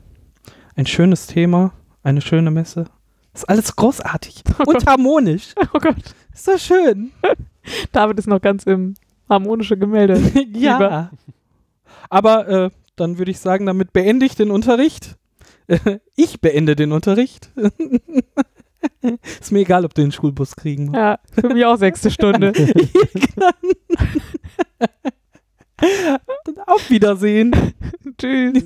Ein 0.74 0.86
schönes 0.86 1.26
Thema, 1.26 1.72
eine 2.02 2.20
schöne 2.20 2.50
Messe. 2.50 2.86
Ist 3.34 3.48
alles 3.48 3.76
großartig 3.76 4.42
und 4.66 4.86
harmonisch. 4.86 5.54
Oh 5.74 5.78
Gott. 5.78 5.96
Ist 6.32 6.48
das 6.48 6.64
schön? 6.64 7.12
David 7.92 8.18
ist 8.18 8.28
noch 8.28 8.40
ganz 8.40 8.64
im 8.64 8.94
harmonische 9.28 9.76
Gemälde. 9.76 10.20
ja. 10.52 11.10
Aber 12.08 12.48
äh, 12.48 12.70
dann 12.94 13.18
würde 13.18 13.30
ich 13.30 13.40
sagen, 13.40 13.66
damit 13.66 13.92
beende 13.92 14.24
ich 14.24 14.36
den 14.36 14.50
Unterricht. 14.50 15.16
ich 16.14 16.40
beende 16.40 16.76
den 16.76 16.92
Unterricht. 16.92 17.50
Ist 19.40 19.52
mir 19.52 19.60
egal, 19.60 19.84
ob 19.84 19.94
du 19.94 20.02
den 20.02 20.12
Schulbus 20.12 20.56
kriegen 20.56 20.86
musst. 20.86 20.96
Ja, 20.96 21.18
für 21.32 21.48
mich 21.48 21.64
auch 21.64 21.76
sechste 21.76 22.10
Stunde. 22.10 22.52
Auf 26.66 26.90
Wiedersehen. 26.90 27.74
Tschüss. 28.18 28.64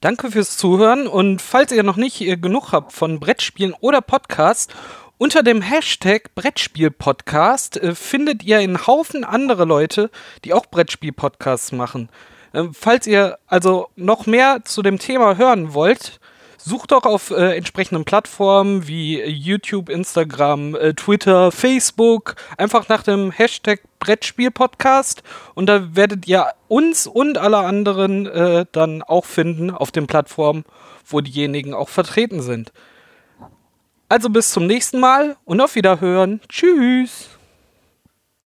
Danke 0.00 0.30
fürs 0.30 0.56
Zuhören 0.56 1.08
und 1.08 1.42
falls 1.42 1.72
ihr 1.72 1.82
noch 1.82 1.96
nicht 1.96 2.20
äh, 2.20 2.36
genug 2.36 2.70
habt 2.70 2.92
von 2.92 3.18
Brettspielen 3.18 3.74
oder 3.80 4.00
Podcast, 4.00 4.72
unter 5.18 5.42
dem 5.42 5.60
Hashtag 5.60 6.32
Brettspiel-Podcast 6.36 7.78
äh, 7.78 7.96
findet 7.96 8.44
ihr 8.44 8.58
einen 8.58 8.86
Haufen 8.86 9.24
andere 9.24 9.64
Leute, 9.64 10.12
die 10.44 10.54
auch 10.54 10.66
Brettspiel-Podcasts 10.66 11.72
machen. 11.72 12.08
Ähm, 12.54 12.72
falls 12.74 13.06
ihr 13.06 13.38
also 13.46 13.88
noch 13.96 14.26
mehr 14.26 14.60
zu 14.64 14.82
dem 14.82 14.98
Thema 14.98 15.36
hören 15.36 15.74
wollt, 15.74 16.20
sucht 16.58 16.92
doch 16.92 17.04
auf 17.04 17.30
äh, 17.30 17.56
entsprechenden 17.56 18.04
Plattformen 18.04 18.86
wie 18.86 19.22
YouTube, 19.24 19.88
Instagram, 19.88 20.74
äh, 20.74 20.94
Twitter, 20.94 21.50
Facebook 21.50 22.36
einfach 22.56 22.88
nach 22.88 23.02
dem 23.02 23.30
Hashtag 23.30 23.80
Brettspiel-Podcast 24.00 25.22
und 25.54 25.66
da 25.66 25.96
werdet 25.96 26.28
ihr 26.28 26.46
uns 26.68 27.06
und 27.06 27.38
alle 27.38 27.58
anderen 27.58 28.26
äh, 28.26 28.66
dann 28.72 29.02
auch 29.02 29.24
finden 29.24 29.70
auf 29.70 29.90
den 29.90 30.06
Plattformen, 30.06 30.64
wo 31.06 31.20
diejenigen 31.20 31.74
auch 31.74 31.88
vertreten 31.88 32.42
sind. 32.42 32.72
Also 34.08 34.30
bis 34.30 34.52
zum 34.52 34.66
nächsten 34.66 35.00
Mal 35.00 35.36
und 35.44 35.60
auf 35.60 35.74
Wiederhören. 35.74 36.40
Tschüss. 36.48 37.37